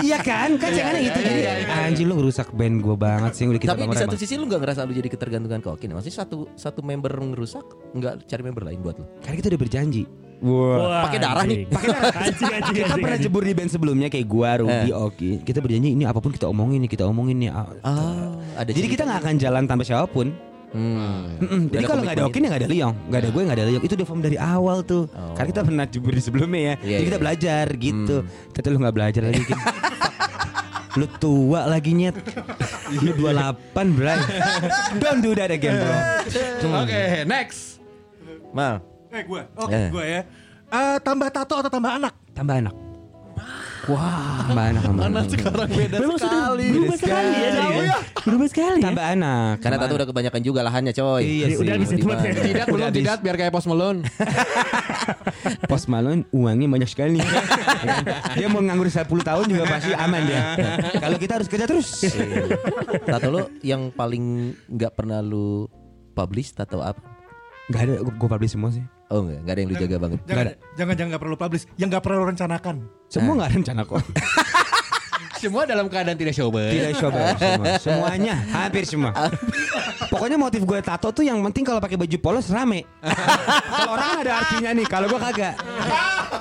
[0.01, 1.20] Iya kan, kan cengannya gitu.
[1.20, 4.20] Jadi anjing lu ngerusak band gue banget sih udah kita Tapi di satu emang.
[4.20, 5.89] sisi lu gak ngerasa lu jadi ketergantungan ke Okin.
[5.91, 9.05] Maksudnya satu satu member ngerusak, nggak cari member lain buat lu.
[9.20, 10.03] Karena kita udah berjanji.
[10.41, 11.70] Wah, Pakai darah nih.
[11.70, 15.32] Anjing, anjing, Kita pernah jebur di band sebelumnya kayak gua, Rudy, Oki.
[15.43, 17.49] Kita berjanji ini apa pun kita omongin nih, kita omongin nih.
[17.53, 20.34] Ah, Ah, ada Jadi kita nggak akan jalan tanpa siapa pun.
[20.72, 21.36] Hmm.
[21.67, 23.65] Jadi ada kalau nggak ada Okin ya nggak ada Liong, nggak ada gue nggak ada
[23.67, 23.84] Liong.
[23.84, 25.03] Itu udah form dari awal tuh.
[25.36, 26.76] Karena kita pernah jebur di sebelumnya ya.
[26.80, 27.24] Iya, Jadi kita iya.
[27.28, 28.15] belajar gitu.
[28.55, 29.41] Tapi lu nggak belajar lagi.
[29.43, 29.59] Kin.
[30.99, 32.15] lu tua lagi nyet.
[33.03, 34.19] Lu 28 bray.
[34.99, 35.95] Don't do that again bro.
[36.84, 37.80] Oke, next.
[38.51, 38.84] Mal.
[39.11, 39.88] Eh gue, oke Eh.
[39.91, 40.22] gue ya.
[40.72, 42.15] Eh, tambah tato atau tambah anak?
[42.32, 42.76] Tambah anak.
[43.90, 45.32] Wah, tambah anak, tambah Mana anak.
[45.34, 46.66] sekarang beda Memang sudah sekali.
[46.70, 47.50] berubah sekali ya.
[47.50, 47.74] sekali.
[47.74, 47.98] dia ya.
[48.22, 48.86] Berubah sekali ya.
[48.86, 49.54] Tambah anak.
[49.58, 51.22] Karena tato udah kebanyakan juga lahannya coy.
[51.26, 51.58] Iya sih.
[51.66, 52.22] Udah Gimana?
[52.22, 52.44] mah.
[52.46, 54.00] Tidak belum tidak biar kayak Post Malone.
[55.70, 57.18] Pos Malone uangnya banyak sekali.
[58.38, 60.44] dia mau nganggur 10 tahun juga pasti aman dia.
[61.02, 62.06] Kalau kita harus kerja terus.
[63.02, 65.66] tato lu yang paling nggak pernah lu
[66.14, 67.02] publish tato apa?
[67.72, 68.84] Gak ada, gue publish semua sih.
[69.12, 70.20] Oh enggak, enggak ada yang lu jaga banget.
[70.24, 70.45] Jangan,
[70.80, 72.76] jangan jangan nggak perlu publish, yang nggak perlu rencanakan.
[73.12, 73.99] Semua nggak rencana kok.
[75.41, 76.70] Semua dalam keadaan tidak sober.
[76.70, 77.66] Tidak coba semua.
[77.82, 79.09] Semuanya, hampir semua.
[80.05, 82.86] Pokoknya motif gue tato tuh yang penting kalau pakai baju polos rame.
[83.01, 85.57] kalau orang ada artinya nih, kalau gue kagak.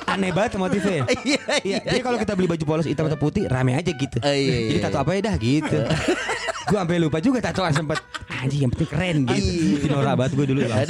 [0.04, 1.08] Aneh banget motifnya.
[1.24, 4.20] Iya, Iya, jadi kalau kita beli baju polos hitam atau putih rame aja gitu.
[4.20, 4.84] Iya, iya, Jadi iya.
[4.84, 5.78] tato apa ya dah gitu.
[6.60, 7.98] gue sampai lupa juga tatoan sempet
[8.28, 9.80] anjing yang penting keren gitu.
[9.86, 10.60] Tinora banget gue dulu.
[10.68, 10.86] Bang.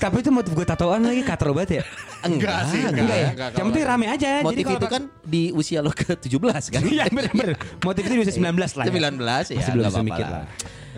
[0.00, 1.82] Tapi itu motif gue tatoan lagi katro banget ya.
[2.24, 3.28] Enggak sih, enggak, Enggak ya.
[3.36, 4.30] enggak, Yang penting rame aja.
[4.40, 6.80] Jadi Motif kalau itu kan di usia lo ke 17 kan?
[6.84, 8.90] Iya bener-bener Motif itu bisa 19 lah ya.
[8.90, 10.42] 19 ya, Masih belum bisa mikir lah.
[10.42, 10.46] lah.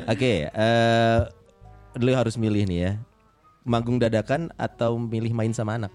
[0.07, 1.19] Oke, eh
[1.99, 2.93] lu harus milih nih ya.
[3.67, 5.91] Manggung dadakan atau milih main sama anak?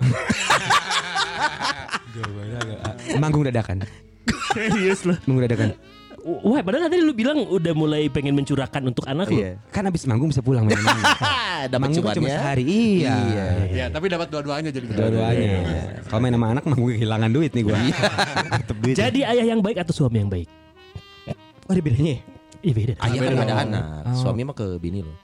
[3.20, 3.84] Manggung dadakan
[4.52, 5.16] Serius loh.
[5.26, 5.70] Manggung dadakan
[6.26, 9.38] Wah, padahal tadi lu bilang udah mulai pengen mencurahkan untuk anak lu.
[9.46, 9.62] Iya.
[9.70, 10.74] Kan abis manggung bisa pulang main
[11.70, 12.66] Dapat Manggung kan cuma sehari
[13.06, 13.16] Iya
[13.70, 14.90] Ya, tapi dapat dua-duanya jadi.
[14.90, 15.50] Dua-duanya
[16.10, 17.78] Kalau main sama anak manggung kehilangan duit nih gue
[18.82, 20.50] duit Jadi ayah yang baik atau suami yang baik?
[21.66, 22.20] Oh ada bedanya ya?
[22.66, 22.92] Iya beda.
[22.98, 24.16] Ayah kan ada anak, Oh.
[24.18, 25.14] suami mah ke bini lo.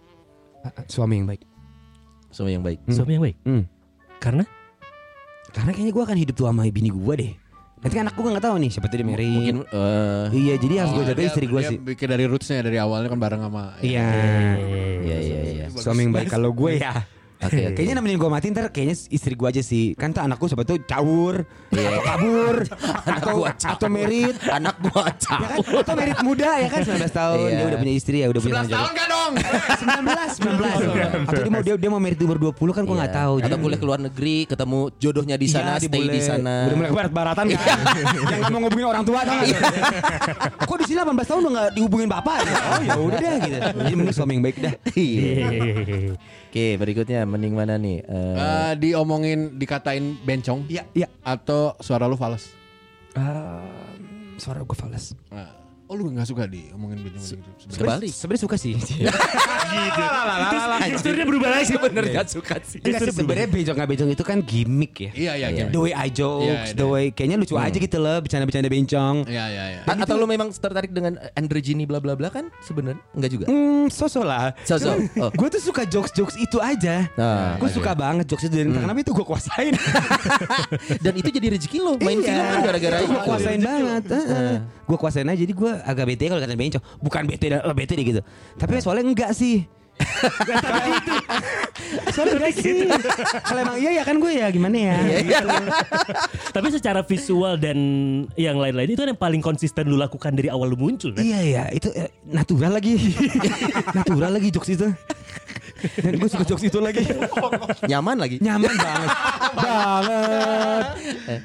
[0.86, 1.42] Suami yang baik
[2.30, 2.78] Suami yang baik.
[2.86, 2.94] Hmm.
[2.94, 3.36] Suami yang baik.
[3.42, 3.62] hmm.
[4.22, 4.44] Karena
[5.50, 7.32] Karena kayaknya gue akan hidup tuh sama bini gue deh
[7.82, 9.34] Nanti kan gue gak tahu nih Siapa dia married.
[9.34, 11.78] Mungkin eh Iya jadi harus gue Oh, jaga dia- istri gue sih.
[11.78, 13.64] bikin dari rootsnya dari awalnya kan bareng sama.
[13.78, 14.06] Iya.
[15.02, 15.64] Iya iya iya.
[15.68, 16.30] Suami yang baik.
[16.30, 17.02] Kalau gue ya
[17.42, 17.74] Oke oke.
[17.74, 21.42] Kayaknya nemenin gue mati ntar kayaknya istri gue aja sih Kan tuh anakku tuh caur
[21.68, 22.56] Atau kabur
[23.12, 23.74] Atau, gua caur.
[23.74, 25.48] atau merit anak gua ya caur.
[25.48, 25.58] kan?
[25.82, 27.50] Atau merit muda ya kan 19 tahun Iya.
[27.52, 29.32] Dia udah punya istri ya udah punya 11 tanggung tahun jawab kan dong?
[29.82, 33.02] 19 19 Atau dia mau dia, dia mau merit di umur 20 kan gue Iya.
[33.02, 36.08] gak tahu Atau kuliah ke luar negeri, ketemu jodohnya di sana, Iya, dia stay di
[36.08, 36.54] boleh- sana.
[36.64, 37.78] Udah mulai barat-baratan kan
[38.32, 39.58] Yang mau ngubungin orang tua tau Iya.
[39.58, 39.72] gak
[40.62, 42.52] Kok di sini 18 tahun udah gak dihubungin bapak ya?
[42.70, 45.46] Oh ya udah deh gitu Jadi mending suami yang baik dah Iya.
[46.52, 48.04] Oke, berikutnya mending mana nih?
[48.04, 52.52] Eh, Eh, diomongin dikatain bencong Iya Iya atau suara lu fals?
[54.36, 55.61] Suara gue fals Nah,
[55.92, 57.76] Oh lu gak suka di omongin benjong gitu.
[57.76, 58.08] Kebalik.
[58.08, 58.72] Sebenarnya suka sih.
[60.88, 61.76] Gesturnya berubah lagi.
[61.76, 62.80] Bener gak suka sih.
[62.80, 65.10] Enggak sih sebenarnya bejong nggak bejong itu kan gimmick ya.
[65.12, 65.64] Iya iya iya.
[65.68, 69.28] The way I jokes, Iya, the way kayaknya lucu aja gitu loh bercanda-bercanda bencong.
[69.28, 69.80] Iya iya iya.
[69.84, 73.44] Atau lu memang tertarik dengan androgyny bla bla bla kan sebenarnya enggak juga.
[73.52, 74.56] Hmm, sosok lah.
[74.64, 74.96] So-so.
[75.20, 75.28] Oh.
[75.28, 77.04] Gue tuh suka jokes-jokes itu aja.
[77.20, 79.76] Ah, gue suka banget jokes itu dan entah kenapa itu gue kuasain.
[81.04, 82.32] Dan itu jadi rezeki lo main Iya.
[82.32, 83.12] film kan gara-gara Itu itu.
[83.12, 84.02] gue kuasain banget.
[84.92, 86.84] Gue kuasain aja jadi gue agak bete kalau kata bencong.
[87.00, 88.20] Bukan bete, eh, bete deh gitu.
[88.60, 89.64] Tapi soalnya enggak sih.
[92.12, 92.88] Soalnya enggak sih.
[93.44, 94.96] Kalau emang iya ya kan gue ya gimana ya.
[95.20, 95.46] Gitu.
[96.52, 97.78] Tapi secara visual dan
[98.36, 101.12] yang lain-lain itu kan yang paling konsisten lu lakukan dari awal lu muncul.
[101.12, 101.24] Kan?
[101.24, 103.16] Iya iya itu eh, natural lagi.
[103.96, 104.88] natural lagi jokes itu.
[105.98, 107.02] Dan gue suka jokes itu lagi.
[107.90, 108.36] Nyaman lagi.
[108.38, 109.08] Nyaman banget.
[109.56, 110.84] banget.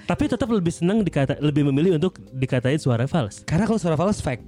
[0.06, 3.44] Tapi tetap lebih senang dikata lebih memilih untuk dikatain suara fals.
[3.44, 4.44] Karena kalau suara fals fake.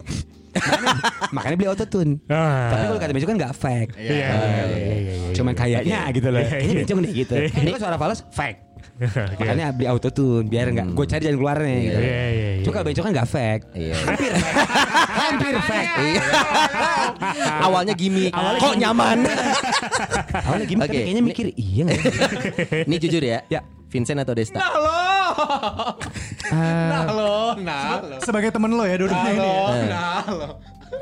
[0.50, 0.94] makanya,
[1.30, 2.12] makanya beli autotune.
[2.26, 2.74] Ah.
[2.74, 3.92] Tapi kalau kata Bejo kan nggak fake.
[4.02, 5.34] Iya, iya, iya, iya, iya.
[5.38, 6.42] Cuman kayaknya gitu loh.
[6.42, 7.34] Kayaknya Bejo nih gitu.
[7.38, 8.69] Ini suara fals fake.
[9.40, 12.00] Makanya beli autotune biar nggak gue cari jalan keluarnya gitu.
[12.00, 12.64] Iya, iya, iya.
[12.68, 13.64] Cuma kalau Bejo kan nggak fake.
[13.72, 13.96] Iya.
[14.04, 14.60] Hampir fake.
[15.24, 15.92] Hampir fake.
[16.04, 16.22] Iya.
[17.66, 18.34] Awalnya gimmick.
[18.36, 19.18] Kok nyaman?
[20.44, 21.00] Awalnya gimana Oke.
[21.00, 22.02] kayaknya mikir iya nggak?
[22.88, 23.40] Ini jujur ya.
[23.48, 23.62] Ya.
[23.90, 24.62] Vincent atau Desta?
[26.54, 28.18] Nah lo, nah lo.
[28.22, 29.42] Sebagai temen lo ya dua-duanya ini.
[29.42, 29.90] ya.
[29.90, 30.50] Nah lo.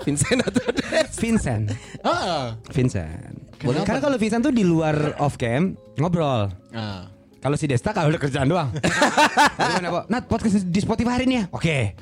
[0.07, 1.03] Vincent atau Desta?
[1.19, 1.65] Vincent.
[2.05, 2.55] Ah.
[2.71, 3.35] Vincent.
[3.57, 3.83] Kenapa?
[3.89, 6.47] Karena kalau Vincent tuh di luar off cam ngobrol.
[6.71, 7.16] Ah.
[7.47, 8.67] Kalau si Desta kalau udah kerjaan doang.
[9.55, 9.99] Gimana, Bo?
[10.11, 11.43] Nat podcast di Spotify hari ini ya?
[11.55, 11.95] Oke.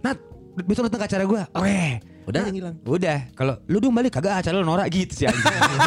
[0.00, 0.16] Nat,
[0.64, 1.44] besok datang ke acara gua.
[1.52, 2.00] Oke.
[2.24, 2.74] Udah yang hilang.
[2.80, 5.28] Udah, kalau lu dong balik kagak acara lu norak gitu sih.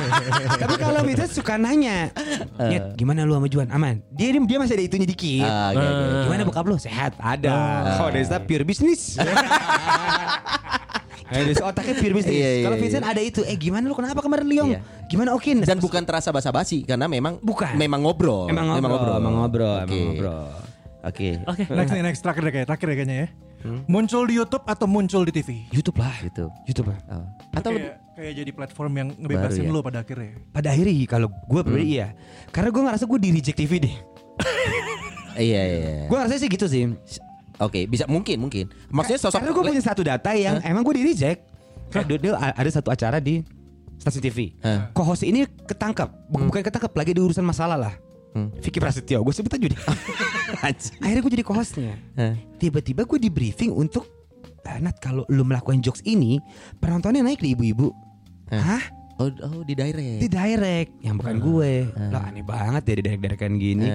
[0.61, 2.13] Tapi kalau Vincent suka nanya,
[2.61, 3.73] "Nyet, gimana lu sama Juan?
[3.73, 5.41] Aman?" Dia dia masih ada itunya dikit.
[5.41, 6.05] Ah, oke, oke.
[6.29, 6.77] Gimana bokap lu?
[6.77, 7.17] Sehat?
[7.17, 7.57] Ada.
[7.97, 9.17] Kalau Desta pure bisnis.
[11.29, 12.33] Eh, Desta otaknya pure bisnis.
[12.41, 12.83] Iya, iya, Kalau iya.
[12.83, 14.69] Vincent ada itu, eh gimana lu kenapa kemarin Liong?
[14.73, 14.81] Iya.
[15.05, 15.61] Gimana Okin?
[15.61, 17.77] Dan bukan terasa basa-basi karena memang Bukan.
[17.77, 18.49] memang ngobrol.
[18.49, 19.85] Emang ngobrol, emang ngobrol, Oke.
[19.85, 20.41] emang ngobrol.
[20.99, 21.29] Oke.
[21.45, 21.63] Oke.
[21.69, 23.27] Next nih, next terakhir deh kayak terakhir deh kayaknya ya.
[23.91, 25.67] Muncul di YouTube atau muncul di TV?
[25.69, 26.15] YouTube lah.
[26.23, 26.47] Gitu.
[26.65, 26.99] YouTube lah.
[27.11, 27.27] Oh.
[27.51, 29.75] Atau lebih kayak, kayak jadi platform yang ngebebasin Baru ya?
[29.75, 30.31] lo pada akhirnya.
[30.55, 32.07] Pada akhirnya kalau gue pribadi iya.
[32.49, 33.95] Karena gue ngerasa gue di reject TV deh.
[35.39, 35.63] Iya iya.
[35.63, 36.05] iya.
[36.07, 36.83] Gue ngerasa sih gitu sih.
[37.59, 38.71] Oke, bisa mungkin mungkin.
[38.87, 41.43] Maksudnya sosok Karena gue punya satu data yang emang gue di reject.
[41.91, 43.43] Dulu ada satu acara di
[43.99, 44.55] stasiun TV.
[44.63, 44.95] Hah.
[44.95, 47.93] Co-host ini ketangkap, Bukan- bukan ketangkap lagi di urusan masalah lah.
[48.29, 48.53] Hmm.
[48.61, 49.81] Vicky Prasetyo, gue sebut aja deh.
[51.01, 51.97] Akhirnya gue jadi co-hostnya.
[52.15, 52.37] Hah.
[52.55, 54.05] Tiba-tiba gue di briefing untuk
[54.63, 56.37] "Ah, Nat kalau lu melakukan jokes ini
[56.77, 57.89] penontonnya naik di ibu-ibu.
[58.49, 58.81] Hah?
[59.19, 60.19] Oh, oh di direct.
[60.23, 61.91] Di direct yang bukan gue.
[62.07, 63.87] Lah aneh banget ya di direct-directan gini.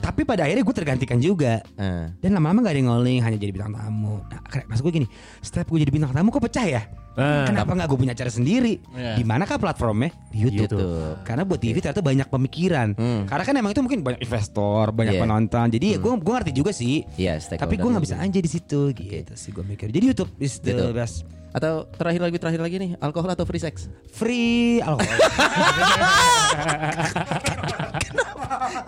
[0.00, 1.60] Tapi pada akhirnya gue tergantikan juga.
[1.76, 2.08] Ah.
[2.16, 4.22] Dan lama-lama gak ada yang ngoling hanya jadi bintang tamu.
[4.24, 6.82] Nah, kayak- maksud gue gini, setiap gue jadi bintang tamu kok pecah ya?
[7.16, 7.44] Ah.
[7.44, 8.76] Kenapa nggak gue punya acara sendiri?
[8.92, 9.16] Iya.
[9.16, 10.12] Di manakah platformnya?
[10.28, 10.72] Di YouTube.
[10.72, 11.20] YouTube.
[11.20, 12.88] Karena buat TV ternyata banyak pemikiran.
[12.92, 13.22] Hmm.
[13.24, 15.22] Karena kan emang itu mungkin banyak investor, banyak Iya.
[15.24, 15.66] penonton.
[15.68, 17.04] Jadi ya gue gue ngerti juga sih.
[17.16, 19.88] Iya, Tapi gue nggak bisa aja di situ gitu sih gue mikir.
[19.88, 20.84] Jadi YouTube is the Gitu.
[20.92, 21.24] best.
[21.54, 23.86] Atau terakhir lagi terakhir lagi nih, alkohol atau free sex?
[24.12, 25.06] Free alkohol.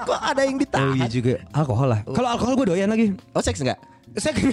[0.09, 0.97] Kok ada yang oh ditahan?
[0.97, 2.01] iya juga alkohol lah.
[2.05, 3.15] Kalau alkohol gue doyan lagi.
[3.37, 3.79] Oh, seks enggak?
[4.17, 4.41] Seks.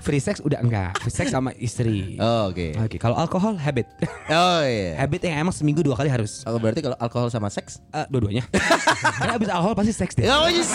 [0.00, 0.96] Free sex udah enggak.
[1.04, 2.16] Free sex sama istri.
[2.16, 2.72] Oh, oke.
[2.88, 3.84] Oke, kalau alkohol habit.
[4.32, 4.96] Oh iya.
[4.96, 6.40] habit yang emang seminggu dua kali harus.
[6.48, 7.84] Oh, berarti kalau alkohol sama seks?
[7.92, 8.48] Eh, dua-duanya.
[9.20, 10.24] Karena abis alkohol pasti seks deh.
[10.24, 10.72] Oh, yes.